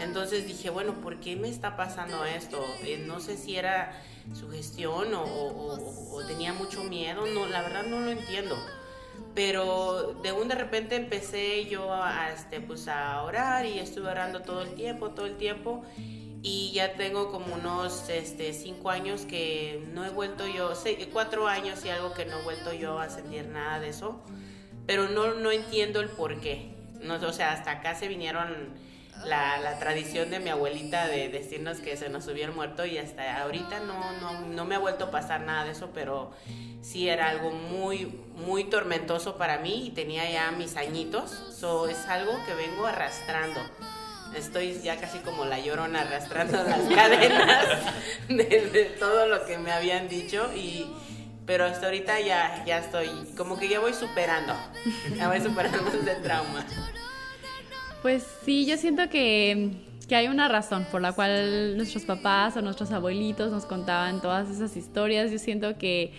Entonces 0.00 0.46
dije, 0.46 0.70
bueno, 0.70 1.00
¿por 1.00 1.18
qué 1.18 1.34
me 1.34 1.48
está 1.48 1.76
pasando 1.76 2.24
esto? 2.24 2.64
Eh, 2.82 3.02
no 3.06 3.18
sé 3.18 3.36
si 3.36 3.56
era 3.56 4.00
sugestión 4.32 5.12
o, 5.14 5.24
o, 5.24 6.14
o 6.14 6.26
tenía 6.26 6.52
mucho 6.52 6.84
miedo, 6.84 7.26
no, 7.26 7.46
la 7.46 7.62
verdad 7.62 7.84
no 7.84 8.00
lo 8.00 8.10
entiendo 8.10 8.56
pero 9.38 10.18
de 10.20 10.32
un 10.32 10.48
de 10.48 10.56
repente 10.56 10.96
empecé 10.96 11.66
yo 11.66 11.94
a, 11.94 12.32
este, 12.32 12.60
pues 12.60 12.88
a 12.88 13.22
orar 13.22 13.66
y 13.66 13.78
estuve 13.78 14.08
orando 14.08 14.42
todo 14.42 14.62
el 14.62 14.74
tiempo, 14.74 15.10
todo 15.10 15.26
el 15.26 15.36
tiempo 15.36 15.84
y 16.42 16.72
ya 16.74 16.94
tengo 16.94 17.30
como 17.30 17.54
unos 17.54 18.08
este, 18.08 18.52
cinco 18.52 18.90
años 18.90 19.26
que 19.26 19.86
no 19.94 20.04
he 20.04 20.10
vuelto 20.10 20.48
yo, 20.48 20.72
cuatro 21.12 21.46
años 21.46 21.84
y 21.84 21.88
algo 21.88 22.14
que 22.14 22.24
no 22.24 22.36
he 22.40 22.42
vuelto 22.42 22.72
yo 22.72 22.98
a 22.98 23.10
sentir 23.10 23.46
nada 23.46 23.78
de 23.78 23.90
eso, 23.90 24.20
pero 24.88 25.08
no, 25.08 25.34
no 25.34 25.52
entiendo 25.52 26.00
el 26.00 26.08
por 26.08 26.40
qué. 26.40 26.74
No, 27.00 27.14
o 27.14 27.32
sea, 27.32 27.52
hasta 27.52 27.70
acá 27.70 27.94
se 27.94 28.08
vinieron 28.08 28.74
la, 29.24 29.58
la, 29.58 29.78
tradición 29.78 30.30
de 30.30 30.40
mi 30.40 30.50
abuelita 30.50 31.06
de 31.06 31.28
decirnos 31.28 31.78
que 31.78 31.96
se 31.96 32.08
nos 32.08 32.24
subía 32.24 32.46
el 32.46 32.52
muerto 32.52 32.86
y 32.86 32.98
hasta 32.98 33.42
ahorita 33.42 33.80
no, 33.80 34.12
no, 34.20 34.40
no, 34.40 34.64
me 34.64 34.74
ha 34.74 34.78
vuelto 34.78 35.06
a 35.06 35.10
pasar 35.10 35.42
nada 35.42 35.64
de 35.64 35.72
eso, 35.72 35.90
pero 35.92 36.32
sí 36.82 37.08
era 37.08 37.28
algo 37.28 37.50
muy, 37.50 38.06
muy 38.36 38.64
tormentoso 38.64 39.36
para 39.36 39.58
mí 39.58 39.86
y 39.86 39.90
tenía 39.90 40.30
ya 40.30 40.50
mis 40.52 40.76
añitos, 40.76 41.30
so, 41.30 41.88
es 41.88 42.06
algo 42.06 42.32
que 42.46 42.54
vengo 42.54 42.86
arrastrando. 42.86 43.60
Estoy 44.34 44.80
ya 44.82 44.96
casi 45.00 45.18
como 45.20 45.46
la 45.46 45.58
llorona 45.58 46.02
arrastrando 46.02 46.62
las 46.64 46.82
cadenas 46.94 47.66
de, 48.28 48.96
todo 48.98 49.26
lo 49.26 49.46
que 49.46 49.58
me 49.58 49.72
habían 49.72 50.08
dicho 50.08 50.50
y 50.54 50.86
pero 51.46 51.64
hasta 51.64 51.86
ahorita 51.86 52.20
ya, 52.20 52.62
ya 52.66 52.76
estoy, 52.76 53.08
como 53.34 53.58
que 53.58 53.70
ya 53.70 53.80
voy 53.80 53.94
superando, 53.94 54.54
ya 55.16 55.28
voy 55.28 55.40
superando 55.40 55.88
ese 55.88 56.16
trauma. 56.16 56.66
Pues 58.02 58.24
sí, 58.44 58.64
yo 58.64 58.76
siento 58.76 59.08
que, 59.10 59.70
hay 60.10 60.28
una 60.28 60.48
razón 60.48 60.86
por 60.90 61.02
la 61.02 61.12
cual 61.12 61.76
nuestros 61.76 62.04
papás 62.04 62.56
o 62.56 62.62
nuestros 62.62 62.92
abuelitos 62.92 63.50
nos 63.50 63.66
contaban 63.66 64.22
todas 64.22 64.48
esas 64.48 64.76
historias. 64.76 65.30
Yo 65.30 65.38
siento 65.38 65.76
que 65.76 66.12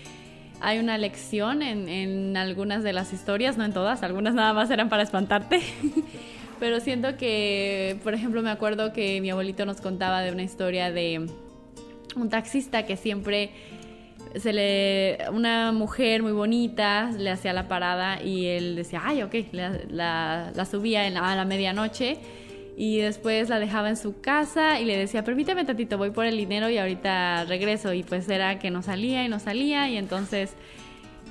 hay 0.62 0.78
una 0.78 0.98
lección 0.98 1.62
en, 1.62 1.90
en 1.90 2.38
algunas 2.38 2.84
de 2.84 2.94
las 2.94 3.14
historias, 3.14 3.58
no 3.58 3.64
en 3.64 3.74
todas, 3.74 4.04
algunas 4.04 4.36
nada 4.36 4.54
más 4.54 4.70
eran 4.70 4.90
para 4.90 5.04
espantarte. 5.04 5.62
Pero 6.60 6.82
siento 6.82 7.16
que, 7.16 7.98
por 8.04 8.14
ejemplo, 8.14 8.42
me 8.42 8.50
acuerdo 8.50 8.92
que 8.92 9.22
mi 9.22 9.30
abuelito 9.30 9.66
nos 9.66 9.80
contaba 9.80 10.22
de 10.22 10.34
una 10.34 10.44
historia 10.44 10.92
de 10.92 11.28
un 12.16 12.30
taxista 12.30 12.86
que 12.86 12.98
siempre 12.98 13.52
se 14.36 14.54
le 14.54 15.18
una 15.32 15.72
mujer 15.72 16.22
muy 16.22 16.32
bonita 16.32 17.12
le 17.18 17.32
hacía 17.32 17.54
la 17.54 17.68
parada 17.68 18.22
y 18.22 18.46
él 18.46 18.76
decía, 18.76 19.02
ay, 19.04 19.24
ok, 19.24 19.36
la, 19.52 20.52
la, 20.54 20.66
subía 20.66 21.08
en 21.08 21.18
a 21.18 21.36
la 21.36 21.46
medianoche 21.46 22.20
y 22.78 23.00
después 23.00 23.50
la 23.50 23.60
dejaba 23.60 23.90
en 23.90 23.98
su 23.98 24.22
casa 24.22 24.80
y 24.80 24.86
le 24.86 24.98
decía, 24.98 25.24
permíteme 25.24 25.66
tantito, 25.66 25.98
voy 25.98 26.12
por 26.12 26.26
el 26.26 26.38
dinero 26.38 26.70
y 26.70 26.78
ahorita 26.78 27.44
regreso. 27.46 27.92
Y 27.94 28.04
pues 28.04 28.30
era 28.30 28.58
que 28.58 28.72
no 28.72 28.82
salía 28.82 29.26
y 29.26 29.28
no 29.28 29.40
salía 29.40 29.90
y 29.90 29.98
entonces 29.98 30.54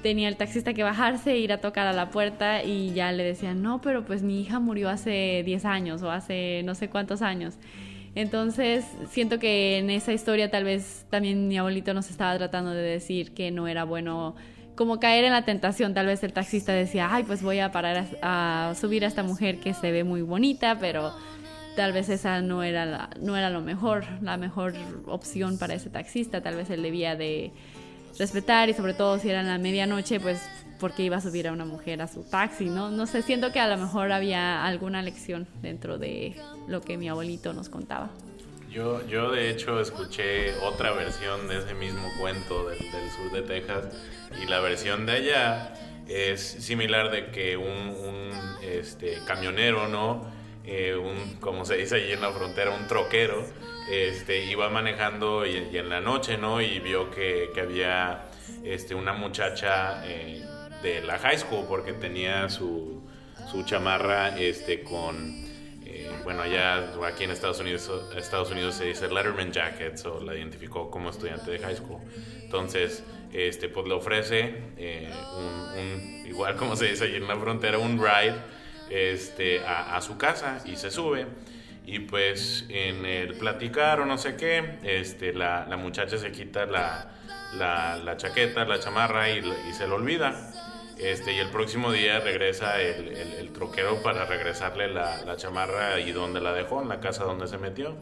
tenía 0.03 0.29
el 0.29 0.37
taxista 0.37 0.75
que 0.75 0.83
bajarse, 0.83 1.39
ir 1.39 1.53
a 1.53 1.59
tocar 1.59 1.87
a 1.87 1.93
la 1.93 2.11
puerta 2.11 2.63
y 2.63 2.93
ya 2.93 3.13
le 3.13 3.25
decían, 3.25 3.63
no, 3.63 3.81
pero 3.81 4.05
pues 4.05 4.23
mi 4.23 4.41
hija 4.41 4.61
murió 4.61 4.91
hace 4.91 5.43
10 5.45 5.65
años 5.65 6.03
o 6.03 6.11
hace 6.11 6.63
no 6.65 6.75
sé 6.75 6.91
cuántos 6.91 7.23
años. 7.23 7.55
Entonces, 8.19 8.85
siento 9.13 9.39
que 9.39 9.79
en 9.79 9.91
esa 9.91 10.13
historia 10.13 10.51
tal 10.51 10.65
vez 10.65 11.07
también 11.09 11.47
mi 11.47 11.57
abuelito 11.57 11.95
nos 11.95 12.11
estaba 12.11 12.37
tratando 12.37 12.73
de 12.73 12.83
decir 12.83 13.33
que 13.33 13.53
no 13.53 13.69
era 13.69 13.85
bueno 13.85 14.35
como 14.75 14.99
caer 14.99 15.25
en 15.25 15.31
la 15.31 15.45
tentación. 15.45 15.95
Tal 15.95 16.07
vez 16.07 16.25
el 16.25 16.33
taxista 16.33 16.73
decía, 16.73 17.15
ay, 17.15 17.23
pues 17.23 17.45
voy 17.45 17.61
a 17.61 17.71
parar 17.71 18.07
a, 18.21 18.75
subir 18.75 19.05
a 19.05 19.07
esta 19.07 19.23
mujer 19.23 19.61
que 19.61 19.73
se 19.73 19.93
ve 19.93 20.03
muy 20.03 20.23
bonita, 20.23 20.81
pero 20.81 21.13
tal 21.77 21.93
vez 21.93 22.09
esa 22.09 22.43
no 22.43 22.65
era, 22.65 22.87
la, 22.87 23.11
no 23.21 23.37
era 23.37 23.51
lo 23.51 23.61
mejor, 23.61 24.05
la 24.21 24.37
mejor 24.37 24.75
opción 25.07 25.57
para 25.57 25.75
ese 25.75 25.89
taxista. 25.89 26.41
Tal 26.41 26.57
vez 26.57 26.71
él 26.71 26.83
debía 26.83 27.15
de 27.15 27.53
respetar 28.19 28.69
y 28.69 28.75
sobre 28.75 28.95
todo 28.95 29.19
si 29.19 29.31
era 29.31 29.41
en 29.41 29.47
la 29.47 29.59
medianoche, 29.59 30.21
pues 30.21 30.41
porque 30.79 31.03
iba 31.03 31.17
a 31.17 31.21
subir 31.21 31.49
a 31.49 31.53
una 31.53 31.65
mujer 31.65 32.01
a 32.03 32.09
su 32.09 32.23
taxi, 32.23 32.67
¿no? 32.67 32.91
No 32.91 33.07
sé, 33.07 33.23
siento 33.23 33.53
que 33.53 33.61
a 33.61 33.69
lo 33.69 33.77
mejor 33.77 34.13
había 34.13 34.65
alguna 34.65 35.03
lección 35.03 35.47
dentro 35.61 35.99
de 35.99 36.37
lo 36.67 36.81
que 36.81 36.97
mi 36.97 37.09
abuelito 37.09 37.53
nos 37.53 37.69
contaba. 37.69 38.11
Yo, 38.71 39.07
yo 39.09 39.31
de 39.31 39.51
hecho 39.51 39.81
escuché 39.81 40.55
otra 40.59 40.93
versión 40.93 41.49
de 41.49 41.59
ese 41.59 41.75
mismo 41.75 42.07
cuento 42.21 42.69
del, 42.69 42.79
sur 42.79 43.33
de 43.33 43.43
Texas 43.43 43.87
y 44.43 44.47
la 44.47 44.61
versión 44.61 45.07
de 45.07 45.13
allá 45.13 45.75
es 46.07 46.41
similar 46.41 47.11
de 47.11 47.31
que 47.31 47.57
un, 47.57 48.31
este, 48.63 49.19
camionero, 49.27 49.89
¿no? 49.89 50.27
Eh, 50.65 50.95
un, 50.95 51.37
como 51.41 51.65
se 51.65 51.77
dice 51.77 51.97
allí 51.97 52.13
en 52.13 52.21
la 52.21 52.31
frontera, 52.31 52.71
un 52.71 52.87
troquero, 52.87 53.43
este, 53.91 54.45
iba 54.45 54.69
manejando 54.69 55.47
y, 55.47 55.77
en 55.77 55.89
la 55.89 56.01
noche, 56.01 56.37
¿no? 56.37 56.61
Y 56.61 56.79
vio 56.81 57.11
que, 57.11 57.51
había 57.61 58.27
este, 58.65 58.95
una 58.95 59.13
muchacha 59.13 60.07
eh, 60.07 60.45
de 60.83 61.03
la 61.03 61.19
high 61.19 61.39
school 61.39 61.67
porque 61.69 61.93
tenía 61.93 62.49
su, 62.49 63.03
chamarra 63.65 64.39
este, 64.39 64.83
con, 64.83 65.45
eh, 65.85 66.11
bueno, 66.25 66.43
allá 66.43 66.93
aquí 67.07 67.25
en 67.25 67.31
Estados 67.31 67.61
Unidos, 67.61 68.75
se 68.75 68.85
dice 68.85 69.09
Letterman 69.09 69.53
Jacket, 69.53 70.05
o 70.07 70.21
la 70.21 70.35
identificó 70.35 70.91
como 70.91 71.11
estudiante 71.11 71.51
de 71.51 71.59
high 71.59 71.77
school. 71.77 72.01
Entonces, 72.43 73.03
este, 73.33 73.69
pues 73.69 73.87
le 73.87 73.95
ofrece 73.95 74.55
eh, 74.77 75.11
un, 75.77 76.27
igual 76.27 76.57
como 76.57 76.77
se 76.77 76.87
dice 76.87 77.05
allí 77.05 77.17
en 77.17 77.27
la 77.27 77.37
frontera, 77.37 77.79
un 77.79 77.99
ride 77.99 78.37
este, 78.91 79.61
a, 79.67 80.01
su 80.01 80.17
casa 80.17 80.61
y 80.65 80.77
se 80.77 80.91
sube. 80.91 81.27
Y 81.91 82.01
pues 82.01 82.67
en 82.69 83.07
el 83.07 83.39
platicar 83.39 84.01
o 84.01 84.05
no 84.05 84.19
sé 84.19 84.37
qué, 84.37 84.79
este, 84.83 85.33
la, 85.33 85.65
la 85.67 85.79
muchacha 85.79 86.19
se 86.19 86.31
quita 86.33 86.67
la, 86.67 87.13
la, 87.55 87.97
la 87.97 88.19
chaqueta, 88.19 88.67
la 88.67 88.79
chamarra 88.79 89.31
y, 89.31 89.39
y 89.39 89.73
se 89.73 89.89
lo 89.89 89.95
olvida. 89.95 90.53
Este, 90.99 91.33
y 91.33 91.39
el 91.39 91.49
próximo 91.49 91.91
día 91.91 92.21
regresa 92.21 92.79
el, 92.83 93.17
el, 93.17 93.53
troquero 93.55 94.03
para 94.03 94.27
regresarle 94.27 94.89
la, 94.89 95.25
la, 95.25 95.37
chamarra 95.37 95.99
y 95.99 96.13
donde 96.13 96.43
la 96.43 96.53
dejó, 96.53 96.83
en 96.83 96.91
la 96.91 97.01
casa 97.01 97.25
donde 97.25 97.47
se 97.47 97.57
metió. 97.57 97.97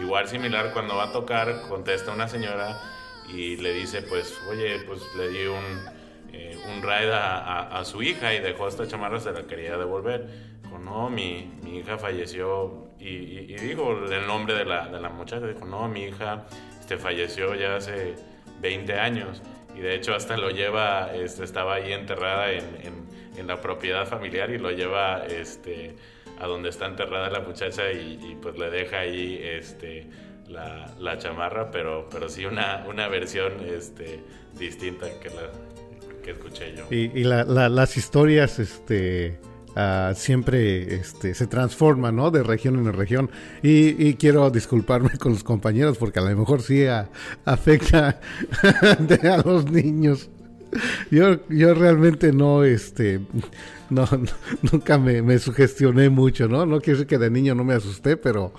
Igual 0.00 0.26
similar, 0.26 0.72
cuando 0.72 0.96
va 0.96 1.10
a 1.10 1.12
tocar, 1.12 1.68
contesta 1.68 2.10
una 2.10 2.26
señora 2.26 2.80
y 3.28 3.58
le 3.58 3.72
dice, 3.72 4.02
pues, 4.02 4.40
oye, 4.48 4.80
pues 4.88 5.02
le 5.16 5.28
di 5.28 5.46
un, 5.46 5.99
eh, 6.32 6.58
un 6.68 6.82
ride 6.82 7.12
a, 7.12 7.82
su 7.84 8.02
hija 8.02 8.34
y 8.34 8.40
dejó 8.40 8.68
esta 8.68 8.86
chamarra, 8.86 9.20
se 9.20 9.32
la 9.32 9.42
quería 9.42 9.76
devolver. 9.76 10.28
Dijo, 10.62 10.78
no, 10.78 11.10
mi, 11.10 11.50
mi 11.62 11.78
hija 11.78 11.98
falleció. 11.98 12.88
Y, 12.98 13.06
y, 13.08 13.56
dijo 13.56 13.92
el 14.04 14.26
nombre 14.26 14.54
de 14.54 14.64
la, 14.64 14.88
de 14.88 15.00
la 15.00 15.08
muchacha, 15.08 15.46
dijo, 15.46 15.64
no, 15.64 15.88
mi 15.88 16.04
hija 16.04 16.46
este, 16.90 16.98
falleció 16.98 17.54
ya 17.54 17.76
hace 17.76 18.16
20 18.60 18.98
años 18.98 19.40
y 19.76 19.80
de 19.80 19.94
hecho 19.94 20.12
hasta 20.12 20.36
lo 20.36 20.50
lleva, 20.50 21.14
este, 21.14 21.44
estaba 21.44 21.74
ahí 21.74 21.92
enterrada 21.92 22.50
en, 22.50 23.06
en, 23.36 23.46
la 23.46 23.60
propiedad 23.60 24.06
familiar 24.06 24.50
y 24.50 24.58
lo 24.58 24.72
lleva 24.72 25.24
este, 25.24 25.94
a 26.40 26.46
donde 26.46 26.68
está 26.68 26.86
enterrada 26.86 27.30
la 27.30 27.40
muchacha 27.40 27.92
y, 27.92 28.36
pues 28.42 28.58
le 28.58 28.70
deja 28.70 28.98
ahí 28.98 29.40
este, 29.40 30.08
la, 30.48 30.92
la, 30.98 31.16
chamarra, 31.16 31.70
pero, 31.70 32.08
pero 32.10 32.28
sí 32.28 32.44
una, 32.44 32.84
una 32.88 33.06
versión 33.06 33.52
este, 33.64 34.20
distinta 34.58 35.06
que 35.20 35.30
la 35.30 35.48
que 36.20 36.32
escuché 36.32 36.74
yo. 36.76 36.86
Y, 36.90 37.10
y 37.18 37.24
la, 37.24 37.44
las 37.44 37.96
historias, 37.96 38.58
este 38.58 39.38
Ah, 39.76 40.14
siempre 40.16 40.96
este, 40.96 41.32
se 41.32 41.46
transforma, 41.46 42.10
¿no? 42.10 42.30
De 42.30 42.42
región 42.42 42.76
en 42.76 42.92
región. 42.92 43.30
Y, 43.62 44.14
quiero 44.14 44.50
disculparme 44.50 45.10
con 45.18 45.32
los 45.32 45.44
compañeros 45.44 45.96
porque 45.96 46.18
a 46.18 46.22
lo 46.22 46.36
mejor 46.36 46.62
sí 46.62 46.84
afecta 47.44 48.20
a 49.22 49.42
los 49.44 49.70
niños. 49.70 50.28
Yo, 51.10 51.46
yo 51.48 51.74
realmente 51.74 52.32
no, 52.32 52.64
este, 52.64 53.20
no, 53.90 54.08
nunca 54.72 54.98
me, 54.98 55.22
me, 55.22 55.38
sugestioné 55.38 56.08
mucho, 56.10 56.48
¿no? 56.48 56.66
No 56.66 56.80
quiero 56.80 56.98
decir 56.98 57.06
que 57.06 57.18
de 57.18 57.30
niño 57.30 57.54
no 57.54 57.64
me 57.64 57.74
asusté, 57.74 58.16
pero 58.16 58.52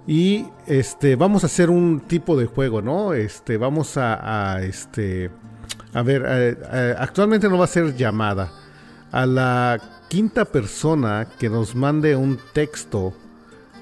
y 0.06 0.46
este, 0.66 1.16
vamos 1.16 1.44
a 1.44 1.48
hacer 1.48 1.68
un 1.68 2.00
tipo 2.00 2.38
de 2.38 2.46
juego, 2.46 2.80
¿no? 2.80 3.12
Este, 3.12 3.58
vamos 3.58 3.98
a, 3.98 4.54
a 4.54 4.62
este, 4.62 5.30
a 5.92 6.02
ver, 6.02 6.24
eh, 6.26 6.56
eh, 6.72 6.94
actualmente 6.98 7.48
no 7.48 7.58
va 7.58 7.64
a 7.64 7.68
ser 7.68 7.94
llamada. 7.94 8.50
A 9.10 9.26
la 9.26 9.80
quinta 10.09 10.46
persona 10.46 11.28
que 11.38 11.50
nos 11.50 11.74
mande 11.74 12.16
un 12.16 12.38
texto 12.52 13.12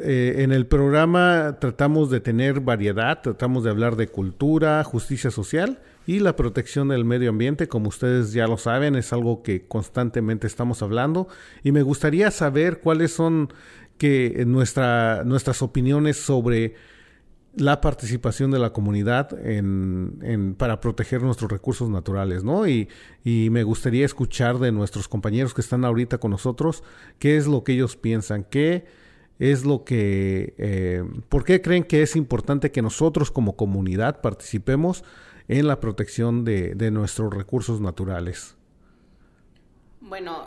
Eh, 0.00 0.36
en 0.38 0.52
el 0.52 0.66
programa 0.66 1.58
tratamos 1.60 2.10
de 2.10 2.20
tener 2.20 2.60
variedad, 2.60 3.20
tratamos 3.20 3.64
de 3.64 3.70
hablar 3.70 3.96
de 3.96 4.08
cultura, 4.08 4.82
justicia 4.84 5.30
social 5.30 5.80
y 6.06 6.20
la 6.20 6.34
protección 6.34 6.88
del 6.88 7.04
medio 7.04 7.28
ambiente, 7.28 7.68
como 7.68 7.88
ustedes 7.88 8.32
ya 8.32 8.46
lo 8.46 8.56
saben, 8.56 8.96
es 8.96 9.12
algo 9.12 9.42
que 9.42 9.66
constantemente 9.66 10.46
estamos 10.46 10.82
hablando 10.82 11.28
y 11.62 11.72
me 11.72 11.82
gustaría 11.82 12.30
saber 12.30 12.80
cuáles 12.80 13.12
son 13.12 13.52
que 13.98 14.44
nuestra, 14.46 15.24
nuestras 15.24 15.60
opiniones 15.62 16.16
sobre 16.16 16.74
la 17.54 17.80
participación 17.80 18.50
de 18.50 18.58
la 18.58 18.72
comunidad 18.72 19.38
en, 19.46 20.54
para 20.56 20.80
proteger 20.80 21.22
nuestros 21.22 21.50
recursos 21.50 21.90
naturales, 21.90 22.44
¿no? 22.44 22.66
Y, 22.66 22.88
me 23.24 23.62
gustaría 23.62 24.04
escuchar 24.04 24.58
de 24.58 24.72
nuestros 24.72 25.08
compañeros 25.08 25.54
que 25.54 25.60
están 25.60 25.84
ahorita 25.84 26.18
con 26.18 26.30
nosotros 26.30 26.82
qué 27.18 27.36
es 27.36 27.46
lo 27.46 27.62
que 27.62 27.72
ellos 27.72 27.96
piensan, 27.96 28.44
qué 28.44 28.84
es 29.38 29.64
lo 29.64 29.84
que, 29.84 30.54
eh, 30.58 31.04
por 31.28 31.44
qué 31.44 31.60
creen 31.60 31.84
que 31.84 32.02
es 32.02 32.16
importante 32.16 32.70
que 32.70 32.82
nosotros 32.82 33.30
como 33.30 33.56
comunidad 33.56 34.20
participemos 34.20 35.04
en 35.48 35.66
la 35.66 35.80
protección 35.80 36.44
de 36.44 36.90
nuestros 36.90 37.32
recursos 37.32 37.80
naturales. 37.80 38.56
Bueno, 40.12 40.46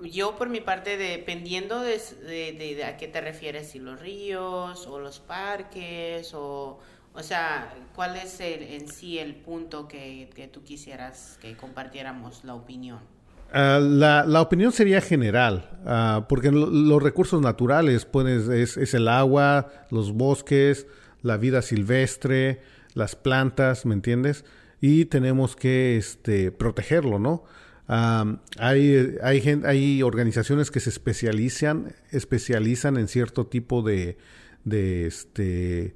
yo 0.00 0.36
por 0.36 0.48
mi 0.48 0.62
parte, 0.62 0.96
dependiendo 0.96 1.82
de, 1.82 2.82
a 2.82 2.96
qué 2.96 3.08
te 3.08 3.20
refieres, 3.20 3.68
si 3.72 3.78
los 3.78 4.00
ríos 4.00 4.86
o 4.86 4.98
los 5.00 5.20
parques 5.20 6.32
o, 6.32 6.78
o 7.12 7.22
sea, 7.22 7.74
¿cuál 7.94 8.16
es 8.16 8.40
el, 8.40 8.62
en 8.62 8.88
sí 8.88 9.18
el 9.18 9.34
punto 9.34 9.86
que, 9.86 10.48
tú 10.50 10.62
quisieras 10.62 11.38
que 11.42 11.54
compartiéramos 11.58 12.42
la 12.44 12.54
opinión? 12.54 13.00
Ah, 13.52 13.80
la, 13.82 14.40
opinión 14.40 14.72
sería 14.72 15.02
general, 15.02 15.68
uh, 15.84 16.26
porque 16.26 16.50
los 16.50 17.02
recursos 17.02 17.42
naturales 17.42 18.06
pues, 18.06 18.48
es, 18.48 18.78
es, 18.78 18.94
el 18.94 19.08
agua, 19.08 19.72
los 19.90 20.14
bosques, 20.14 20.86
la 21.20 21.36
vida 21.36 21.60
silvestre, 21.60 22.62
las 22.94 23.14
plantas, 23.14 23.84
¿me 23.84 23.92
entiendes? 23.92 24.46
Y 24.80 25.04
tenemos 25.04 25.54
que 25.54 25.98
este, 25.98 26.50
protegerlo, 26.50 27.18
¿no? 27.18 27.44
Hay, 27.86 29.16
hay, 29.22 29.60
hay 29.64 30.02
organizaciones 30.02 30.70
que 30.70 30.80
se 30.80 30.90
especializan, 30.90 31.94
especializan 32.10 32.96
en 32.96 33.08
cierto 33.08 33.46
tipo 33.46 33.82
de, 33.82 34.16
de, 34.64 35.06
este, 35.06 35.94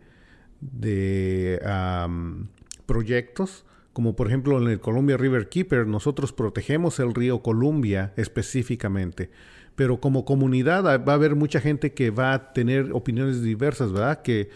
proyectos 2.86 3.64
como 3.98 4.14
por 4.14 4.28
ejemplo 4.28 4.62
en 4.62 4.68
el 4.68 4.78
Columbia 4.78 5.16
River 5.16 5.48
Keeper, 5.48 5.84
nosotros 5.88 6.32
protegemos 6.32 7.00
el 7.00 7.16
río 7.16 7.42
Columbia 7.42 8.12
específicamente, 8.14 9.28
pero 9.74 9.98
como 9.98 10.24
comunidad 10.24 10.84
va 10.84 11.12
a 11.12 11.16
haber 11.16 11.34
mucha 11.34 11.60
gente 11.60 11.94
que 11.94 12.10
va 12.10 12.32
a 12.32 12.52
tener 12.52 12.92
opiniones 12.92 13.42
diversas, 13.42 13.90
¿verdad? 13.90 14.22
Que 14.22 14.50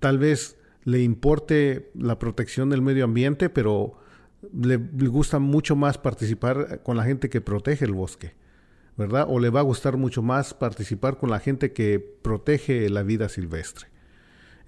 tal 0.00 0.18
vez 0.18 0.56
le 0.82 1.00
importe 1.00 1.92
la 1.94 2.18
protección 2.18 2.70
del 2.70 2.82
medio 2.82 3.04
ambiente, 3.04 3.48
pero 3.48 4.00
le, 4.52 4.76
gusta 4.76 5.38
mucho 5.38 5.76
más 5.76 5.98
participar 5.98 6.82
con 6.82 6.96
la 6.96 7.04
gente 7.04 7.28
que 7.28 7.40
protege 7.40 7.84
el 7.84 7.92
bosque, 7.92 8.34
¿verdad? 8.96 9.26
O 9.28 9.40
le 9.40 9.50
va 9.50 9.60
a 9.60 9.64
gustar 9.64 9.96
mucho 9.96 10.22
más 10.22 10.54
participar 10.54 11.18
con 11.18 11.30
la 11.30 11.40
gente 11.40 11.72
que 11.72 11.98
protege 11.98 12.88
la 12.88 13.02
vida 13.02 13.28
silvestre. 13.28 13.88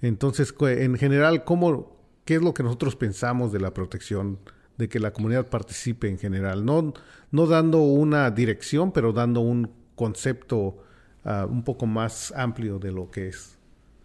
Entonces, 0.01 0.53
en 0.59 0.97
general, 0.97 1.43
¿cómo, 1.43 1.97
¿qué 2.25 2.35
es 2.35 2.41
lo 2.41 2.53
que 2.53 2.63
nosotros 2.63 2.95
pensamos 2.95 3.51
de 3.51 3.59
la 3.59 3.73
protección? 3.73 4.39
de 4.77 4.89
que 4.89 4.99
la 4.99 5.13
comunidad 5.13 5.47
participe 5.47 6.07
en 6.07 6.17
general, 6.17 6.65
no, 6.65 6.93
no 7.29 7.45
dando 7.45 7.79
una 7.83 8.31
dirección, 8.31 8.91
pero 8.91 9.13
dando 9.13 9.41
un 9.41 9.71
concepto 9.95 10.83
ah, 11.23 11.45
un 11.47 11.63
poco 11.63 11.85
más 11.85 12.33
amplio 12.35 12.79
de 12.79 12.91
lo 12.91 13.11
que 13.11 13.27
es. 13.27 13.59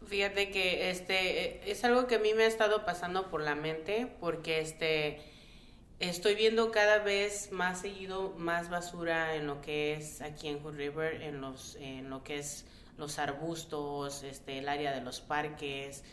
Fíjate 0.06 0.50
que 0.50 0.90
este 0.90 1.70
es 1.70 1.82
algo 1.84 2.06
que 2.06 2.16
a 2.16 2.18
mí 2.18 2.34
me 2.34 2.44
ha 2.44 2.46
estado 2.46 2.84
pasando 2.84 3.30
por 3.30 3.40
la 3.40 3.54
mente 3.54 4.06
porque 4.20 4.60
este 4.60 5.18
estoy 6.00 6.34
viendo 6.34 6.70
cada 6.70 6.98
vez 6.98 7.50
más 7.52 7.80
seguido 7.80 8.34
más 8.36 8.68
basura 8.68 9.34
en 9.34 9.46
lo 9.46 9.60
que 9.62 9.94
es 9.94 10.20
aquí 10.20 10.48
en 10.48 10.60
Hood 10.60 10.76
River, 10.76 11.22
en 11.22 11.40
los 11.40 11.76
en 11.76 12.10
lo 12.10 12.22
que 12.22 12.38
es 12.38 12.66
los 12.98 13.18
arbustos, 13.18 14.22
este 14.22 14.58
el 14.58 14.68
área 14.68 14.92
de 14.92 15.00
los 15.00 15.20
parques. 15.20 16.04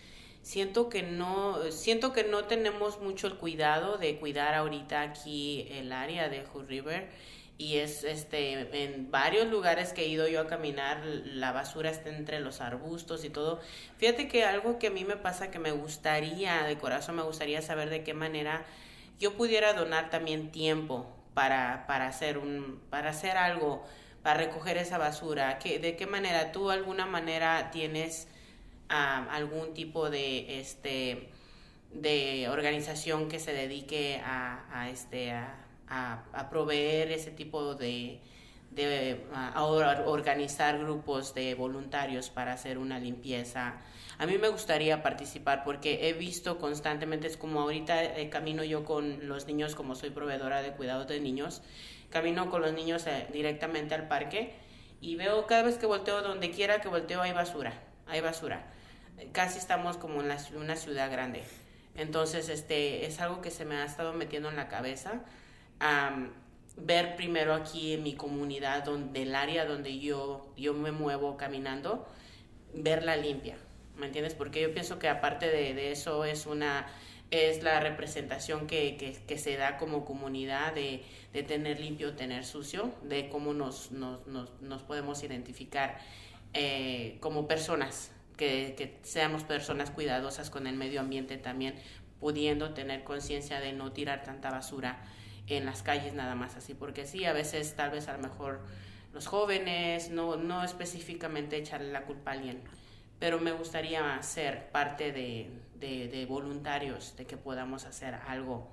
Siento 0.42 0.90
que 0.90 1.04
no 1.04 1.72
siento 1.72 2.14
que 2.14 2.24
no 2.24 2.46
tenemos 2.46 3.00
mucho 3.00 3.28
el 3.28 3.36
cuidado 3.36 3.98
de 3.98 4.18
cuidar 4.20 4.54
ahorita 4.56 5.02
aquí 5.02 5.68
el 5.70 5.92
área 5.92 6.30
de 6.30 6.44
Hood 6.44 6.68
River 6.68 7.10
y 7.58 7.78
es 7.78 8.04
este 8.04 8.84
en 8.84 9.12
varios 9.12 9.48
lugares 9.48 9.94
que 9.94 10.04
he 10.04 10.08
ido 10.08 10.28
yo 10.28 10.42
a 10.42 10.48
caminar 10.48 11.06
la 11.06 11.52
basura 11.52 11.92
está 11.92 12.10
entre 12.10 12.40
los 12.40 12.62
arbustos 12.62 13.24
y 13.24 13.30
todo 13.30 13.62
fíjate 13.98 14.28
que 14.28 14.44
algo 14.44 14.80
que 14.80 14.88
a 14.88 14.90
mí 14.90 15.06
me 15.06 15.18
pasa 15.18 15.52
que 15.52 15.60
me 15.60 15.72
gustaría 15.72 16.64
de 16.64 16.78
corazón 16.78 17.16
me 17.16 17.22
gustaría 17.22 17.62
saber 17.62 17.92
de 17.92 18.04
qué 18.04 18.16
manera 18.16 18.66
yo 19.24 19.36
pudiera 19.36 19.72
donar 19.72 20.10
también 20.10 20.52
tiempo 20.52 21.08
para, 21.34 21.86
para 21.88 22.08
hacer 22.08 22.38
un 22.38 22.82
para 22.90 23.12
hacer 23.12 23.38
algo 23.38 23.86
para 24.22 24.40
recoger 24.40 24.76
esa 24.76 24.98
basura 24.98 25.60
que 25.60 25.80
de 25.80 25.96
qué 25.96 26.06
manera 26.06 26.52
tú 26.52 26.70
alguna 26.70 27.06
manera 27.06 27.72
tienes 27.72 28.28
algún 28.90 29.74
tipo 29.74 30.10
de 30.10 30.60
este 30.60 31.30
de 31.94 32.50
organización 32.50 33.30
que 33.30 33.40
se 33.40 33.54
dedique 33.54 34.22
a, 34.26 34.90
este 34.92 35.32
a, 35.32 36.50
proveer 36.50 37.12
ese 37.12 37.32
tipo 37.32 37.76
de, 37.76 38.20
de 38.72 39.26
organizar 40.06 40.80
grupos 40.80 41.34
de 41.34 41.56
voluntarios 41.56 42.30
para 42.30 42.54
hacer 42.54 42.78
una 42.78 43.00
limpieza. 43.00 43.76
A 44.18 44.26
mí 44.26 44.38
me 44.38 44.50
gustaría 44.50 45.02
participar 45.02 45.64
porque 45.64 46.08
he 46.08 46.14
visto 46.14 46.58
constantemente, 46.58 47.28
es 47.28 47.38
como 47.38 47.62
ahorita 47.62 48.04
eh, 48.04 48.30
camino 48.30 48.64
yo 48.64 48.86
con 48.86 49.28
los 49.28 49.48
niños, 49.48 49.76
como 49.76 49.96
soy 49.96 50.12
proveedora 50.12 50.62
de 50.62 50.72
cuidados 50.72 51.08
de 51.08 51.20
niños, 51.20 51.62
camino 52.10 52.50
con 52.50 52.62
los 52.62 52.74
niños 52.74 53.08
eh, 53.08 53.28
directamente 53.34 53.96
al 53.96 54.08
parque 54.08 54.54
y 55.02 55.16
veo 55.16 55.48
cada 55.48 55.64
vez 55.64 55.78
que 55.78 55.86
volteo, 55.86 56.22
donde 56.22 56.52
quiera 56.52 56.80
que 56.80 56.88
volteo, 56.88 57.22
hay 57.22 57.34
basura, 57.34 57.74
hay 58.08 58.22
basura. 58.22 58.72
Casi 59.32 59.60
estamos 59.60 59.98
como 59.98 60.22
en 60.22 60.32
una 60.56 60.76
ciudad 60.76 61.12
grande. 61.12 61.44
Entonces, 61.96 62.50
este, 62.50 63.06
es 63.06 63.20
algo 63.20 63.42
que 63.42 63.52
se 63.52 63.66
me 63.66 63.76
ha 63.76 63.86
estado 63.86 64.14
metiendo 64.14 64.50
en 64.50 64.56
la 64.56 64.68
cabeza 64.68 65.22
ver 66.78 67.16
primero 67.16 67.54
aquí 67.54 67.94
en 67.94 68.04
mi 68.04 68.16
comunidad, 68.16 68.84
donde 68.84 69.24
el 69.24 69.36
área 69.36 69.66
donde 69.66 70.00
yo, 70.00 70.52
yo 70.58 70.74
me 70.74 70.92
muevo 70.92 71.38
caminando, 71.38 72.08
verla 72.74 73.16
limpia, 73.16 73.58
¿me 73.98 74.08
entiendes? 74.08 74.34
Porque 74.36 74.62
yo 74.62 74.74
pienso 74.74 75.00
que 75.00 75.08
aparte 75.10 75.48
de, 75.50 75.92
eso 75.92 76.26
es 76.26 76.46
una 76.46 76.88
es 77.32 77.64
la 77.64 77.80
representación 77.80 78.68
que, 78.68 78.96
que, 79.26 79.38
se 79.40 79.58
da 79.58 79.78
como 79.78 80.06
comunidad 80.06 80.76
de, 80.76 81.04
de, 81.34 81.42
tener 81.42 81.80
limpio, 81.80 82.14
tener 82.14 82.46
sucio, 82.46 82.94
de 83.02 83.28
cómo 83.28 83.56
nos, 83.56 83.92
nos, 83.92 84.28
nos, 84.28 84.62
nos 84.62 84.84
podemos 84.84 85.24
identificar 85.24 85.98
eh, 86.54 87.18
como 87.22 87.48
personas, 87.48 88.12
que, 88.38 88.76
que, 88.78 89.00
seamos 89.02 89.44
personas 89.44 89.90
cuidadosas 89.90 90.52
con 90.52 90.68
el 90.68 90.76
medio 90.76 91.00
ambiente 91.00 91.38
también, 91.38 91.74
pudiendo 92.20 92.76
tener 92.76 93.04
conciencia 93.04 93.60
de 93.60 93.74
no 93.74 93.92
tirar 93.94 94.22
tanta 94.22 94.52
basura 94.52 95.04
en 95.48 95.66
las 95.66 95.82
calles 95.82 96.14
nada 96.14 96.36
más 96.36 96.56
así, 96.56 96.74
porque 96.74 97.06
sí, 97.06 97.26
a 97.26 97.34
veces 97.34 97.76
tal 97.76 97.92
vez 97.92 98.08
a 98.08 98.14
lo 98.14 98.20
mejor 98.20 98.62
los 99.14 99.28
jóvenes, 99.28 100.10
no, 100.10 100.36
no 100.36 100.64
específicamente 100.64 101.58
echarle 101.58 101.92
la 101.92 102.04
culpa 102.04 102.32
a 102.32 102.34
alguien, 102.36 102.62
pero 103.24 103.40
me 103.40 103.54
gustaría 103.54 104.22
ser 104.22 104.70
parte 104.74 105.14
de, 105.14 105.50
de, 105.80 106.26
voluntarios, 106.26 107.16
de 107.18 107.24
que 107.24 107.38
podamos 107.38 107.86
hacer 107.86 108.16
algo 108.28 108.70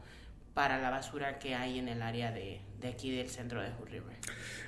para 0.54 0.82
la 0.82 0.90
basura 0.90 1.38
que 1.38 1.54
hay 1.54 1.78
en 1.78 1.86
el 1.86 2.02
área 2.02 2.32
de, 2.32 2.60
de 2.80 2.88
aquí 2.88 3.14
del 3.14 3.28
centro 3.28 3.62
de 3.62 3.68
Hood 3.68 3.90
River. 3.90 4.16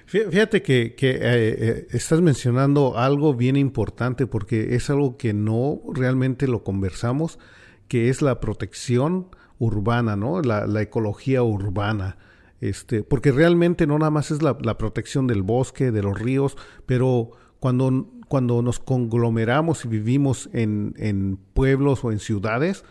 Fíjate 0.06 0.62
que, 0.62 0.94
que 0.94 1.10
eh, 1.10 1.20
eh, 1.22 1.86
estás 1.90 2.20
mencionando 2.20 2.96
algo 2.96 3.34
bien 3.34 3.56
importante 3.56 4.28
porque 4.28 4.76
es 4.76 4.88
algo 4.88 5.16
que 5.16 5.34
no 5.34 5.80
realmente 5.92 6.46
lo 6.46 6.62
conversamos, 6.62 7.40
que 7.88 8.08
es 8.08 8.22
la 8.22 8.38
protección 8.38 9.34
urbana, 9.58 10.14
¿no? 10.14 10.42
La, 10.42 10.80
ecología 10.80 11.42
urbana. 11.42 12.18
Este, 12.60 13.02
porque 13.02 13.32
realmente 13.32 13.88
no 13.88 13.98
nada 13.98 14.12
más 14.12 14.30
es 14.30 14.42
la, 14.42 14.78
protección 14.78 15.26
del 15.26 15.42
bosque, 15.42 15.90
de 15.90 16.02
los 16.02 16.16
ríos, 16.16 16.56
pero 16.86 17.32
cuando, 17.58 18.08
cuando 18.32 18.62
nos 18.62 18.78
conglomeramos 18.78 19.84
y 19.84 19.88
vivimos 19.88 20.48
en, 20.54 20.94
en 20.96 21.36
pueblos 21.52 22.02
o 22.02 22.12
en 22.12 22.18
ciudades, 22.18 22.82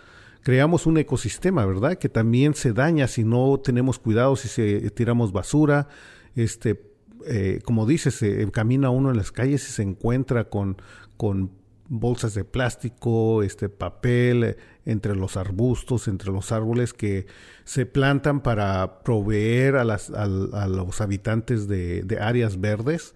creamos 0.43 0.85
un 0.85 0.99
ecosistema, 0.99 1.65
¿verdad? 1.65 1.97
Que 1.97 2.09
también 2.09 2.53
se 2.53 2.73
daña 2.73 3.07
si 3.07 3.23
no 3.23 3.59
tenemos 3.59 3.97
cuidado, 3.97 4.35
si 4.35 4.47
se 4.47 4.91
tiramos 4.91 5.31
basura, 5.31 5.87
este, 6.35 6.93
eh, 7.25 7.59
como 7.65 7.87
dices, 7.87 8.13
se 8.13 8.51
camina 8.51 8.91
uno 8.91 9.09
en 9.09 9.17
las 9.17 9.31
calles 9.31 9.67
y 9.67 9.71
se 9.71 9.81
encuentra 9.81 10.43
con, 10.47 10.79
con 11.17 11.49
bolsas 11.89 12.35
de 12.35 12.43
plástico, 12.43 13.41
este 13.41 13.67
papel 13.67 14.43
eh, 14.43 14.57
entre 14.85 15.15
los 15.15 15.37
arbustos, 15.37 16.07
entre 16.07 16.31
los 16.31 16.51
árboles 16.51 16.93
que 16.93 17.25
se 17.63 17.87
plantan 17.87 18.41
para 18.43 19.01
proveer 19.01 19.75
a, 19.75 19.85
las, 19.85 20.11
a, 20.11 20.27
los 20.27 21.01
habitantes 21.01 21.67
de, 21.67 22.05
áreas 22.21 22.61
verdes 22.61 23.15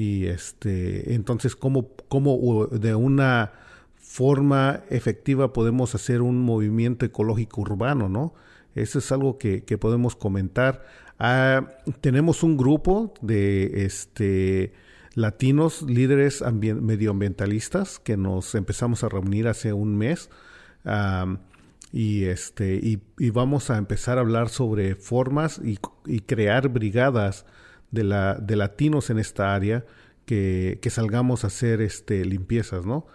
y 0.00 0.28
este 0.28 1.14
entonces 1.14 1.54
cómo, 1.54 1.90
cómo 2.08 2.66
de 2.68 2.94
una 2.94 3.52
forma 3.96 4.80
efectiva 4.88 5.52
podemos 5.52 5.94
hacer 5.94 6.22
un 6.22 6.40
movimiento 6.40 7.04
ecológico 7.04 7.60
urbano, 7.60 8.08
¿no? 8.08 8.32
Eso 8.74 8.98
es 8.98 9.12
algo 9.12 9.36
que, 9.36 9.62
que 9.64 9.76
podemos 9.76 10.16
comentar. 10.16 10.86
Ah, 11.18 11.68
tenemos 12.00 12.42
un 12.42 12.56
grupo 12.56 13.12
de 13.20 13.84
este 13.84 14.72
latinos, 15.14 15.82
líderes 15.82 16.42
medioambientalistas, 16.50 17.98
que 17.98 18.16
nos 18.16 18.54
empezamos 18.54 19.04
a 19.04 19.10
reunir 19.10 19.48
hace 19.48 19.74
un 19.74 19.98
mes. 19.98 20.30
y 21.92 22.24
este 22.24 22.76
y, 22.76 23.30
vamos 23.30 23.68
a 23.68 23.76
empezar 23.76 24.16
a 24.16 24.22
hablar 24.22 24.48
sobre 24.48 24.94
formas 24.94 25.60
y, 25.62 25.76
crear 26.20 26.68
brigadas 26.70 27.44
de, 27.90 28.04
la, 28.04 28.34
de 28.34 28.56
latinos 28.56 29.10
en 29.10 29.18
esta 29.18 29.54
área 29.54 29.84
que, 30.26 30.78
salgamos 30.90 31.44
a 31.44 31.48
hacer 31.48 31.80
este 31.80 32.24
limpiezas 32.24 32.86
no 32.86 33.06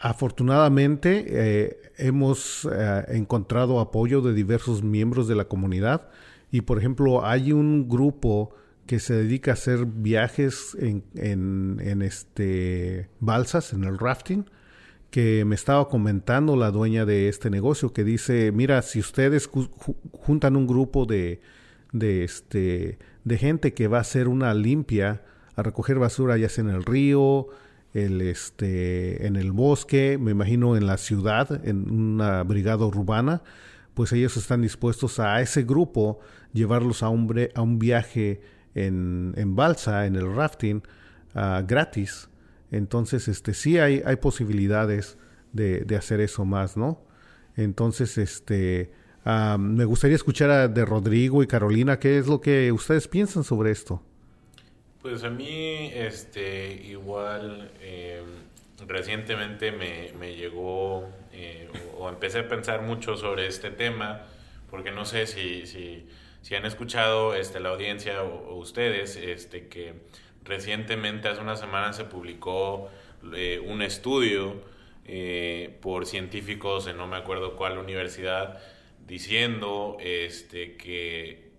afortunadamente 0.00 1.24
eh, 1.28 1.76
hemos 1.96 2.68
eh, 2.70 3.04
encontrado 3.08 3.80
apoyo 3.80 4.20
de 4.20 4.34
diversos 4.34 4.82
miembros 4.82 5.28
de 5.28 5.34
la 5.34 5.44
comunidad 5.44 6.08
y 6.50 6.62
por 6.62 6.78
ejemplo 6.78 7.26
hay 7.26 7.52
un 7.52 7.88
grupo 7.88 8.54
que 8.86 9.00
se 9.00 9.14
dedica 9.14 9.52
a 9.52 9.54
hacer 9.54 9.86
viajes 9.86 10.76
en, 10.78 11.04
en, 11.14 12.02
este 12.02 13.08
balsas, 13.20 13.72
en 13.72 13.84
el 13.84 13.98
rafting, 13.98 14.44
que 15.10 15.44
me 15.44 15.54
estaba 15.54 15.88
comentando 15.88 16.56
la 16.56 16.70
dueña 16.70 17.06
de 17.06 17.28
este 17.28 17.48
negocio, 17.48 17.92
que 17.92 18.04
dice, 18.04 18.52
mira, 18.52 18.82
si 18.82 19.00
ustedes 19.00 19.48
juntan 20.12 20.56
un 20.56 20.66
grupo 20.66 21.06
de, 21.06 21.40
de, 21.94 22.24
este, 22.24 22.98
de 23.22 23.38
gente 23.38 23.72
que 23.72 23.88
va 23.88 23.98
a 23.98 24.00
hacer 24.02 24.28
una 24.28 24.52
limpia, 24.52 25.22
a 25.54 25.62
recoger 25.62 25.98
basura 25.98 26.36
ya 26.36 26.48
sea 26.48 26.64
en 26.64 26.70
el 26.70 26.84
río, 26.84 27.46
el, 27.94 28.20
este, 28.20 29.26
en 29.26 29.36
el 29.36 29.52
bosque, 29.52 30.18
me 30.20 30.32
imagino 30.32 30.76
en 30.76 30.86
la 30.86 30.96
ciudad, 30.96 31.64
en 31.64 31.88
una 31.88 32.42
brigada 32.42 32.84
urbana, 32.84 33.42
pues 33.94 34.12
ellos 34.12 34.36
están 34.36 34.60
dispuestos 34.60 35.20
a 35.20 35.40
ese 35.40 35.62
grupo 35.62 36.18
llevarlos 36.52 37.04
a 37.04 37.08
un, 37.08 37.48
a 37.54 37.62
un 37.62 37.78
viaje 37.78 38.40
en, 38.74 39.32
en 39.36 39.54
balsa, 39.54 40.06
en 40.06 40.16
el 40.16 40.34
rafting, 40.34 40.82
uh, 41.36 41.64
gratis. 41.64 42.28
Entonces, 42.72 43.28
este, 43.28 43.54
sí 43.54 43.78
hay, 43.78 44.02
hay 44.04 44.16
posibilidades 44.16 45.16
de, 45.52 45.84
de, 45.84 45.94
hacer 45.94 46.20
eso 46.20 46.44
más, 46.44 46.76
¿no? 46.76 47.04
Entonces, 47.54 48.18
este, 48.18 48.90
me 49.24 49.84
gustaría 49.84 50.16
escuchar 50.16 50.70
de 50.70 50.84
Rodrigo 50.84 51.42
y 51.42 51.46
Carolina 51.46 51.98
qué 51.98 52.18
es 52.18 52.26
lo 52.26 52.40
que 52.40 52.72
ustedes 52.72 53.08
piensan 53.08 53.44
sobre 53.44 53.70
esto. 53.70 54.02
Pues 55.04 55.22
a 55.22 55.28
mí, 55.28 55.90
este, 55.94 56.72
igual, 56.72 57.70
em, 57.82 58.24
recientemente 58.88 59.70
me, 59.70 60.34
llegó 60.34 61.06
eh, 61.30 61.68
o, 61.98 62.08
empecé 62.08 62.38
a 62.38 62.48
pensar 62.48 62.80
mucho 62.80 63.14
sobre 63.18 63.46
este 63.46 63.70
tema, 63.70 64.22
porque 64.70 64.92
no 64.92 65.04
sé 65.04 65.26
si, 65.26 65.66
si, 65.66 66.06
si 66.40 66.54
han 66.54 66.64
escuchado 66.64 67.34
este, 67.34 67.60
la 67.60 67.68
audiencia 67.68 68.22
o, 68.22 68.54
ustedes, 68.56 69.16
este, 69.16 69.68
que 69.68 69.92
recientemente, 70.42 71.28
hace 71.28 71.42
unas 71.42 71.60
semanas, 71.60 71.96
se 71.96 72.04
publicó 72.04 72.88
eh, 73.34 73.60
un 73.62 73.82
estudio 73.82 74.62
eh, 75.04 75.78
por 75.82 76.06
científicos 76.06 76.86
en 76.86 76.96
no 76.96 77.06
me 77.06 77.16
acuerdo 77.16 77.56
cuál 77.56 77.76
universidad, 77.76 78.58
diciendo 79.06 79.96
este, 80.00 80.76
que 80.76 81.50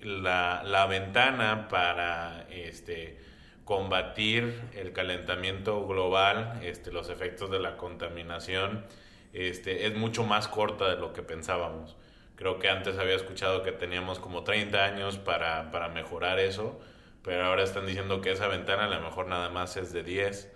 la, 0.00 0.86
ventana 0.88 1.68
para 1.68 2.46
este, 2.50 3.18
combatir 3.64 4.54
el 4.74 4.92
calentamiento 4.92 5.86
global, 5.86 6.60
este, 6.62 6.92
los 6.92 7.10
efectos 7.10 7.50
de 7.50 7.58
la 7.58 7.76
contaminación, 7.76 8.84
este, 9.32 9.86
es 9.86 9.94
mucho 9.94 10.24
más 10.24 10.48
corta 10.48 10.88
de 10.88 10.96
lo 10.96 11.12
que 11.12 11.22
pensábamos. 11.22 11.96
Creo 12.36 12.58
que 12.58 12.68
antes 12.68 12.98
había 12.98 13.16
escuchado 13.16 13.62
que 13.62 13.72
teníamos 13.72 14.18
como 14.18 14.44
30 14.44 14.84
años 14.84 15.18
para, 15.18 15.70
para 15.70 15.88
mejorar 15.88 16.38
eso, 16.38 16.78
pero 17.22 17.44
ahora 17.44 17.64
están 17.64 17.86
diciendo 17.86 18.20
que 18.20 18.30
esa 18.30 18.46
ventana 18.46 18.84
a 18.84 18.88
lo 18.88 19.00
mejor 19.00 19.26
nada 19.26 19.48
más 19.48 19.76
es 19.76 19.92
de 19.92 20.02
10. 20.02 20.52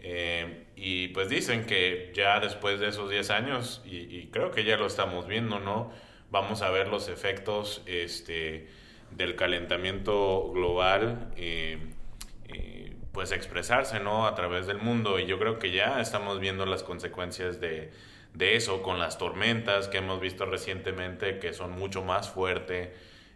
Eh, 0.00 0.66
y 0.76 1.08
pues 1.08 1.28
dicen 1.28 1.66
que 1.66 2.12
ya 2.14 2.40
después 2.40 2.80
de 2.80 2.88
esos 2.88 3.10
10 3.10 3.30
años, 3.30 3.82
y, 3.84 4.26
creo 4.28 4.50
que 4.50 4.64
ya 4.64 4.76
lo 4.76 4.86
estamos 4.86 5.26
viendo, 5.26 5.58
¿no? 5.58 5.90
Vamos 6.30 6.62
a 6.62 6.70
ver 6.70 6.88
los 6.88 7.08
efectos 7.08 7.82
este, 7.86 8.68
del 9.10 9.34
calentamiento 9.36 10.50
global, 10.52 11.30
eh, 11.36 11.78
eh, 12.48 12.94
pues 13.12 13.32
expresarse, 13.32 14.00
¿no? 14.00 14.26
A 14.26 14.34
través 14.34 14.66
del 14.66 14.78
mundo. 14.78 15.18
Y 15.18 15.26
yo 15.26 15.38
creo 15.38 15.58
que 15.58 15.72
ya 15.72 16.00
estamos 16.00 16.38
viendo 16.40 16.66
las 16.66 16.82
consecuencias 16.82 17.60
de, 17.60 17.90
de 18.34 18.56
eso 18.56 18.82
con 18.82 18.98
las 18.98 19.18
tormentas 19.18 19.88
que 19.88 19.98
hemos 19.98 20.20
visto 20.20 20.46
recientemente, 20.46 21.38
que 21.38 21.52
son 21.52 21.72
mucho 21.72 22.02
más 22.02 22.30
fuertes 22.30 22.90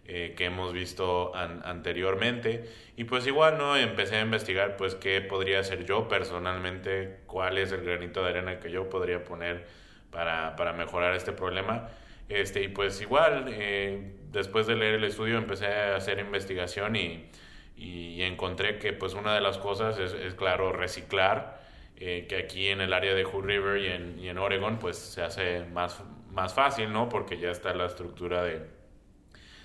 eh, 0.06 0.34
que 0.36 0.46
hemos 0.46 0.72
visto 0.72 1.32
anteriormente. 1.34 2.64
Y 2.96 3.04
pues 3.04 3.26
igual, 3.26 3.58
¿no? 3.58 3.76
Empecé 3.76 4.16
a 4.16 4.22
investigar, 4.22 4.76
pues, 4.76 4.94
qué 4.96 5.20
podría 5.20 5.60
hacer 5.60 5.84
yo 5.84 6.08
personalmente, 6.08 7.20
cuál 7.26 7.58
es 7.58 7.72
el 7.72 7.82
granito 7.82 8.22
de 8.22 8.30
arena 8.30 8.58
que 8.60 8.70
yo 8.70 8.90
podría 8.90 9.22
poner 9.24 9.66
para, 10.10 10.56
para 10.56 10.72
mejorar 10.72 11.14
este 11.14 11.32
problema. 11.32 11.88
Este, 12.28 12.62
y 12.62 12.68
pues 12.68 13.00
igual, 13.00 13.46
eh, 13.48 14.14
después 14.30 14.66
de 14.66 14.76
leer 14.76 14.94
el 14.94 15.04
estudio 15.04 15.38
empecé 15.38 15.66
a 15.66 15.96
hacer 15.96 16.18
investigación 16.18 16.96
y, 16.96 17.30
y 17.76 18.22
encontré 18.22 18.78
que 18.78 18.92
pues 18.92 19.14
una 19.14 19.34
de 19.34 19.40
las 19.40 19.58
cosas 19.58 19.98
es, 19.98 20.34
claro, 20.34 20.72
reciclar, 20.72 21.60
eh, 21.96 22.26
que 22.28 22.36
aquí 22.36 22.68
en 22.68 22.80
el 22.80 22.92
área 22.92 23.14
de 23.14 23.24
Hood 23.24 23.44
River 23.44 23.78
y 23.82 23.86
en, 23.86 24.18
y 24.18 24.28
en 24.28 24.38
Oregon 24.38 24.78
pues 24.78 24.96
se 24.98 25.22
hace 25.22 25.64
más, 25.66 26.02
más 26.30 26.54
fácil, 26.54 26.92
¿no? 26.92 27.08
Porque 27.08 27.38
ya 27.38 27.50
está 27.50 27.74
la 27.74 27.86
estructura 27.86 28.42
de 28.42 28.81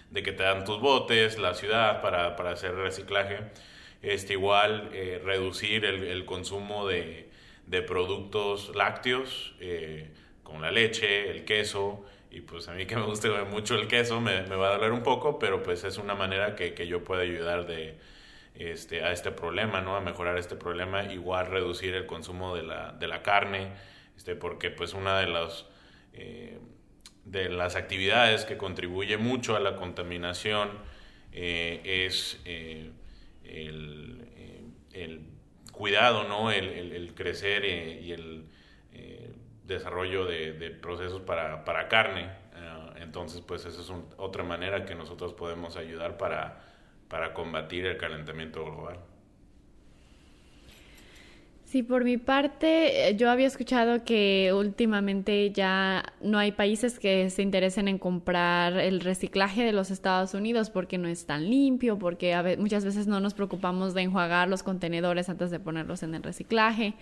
de 0.10 0.24
que 0.24 0.32
te 0.32 0.44
dan 0.44 0.66
tus 0.66 0.80
botes, 0.80 1.38
la 1.38 1.54
ciudad 1.54 2.02
para, 2.02 2.36
para 2.36 2.52
hacer 2.52 2.76
reciclaje. 2.76 3.40
Este, 4.02 4.34
igual 4.34 4.90
eh, 4.94 5.22
reducir 5.24 5.86
el, 5.86 6.04
el, 6.04 6.26
consumo 6.26 6.88
de, 6.88 7.30
de 7.66 7.82
productos 7.82 8.76
lácteos, 8.76 9.56
eh, 9.60 10.12
como 10.44 10.62
la 10.62 10.72
leche, 10.72 11.30
el 11.30 11.46
queso, 11.46 12.06
y 12.30 12.42
pues 12.42 12.68
a 12.68 12.74
mí 12.74 12.86
que 12.86 12.96
me 12.96 13.04
gusta 13.04 13.30
mucho 13.46 13.76
el 13.76 13.88
queso 13.88 14.22
me, 14.22 14.44
me, 14.44 14.56
va 14.56 14.70
a 14.70 14.78
doler 14.78 14.92
un 14.92 15.04
poco, 15.04 15.40
pero 15.40 15.64
pues 15.64 15.84
es 15.84 15.98
una 15.98 16.14
manera 16.14 16.56
que, 16.56 16.74
que 16.74 16.88
yo 16.88 17.04
puedo 17.04 17.22
ayudar 17.22 17.66
de, 17.66 17.98
este, 18.56 19.04
a 19.04 19.12
este 19.12 19.32
problema, 19.32 19.82
¿no? 19.82 19.96
A 19.96 20.02
mejorar 20.02 20.38
este 20.38 20.56
problema, 20.56 21.04
igual 21.06 21.48
reducir 21.48 21.96
el 21.96 22.06
consumo 22.06 22.56
de 22.56 22.64
la, 22.64 22.92
de 22.92 23.08
la 23.08 23.22
carne, 23.24 23.72
este, 24.16 24.36
porque 24.36 24.70
pues 24.70 24.94
una 24.94 25.20
de 25.20 25.28
las... 25.28 25.66
Eh, 26.14 26.60
de 27.32 27.50
las 27.50 27.76
actividades 27.76 28.46
que 28.46 28.58
contribuye 28.58 29.18
mucho 29.18 29.56
a 29.56 29.60
la 29.60 29.76
contaminación 29.76 30.70
eh, 31.34 31.82
es 31.84 32.40
eh, 32.46 32.90
el, 33.44 34.28
eh, 34.36 34.64
el, 34.94 35.22
cuidado, 35.72 36.24
¿no? 36.24 36.52
el, 36.52 37.14
crecer 37.14 37.66
y 37.66 38.12
el 38.12 38.46
desarrollo 39.64 40.26
de, 40.26 40.72
procesos 40.82 41.22
para, 41.22 41.64
para 41.66 41.88
carne. 41.88 42.30
entonces, 43.00 43.42
pues 43.42 43.66
esa 43.66 43.82
es 43.82 43.92
otra 44.18 44.44
manera 44.44 44.86
que 44.86 44.96
nosotros 44.96 45.34
podemos 45.34 45.78
ayudar 45.78 46.18
para, 46.18 46.64
para 47.08 47.34
combatir 47.34 47.86
el 47.86 47.98
calentamiento 47.98 48.66
global. 48.66 48.98
Sí, 51.68 51.84
por 51.84 52.06
mi 52.06 52.16
parte, 52.16 53.10
eh, 53.10 53.18
yo 53.18 53.30
había 53.30 53.46
escuchado 53.46 54.06
que 54.06 54.54
últimamente 54.56 55.52
ya 55.52 56.14
no 56.22 56.38
hay 56.38 56.54
países 56.54 56.98
que 56.98 57.30
se 57.30 57.42
interesen 57.42 57.90
en 57.90 57.98
comprar 57.98 58.78
el 58.78 59.02
reciclaje 59.02 59.66
de 59.66 59.74
los 59.74 59.92
Estados 59.92 60.34
Unidos 60.34 60.70
porque 60.70 60.98
no 60.98 61.10
es 61.10 61.26
tan 61.26 61.50
limpio, 61.50 62.00
porque 62.00 62.56
muchas 62.58 62.86
veces 62.86 63.06
no 63.08 63.20
nos 63.20 63.34
preocupamos 63.34 63.94
de 63.94 64.04
enjuagar 64.04 64.48
los 64.48 64.64
contenedores 64.64 65.28
antes 65.28 65.52
de 65.52 65.60
ponerlos 65.60 66.04
en 66.04 66.16
el 66.16 66.24
reciclaje. 66.24 66.94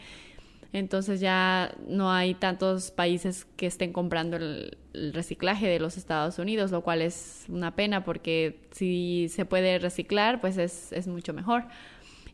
Entonces 0.74 1.20
ya 1.20 1.76
no 1.88 2.12
hay 2.12 2.34
tantos 2.34 2.90
países 2.90 3.46
que 3.58 3.68
estén 3.68 3.94
comprando 3.94 4.38
el, 4.38 4.80
el, 4.94 5.14
reciclaje 5.14 5.68
de 5.68 5.80
los 5.80 5.96
Estados 5.96 6.40
Unidos, 6.40 6.72
lo 6.72 6.82
cual 6.82 7.04
es 7.04 7.46
una 7.50 7.76
pena 7.76 8.04
porque 8.04 8.62
si 8.72 9.30
se 9.30 9.46
puede 9.46 9.78
reciclar, 9.78 10.42
pues 10.42 10.58
es, 10.58 10.92
es 10.92 11.08
mucho 11.08 11.34
mejor. 11.34 11.66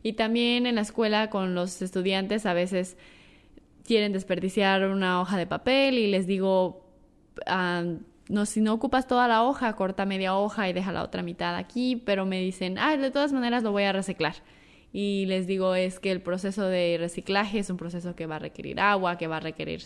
Y 0.02 0.14
también 0.14 0.66
en 0.66 0.76
la 0.76 0.80
escuela 0.80 1.30
con 1.30 1.54
los 1.54 1.80
estudiantes 1.82 2.46
a 2.46 2.54
veces 2.54 2.96
quieren 3.84 4.12
desperdiciar 4.12 4.86
una 4.88 5.20
hoja 5.20 5.36
de 5.36 5.46
papel 5.46 5.98
y 5.98 6.10
les 6.10 6.26
digo, 6.26 6.84
ah, 7.46 7.84
no, 8.28 8.46
si 8.46 8.60
no 8.60 8.72
ocupas 8.72 9.06
toda 9.06 9.28
la 9.28 9.42
hoja, 9.42 9.74
corta 9.74 10.06
media 10.06 10.36
hoja 10.36 10.68
y 10.68 10.72
deja 10.72 10.92
la 10.92 11.02
otra 11.02 11.22
mitad 11.22 11.56
aquí, 11.56 11.96
pero 11.96 12.24
me 12.24 12.40
dicen, 12.40 12.78
ah, 12.78 12.96
de 12.96 13.10
todas 13.10 13.32
maneras 13.32 13.62
lo 13.62 13.72
voy 13.72 13.84
a 13.84 13.92
reciclar. 13.92 14.34
Y 14.92 15.26
les 15.26 15.46
digo, 15.46 15.74
es 15.74 15.98
que 15.98 16.10
el 16.10 16.20
proceso 16.20 16.66
de 16.66 16.96
reciclaje 16.98 17.58
es 17.58 17.70
un 17.70 17.76
proceso 17.76 18.14
que 18.14 18.26
va 18.26 18.36
a 18.36 18.38
requerir 18.38 18.78
agua, 18.80 19.16
que 19.16 19.26
va 19.26 19.38
a 19.38 19.40
requerir 19.40 19.82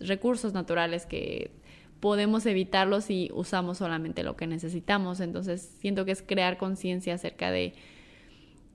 recursos 0.00 0.52
naturales 0.52 1.06
que 1.06 1.50
podemos 2.00 2.46
evitarlos 2.46 3.04
si 3.04 3.30
usamos 3.32 3.78
solamente 3.78 4.22
lo 4.22 4.36
que 4.36 4.46
necesitamos. 4.46 5.20
Entonces, 5.20 5.76
siento 5.80 6.04
que 6.04 6.12
es 6.12 6.22
crear 6.22 6.56
conciencia 6.56 7.14
acerca 7.14 7.50
de 7.50 7.74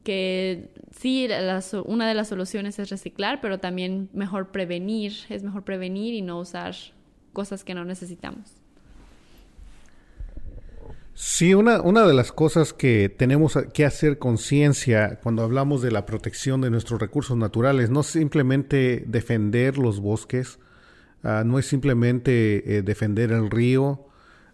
que 0.04 0.70
sí, 0.92 1.28
una 1.86 2.08
de 2.08 2.14
las 2.14 2.28
soluciones 2.28 2.78
es 2.80 2.90
reciclar, 2.90 3.42
pero 3.42 3.60
también 3.60 4.10
mejor 4.14 4.52
prevenir, 4.52 5.14
es 5.30 5.44
mejor 5.44 5.64
prevenir 5.64 6.14
y 6.14 6.22
no 6.22 6.40
usar 6.40 6.76
cosas 7.32 7.64
que 7.64 7.74
no 7.74 7.86
necesitamos. 7.86 8.64
Sí, 11.16 11.54
una, 11.54 11.80
una 11.82 12.08
de 12.08 12.14
las 12.14 12.32
cosas 12.32 12.74
que 12.74 13.08
tenemos 13.08 13.58
que 13.74 13.86
hacer 13.86 14.18
conciencia 14.18 15.20
cuando 15.22 15.44
hablamos 15.44 15.84
de 15.84 15.92
la 15.92 16.08
protección 16.08 16.62
de 16.62 16.72
nuestros 16.72 17.00
recursos 17.00 17.38
naturales, 17.38 17.92
no 17.92 18.02
simplemente 18.02 19.04
defender 19.06 19.78
los 19.78 20.00
bosques, 20.00 20.60
ah, 21.24 21.44
no 21.46 21.60
es 21.60 21.68
simplemente 21.68 22.78
eh, 22.78 22.82
defender 22.82 23.32
el 23.32 23.52
río, 23.52 24.08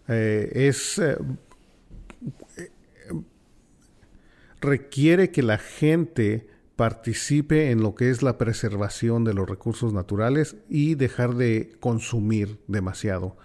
eh, 0.06 0.50
es 0.54 0.98
eh, 0.98 1.16
requiere 4.60 5.30
que 5.30 5.42
la 5.42 5.58
gente 5.58 6.48
participe 6.76 7.70
en 7.70 7.82
lo 7.82 7.94
que 7.94 8.10
es 8.10 8.22
la 8.22 8.38
preservación 8.38 9.24
de 9.24 9.34
los 9.34 9.48
recursos 9.48 9.92
naturales 9.92 10.56
y 10.68 10.94
dejar 10.94 11.34
de 11.34 11.76
consumir 11.78 12.58
demasiado. 12.68 13.36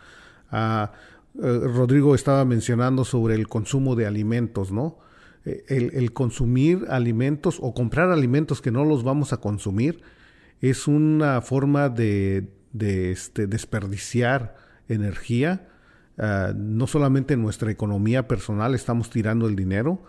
Ah, 0.52 0.94
eh, 1.36 1.60
Rodrigo 1.64 2.16
estaba 2.16 2.46
mencionando 2.46 3.04
sobre 3.04 3.36
el 3.36 3.50
consumo 3.50 3.96
de 3.96 4.06
alimentos, 4.06 4.72
¿no? 4.72 5.00
Eh, 5.44 5.66
el, 5.68 6.14
consumir 6.14 6.86
alimentos 6.90 7.60
o 7.62 7.74
comprar 7.74 8.10
alimentos 8.10 8.62
que 8.62 8.72
no 8.72 8.86
los 8.86 9.04
vamos 9.04 9.34
a 9.34 9.38
consumir 9.38 10.02
es 10.62 10.88
una 10.88 11.42
forma 11.42 11.90
de, 11.90 12.48
este, 12.80 13.48
desperdiciar 13.48 14.56
energía. 14.88 15.68
Ah, 16.18 16.54
no 16.56 16.88
solamente 16.88 17.34
en 17.34 17.42
nuestra 17.42 17.70
economía 17.70 18.30
personal 18.30 18.74
estamos 18.74 19.10
tirando 19.10 19.48
el 19.48 19.58
dinero, 19.58 20.04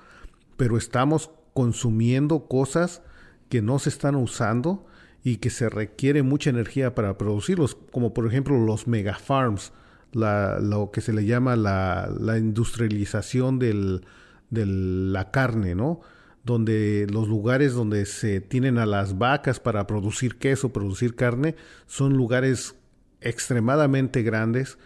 pero 0.56 0.76
estamos 0.76 1.30
consumiendo 1.54 2.46
cosas 2.46 3.02
que 3.48 3.62
no 3.62 3.78
se 3.78 3.88
están 3.88 4.14
usando 4.16 4.86
y 5.22 5.36
que 5.38 5.50
se 5.50 5.68
requiere 5.68 6.22
mucha 6.22 6.50
energía 6.50 6.94
para 6.94 7.18
producirlos, 7.18 7.76
como 7.90 8.14
por 8.14 8.26
ejemplo 8.26 8.58
los 8.64 8.86
megafarms, 8.86 9.72
la, 10.12 10.60
lo 10.60 10.90
que 10.90 11.00
se 11.00 11.12
le 11.12 11.24
llama 11.24 11.56
la, 11.56 12.38
industrialización 12.38 13.58
de 13.58 14.02
la 14.50 15.30
carne, 15.30 15.74
¿no? 15.74 16.00
Donde 16.44 17.08
los 17.10 17.26
lugares 17.26 17.74
donde 17.74 18.06
se 18.06 18.40
tienen 18.40 18.78
a 18.78 18.86
las 18.86 19.18
vacas 19.18 19.58
para 19.58 19.86
producir 19.86 20.36
queso, 20.36 20.72
producir 20.72 21.16
carne, 21.16 21.56
son 21.86 22.16
lugares 22.16 22.76
extremadamente 23.20 24.22
grandes 24.22 24.78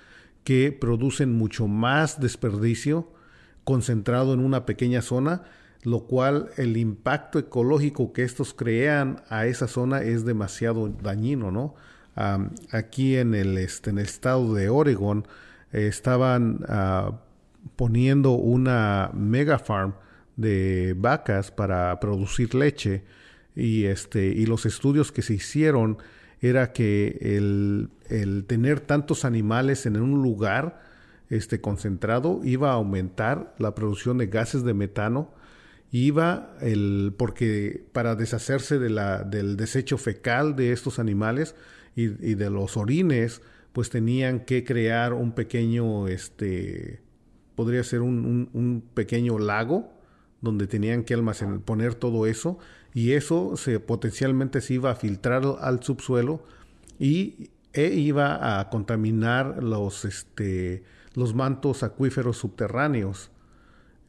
que 0.44 0.72
producen 0.72 1.32
mucho 1.32 1.66
más 1.66 2.18
desperdicio 2.20 3.12
concentrado 3.64 4.32
en 4.32 4.40
una 4.40 4.64
pequeña 4.64 5.02
zona, 5.02 5.42
lo 5.82 6.00
cual 6.00 6.50
el 6.56 6.76
impacto 6.76 7.38
ecológico 7.38 8.12
que 8.12 8.22
estos 8.22 8.52
crean 8.52 9.22
a 9.28 9.46
esa 9.46 9.66
zona 9.66 10.02
es 10.02 10.24
demasiado 10.24 10.88
dañino, 10.88 11.50
¿no? 11.50 11.74
aquí 12.70 13.16
en 13.16 13.34
el, 13.34 13.56
este, 13.56 13.90
en 13.90 13.98
el 13.98 14.04
estado 14.04 14.52
de 14.54 14.68
Oregon 14.68 15.26
eh, 15.72 15.86
estaban 15.86 16.60
ah, 16.68 17.20
poniendo 17.76 18.32
una 18.32 19.10
mega 19.14 19.58
farm 19.58 19.94
de 20.36 20.94
vacas 20.98 21.50
para 21.50 21.98
producir 22.00 22.54
leche 22.54 23.04
y 23.54 23.84
este 23.84 24.26
y 24.26 24.46
los 24.46 24.66
estudios 24.66 25.12
que 25.12 25.22
se 25.22 25.34
hicieron 25.34 25.98
era 26.40 26.72
que 26.72 27.18
el, 27.20 27.90
el 28.08 28.44
tener 28.44 28.80
tantos 28.80 29.24
animales 29.24 29.86
en 29.86 30.00
un 30.00 30.22
lugar 30.22 30.82
este 31.28 31.60
concentrado 31.60 32.40
iba 32.42 32.70
a 32.70 32.74
aumentar 32.74 33.54
la 33.58 33.74
producción 33.74 34.18
de 34.18 34.26
gases 34.26 34.64
de 34.64 34.74
metano 34.74 35.30
iba 35.92 36.54
el 36.60 37.14
porque 37.16 37.84
para 37.92 38.14
deshacerse 38.14 38.78
de 38.78 38.90
la, 38.90 39.24
del 39.24 39.56
desecho 39.56 39.98
fecal 39.98 40.54
de 40.56 40.72
estos 40.72 40.98
animales 40.98 41.54
y, 41.96 42.06
de 42.06 42.50
los 42.50 42.76
orines 42.76 43.42
pues 43.72 43.90
tenían 43.90 44.40
que 44.40 44.64
crear 44.64 45.12
un 45.12 45.32
pequeño 45.32 46.08
este 46.08 47.02
podría 47.56 47.82
ser 47.82 48.02
un, 48.02 48.48
un, 48.52 48.84
pequeño 48.94 49.38
lago 49.38 49.92
donde 50.40 50.66
tenían 50.66 51.02
que 51.04 51.14
almacenar, 51.14 51.60
poner 51.60 51.94
todo 51.94 52.26
eso 52.26 52.58
y 52.94 53.12
eso 53.12 53.56
se 53.56 53.80
potencialmente 53.80 54.60
se 54.60 54.74
iba 54.74 54.90
a 54.90 54.94
filtrar 54.94 55.42
al 55.60 55.82
subsuelo 55.82 56.44
y 56.98 57.50
e 57.72 57.88
iba 57.94 58.60
a 58.60 58.70
contaminar 58.70 59.62
los 59.62 60.04
este 60.04 60.84
los 61.14 61.34
mantos 61.34 61.82
acuíferos 61.82 62.38
subterráneos 62.38 63.30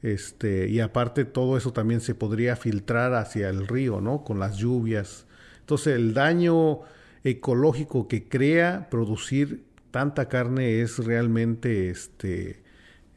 este 0.02 0.68
y 0.68 0.80
aparte 0.80 1.26
todo 1.26 1.58
eso 1.58 1.74
también 1.74 2.02
se 2.02 2.16
podría 2.16 2.56
filtrar 2.56 3.14
hacia 3.14 3.50
el 3.50 3.68
río 3.68 4.02
no 4.02 4.24
con 4.24 4.40
las 4.40 4.58
lluvias 4.58 5.28
entonces 5.60 5.96
el 5.96 6.14
daño 6.14 6.80
ecológico 7.24 8.08
que 8.08 8.28
crea 8.28 8.88
producir 8.90 9.64
tanta 9.92 10.28
carne 10.28 10.82
es 10.82 10.98
realmente 10.98 11.90
este 11.90 12.62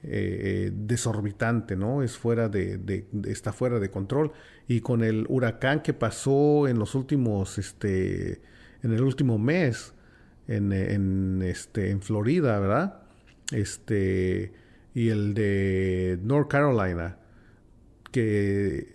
eh, 0.06 0.70
desorbitante, 0.74 1.76
¿no? 1.76 2.02
Es 2.02 2.18
fuera 2.18 2.50
de, 2.50 3.06
está 3.26 3.54
fuera 3.54 3.78
de 3.78 3.90
control. 3.90 4.32
Y 4.68 4.80
con 4.80 5.02
el 5.02 5.24
huracán 5.30 5.80
que 5.80 5.94
pasó 5.94 6.68
en 6.68 6.78
los 6.78 6.94
últimos, 6.94 7.56
este, 7.56 8.42
en 8.82 8.92
el 8.92 9.02
último 9.02 9.38
mes, 9.38 9.94
en, 10.46 11.40
este, 11.42 11.90
en 11.90 12.02
Florida, 12.02 12.58
¿verdad? 12.60 13.02
Este, 13.50 14.52
y 14.94 15.08
el 15.08 15.34
de 15.34 16.18
North 16.22 16.48
Carolina, 16.48 17.18
que 18.12 18.94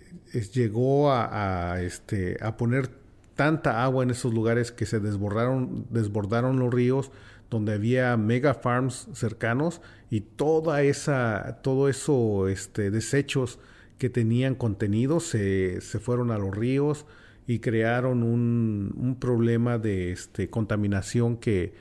llegó 0.54 1.12
a, 1.12 1.82
este, 1.82 2.38
a 2.42 2.56
poner 2.56 2.90
tanta 3.36 3.84
agua 3.84 4.04
en 4.04 4.12
esos 4.12 4.34
lugares 4.34 4.72
que 4.72 4.86
se 4.86 5.00
desbordaron, 5.00 5.86
desbordaron 5.90 6.60
los 6.60 6.74
ríos, 6.74 7.12
donde 7.50 7.74
había 7.74 8.16
mega 8.16 8.54
farms 8.54 9.08
cercanos 9.14 9.82
y 10.10 10.22
toda 10.22 10.84
esa, 10.84 11.60
todo 11.64 11.90
eso, 11.90 12.48
este, 12.48 12.92
desechos 12.92 13.60
que 13.98 14.10
tenían 14.10 14.56
contenido 14.56 15.20
se, 15.20 15.82
se 15.82 16.00
fueron 16.00 16.32
a 16.32 16.38
los 16.38 16.56
ríos 16.56 17.06
y 17.48 17.60
crearon 17.60 18.24
un, 18.24 18.94
un 18.96 19.16
problema 19.20 19.78
de 19.80 20.12
este, 20.12 20.50
contaminación 20.50 21.38
que, 21.38 21.74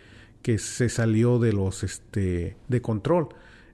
que 0.42 0.58
se 0.58 0.88
salió 0.88 1.38
de 1.38 1.52
los 1.52 1.84
este, 1.84 2.56
de 2.68 2.82
control. 2.82 3.28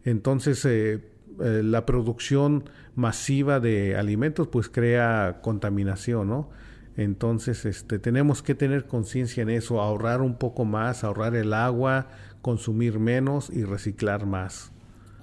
Entonces 0.05 0.65
eh, 0.65 1.01
eh, 1.41 1.63
la 1.65 1.85
producción 1.87 2.69
masiva 2.95 3.59
de 3.59 3.97
alimentos 3.97 4.49
pues 4.49 4.69
crea 4.69 5.41
contaminación, 5.43 6.29
¿no? 6.29 6.51
Entonces, 6.97 7.65
este, 7.65 7.99
tenemos 7.99 8.43
que 8.43 8.55
tener 8.55 8.87
conciencia 8.87 9.43
en 9.43 9.51
eso, 9.51 9.81
ahorrar 9.81 10.21
un 10.21 10.37
poco 10.39 10.65
más, 10.65 11.03
ahorrar 11.03 11.35
el 11.35 11.53
agua, 11.53 12.09
consumir 12.41 13.01
menos 13.01 13.51
y 13.51 13.65
reciclar 13.65 14.27
más. 14.27 14.71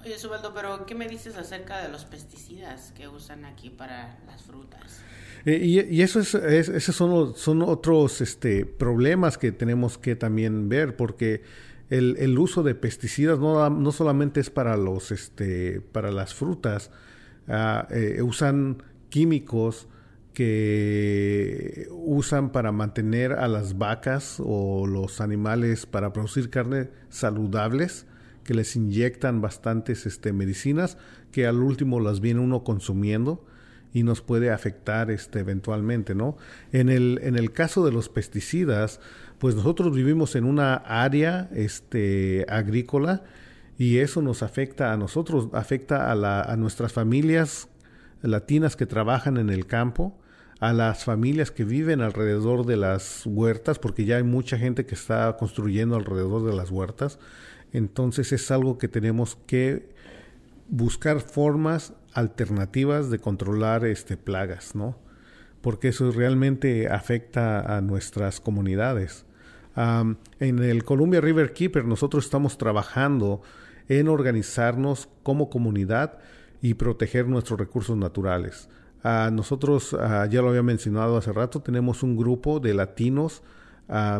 Oye, 0.02 0.18
Subaldo, 0.18 0.52
pero 0.52 0.84
¿qué 0.84 0.94
me 0.94 1.08
dices 1.08 1.36
acerca 1.36 1.80
de 1.80 1.88
los 1.88 2.04
pesticidas 2.04 2.92
que 2.92 3.08
usan 3.08 3.44
aquí 3.44 3.70
para 3.70 4.18
las 4.26 4.42
frutas? 4.42 5.00
Eh, 5.46 5.86
y, 5.90 6.02
eso 6.02 6.20
es, 6.20 6.34
esos 6.34 6.94
son, 6.94 7.34
son 7.36 7.62
otros 7.62 8.20
este, 8.20 8.66
problemas 8.66 9.38
que 9.38 9.50
tenemos 9.50 9.96
que 9.96 10.14
también 10.14 10.68
ver, 10.68 10.96
porque 10.96 11.42
el, 11.92 12.16
el 12.18 12.38
uso 12.38 12.62
de 12.62 12.74
pesticidas 12.74 13.38
no, 13.38 13.68
no, 13.68 13.92
solamente 13.92 14.40
es 14.40 14.48
para 14.48 14.78
los, 14.78 15.12
este, 15.12 15.82
para 15.82 16.10
las 16.10 16.32
frutas, 16.32 16.90
ah, 17.48 17.86
eh, 17.90 18.22
usan 18.22 18.82
químicos 19.10 19.88
que 20.32 21.88
usan 21.90 22.50
para 22.50 22.72
mantener 22.72 23.32
a 23.32 23.46
las 23.46 23.76
vacas 23.76 24.38
o 24.42 24.86
los 24.86 25.20
animales 25.20 25.84
para 25.84 26.14
producir 26.14 26.48
carne 26.48 26.88
saludables, 27.10 28.06
que 28.42 28.54
les 28.54 28.74
inyectan 28.74 29.42
bastantes 29.42 30.06
este, 30.06 30.32
medicinas, 30.32 30.96
que 31.30 31.46
al 31.46 31.60
último 31.60 32.00
las 32.00 32.20
viene 32.20 32.40
uno 32.40 32.64
consumiendo 32.64 33.44
y 33.92 34.02
nos 34.02 34.22
puede 34.22 34.50
afectar 34.50 35.10
este, 35.10 35.40
eventualmente, 35.40 36.14
¿no? 36.14 36.38
En 36.72 36.88
el, 36.88 37.20
en 37.22 37.36
el 37.36 37.52
caso 37.52 37.84
de 37.84 37.92
los 37.92 38.08
pesticidas, 38.08 39.00
pues 39.42 39.56
nosotros 39.56 39.92
vivimos 39.92 40.36
en 40.36 40.44
una 40.44 40.74
área 40.74 41.48
este, 41.52 42.46
agrícola 42.48 43.24
y 43.76 43.98
eso 43.98 44.22
nos 44.22 44.40
afecta 44.44 44.92
a 44.92 44.96
nosotros, 44.96 45.48
afecta 45.52 46.12
a, 46.12 46.14
la, 46.14 46.42
a 46.42 46.54
nuestras 46.54 46.92
familias 46.92 47.66
latinas 48.20 48.76
que 48.76 48.86
trabajan 48.86 49.38
en 49.38 49.50
el 49.50 49.66
campo, 49.66 50.16
a 50.60 50.72
las 50.72 51.02
familias 51.02 51.50
que 51.50 51.64
viven 51.64 52.02
alrededor 52.02 52.66
de 52.66 52.76
las 52.76 53.26
huertas, 53.26 53.80
porque 53.80 54.04
ya 54.04 54.18
hay 54.18 54.22
mucha 54.22 54.58
gente 54.58 54.86
que 54.86 54.94
está 54.94 55.36
construyendo 55.36 55.96
alrededor 55.96 56.48
de 56.48 56.54
las 56.54 56.70
huertas. 56.70 57.18
Entonces 57.72 58.30
es 58.30 58.48
algo 58.52 58.78
que 58.78 58.86
tenemos 58.86 59.36
que 59.48 59.88
buscar 60.68 61.20
formas 61.20 61.94
alternativas 62.12 63.10
de 63.10 63.18
controlar 63.18 63.86
este 63.86 64.16
plagas, 64.16 64.76
¿no? 64.76 64.96
Porque 65.62 65.88
eso 65.88 66.12
realmente 66.12 66.86
afecta 66.86 67.76
a 67.76 67.80
nuestras 67.80 68.38
comunidades. 68.38 69.26
En 69.76 70.58
el 70.58 70.84
Columbia 70.84 71.20
River 71.20 71.52
Keeper 71.52 71.84
nosotros 71.84 72.24
estamos 72.24 72.58
trabajando 72.58 73.42
en 73.88 74.08
organizarnos 74.08 75.08
como 75.22 75.50
comunidad 75.50 76.18
y 76.60 76.74
proteger 76.74 77.26
nuestros 77.26 77.58
recursos 77.58 77.96
naturales 77.96 78.68
nosotros, 79.32 79.96
ya 80.30 80.42
lo 80.42 80.50
había 80.50 80.62
mencionado 80.62 81.16
hace 81.16 81.32
rato, 81.32 81.60
tenemos 81.60 82.02
un 82.02 82.16
grupo 82.16 82.60
de 82.60 82.74
latinos 82.74 83.42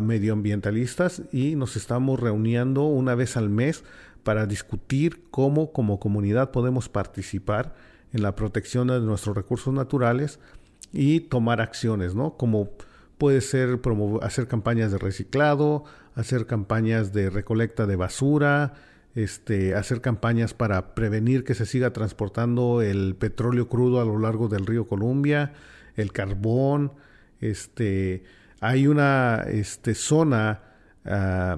medioambientalistas 0.01 1.23
y 1.31 1.55
nos 1.55 1.77
estamos 1.77 2.19
reuniendo 2.19 2.83
una 2.83 3.15
vez 3.15 3.37
al 3.37 3.49
mes 3.49 3.83
para 4.23 4.45
discutir 4.45 5.23
cómo 5.31 5.71
como 5.71 5.99
comunidad 5.99 6.51
podemos 6.51 6.89
participar 6.89 7.75
en 8.11 8.21
la 8.23 8.35
protección 8.35 8.87
de 8.87 8.99
nuestros 8.99 9.35
recursos 9.35 9.73
naturales 9.73 10.39
y 10.91 11.21
tomar 11.21 11.61
acciones, 11.61 12.13
¿no? 12.13 12.37
Como 12.37 12.69
puede 13.17 13.41
ser 13.41 13.79
hacer 14.21 14.47
campañas 14.47 14.91
de 14.91 14.97
reciclado, 14.97 15.83
hacer 16.15 16.45
campañas 16.45 17.13
de 17.13 17.29
recolecta 17.29 17.85
de 17.85 17.95
basura, 17.95 18.73
este, 19.15 19.75
hacer 19.75 20.01
campañas 20.01 20.53
para 20.53 20.95
prevenir 20.95 21.43
que 21.43 21.53
se 21.53 21.65
siga 21.65 21.93
transportando 21.93 22.81
el 22.81 23.15
petróleo 23.15 23.69
crudo 23.69 24.01
a 24.01 24.05
lo 24.05 24.17
largo 24.17 24.47
del 24.47 24.65
río 24.65 24.87
Columbia, 24.87 25.53
el 25.95 26.11
carbón, 26.11 26.93
este, 27.39 28.23
hay 28.59 28.87
una 28.87 29.43
este, 29.47 29.93
zona 29.93 30.61
ah, 31.05 31.57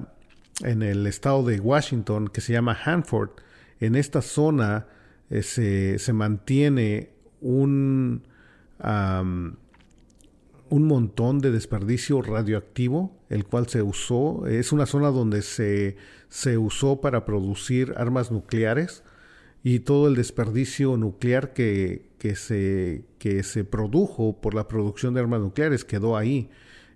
en 0.62 0.82
el 0.82 1.06
estado 1.06 1.44
de 1.44 1.60
Washington 1.60 2.28
que 2.28 2.40
se 2.40 2.52
llama 2.52 2.76
Hanford. 2.84 3.30
En 3.80 3.94
esta 3.94 4.22
zona 4.22 4.86
eh, 5.30 5.42
se, 5.42 5.98
se, 5.98 6.12
mantiene 6.12 7.10
un, 7.40 8.22
un 10.68 10.84
montón 10.84 11.40
de 11.40 11.50
desperdicio 11.50 12.22
radioactivo, 12.22 13.16
el 13.28 13.44
cual 13.44 13.68
se 13.68 13.82
usó. 13.82 14.46
Es 14.46 14.72
una 14.72 14.86
zona 14.86 15.08
donde 15.10 15.42
se, 15.42 15.96
se 16.28 16.58
usó 16.58 17.00
para 17.00 17.24
producir 17.24 17.94
armas 17.96 18.30
nucleares 18.30 19.02
y 19.62 19.80
todo 19.80 20.08
el 20.08 20.14
desperdicio 20.14 20.96
nuclear 20.96 21.52
que, 21.52 22.10
que, 22.18 22.36
se, 22.36 23.04
que 23.18 23.42
se 23.42 23.64
produjo 23.64 24.40
por 24.40 24.54
la 24.54 24.68
producción 24.68 25.14
de 25.14 25.20
armas 25.20 25.40
nucleares 25.40 25.84
quedó 25.84 26.16
ahí. 26.16 26.50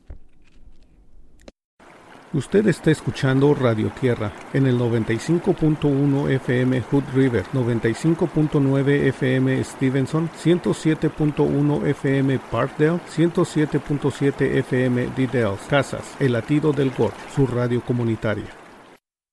Usted 2.34 2.66
está 2.66 2.90
escuchando 2.90 3.52
Radio 3.52 3.90
Tierra 4.00 4.32
en 4.54 4.66
el 4.66 4.78
95.1 4.78 6.30
FM 6.30 6.80
Hood 6.80 7.04
River, 7.14 7.44
95.9 7.52 8.88
FM 9.08 9.62
Stevenson, 9.62 10.30
107.1 10.42 11.86
FM 11.88 12.38
Parkdale, 12.50 13.00
107.7 13.14 14.56
FM 14.60 15.10
Didales, 15.14 15.60
Casas, 15.68 16.16
El 16.18 16.32
Latido 16.32 16.72
del 16.72 16.90
Gor, 16.92 17.12
su 17.34 17.46
radio 17.46 17.82
comunitaria. 17.82 18.61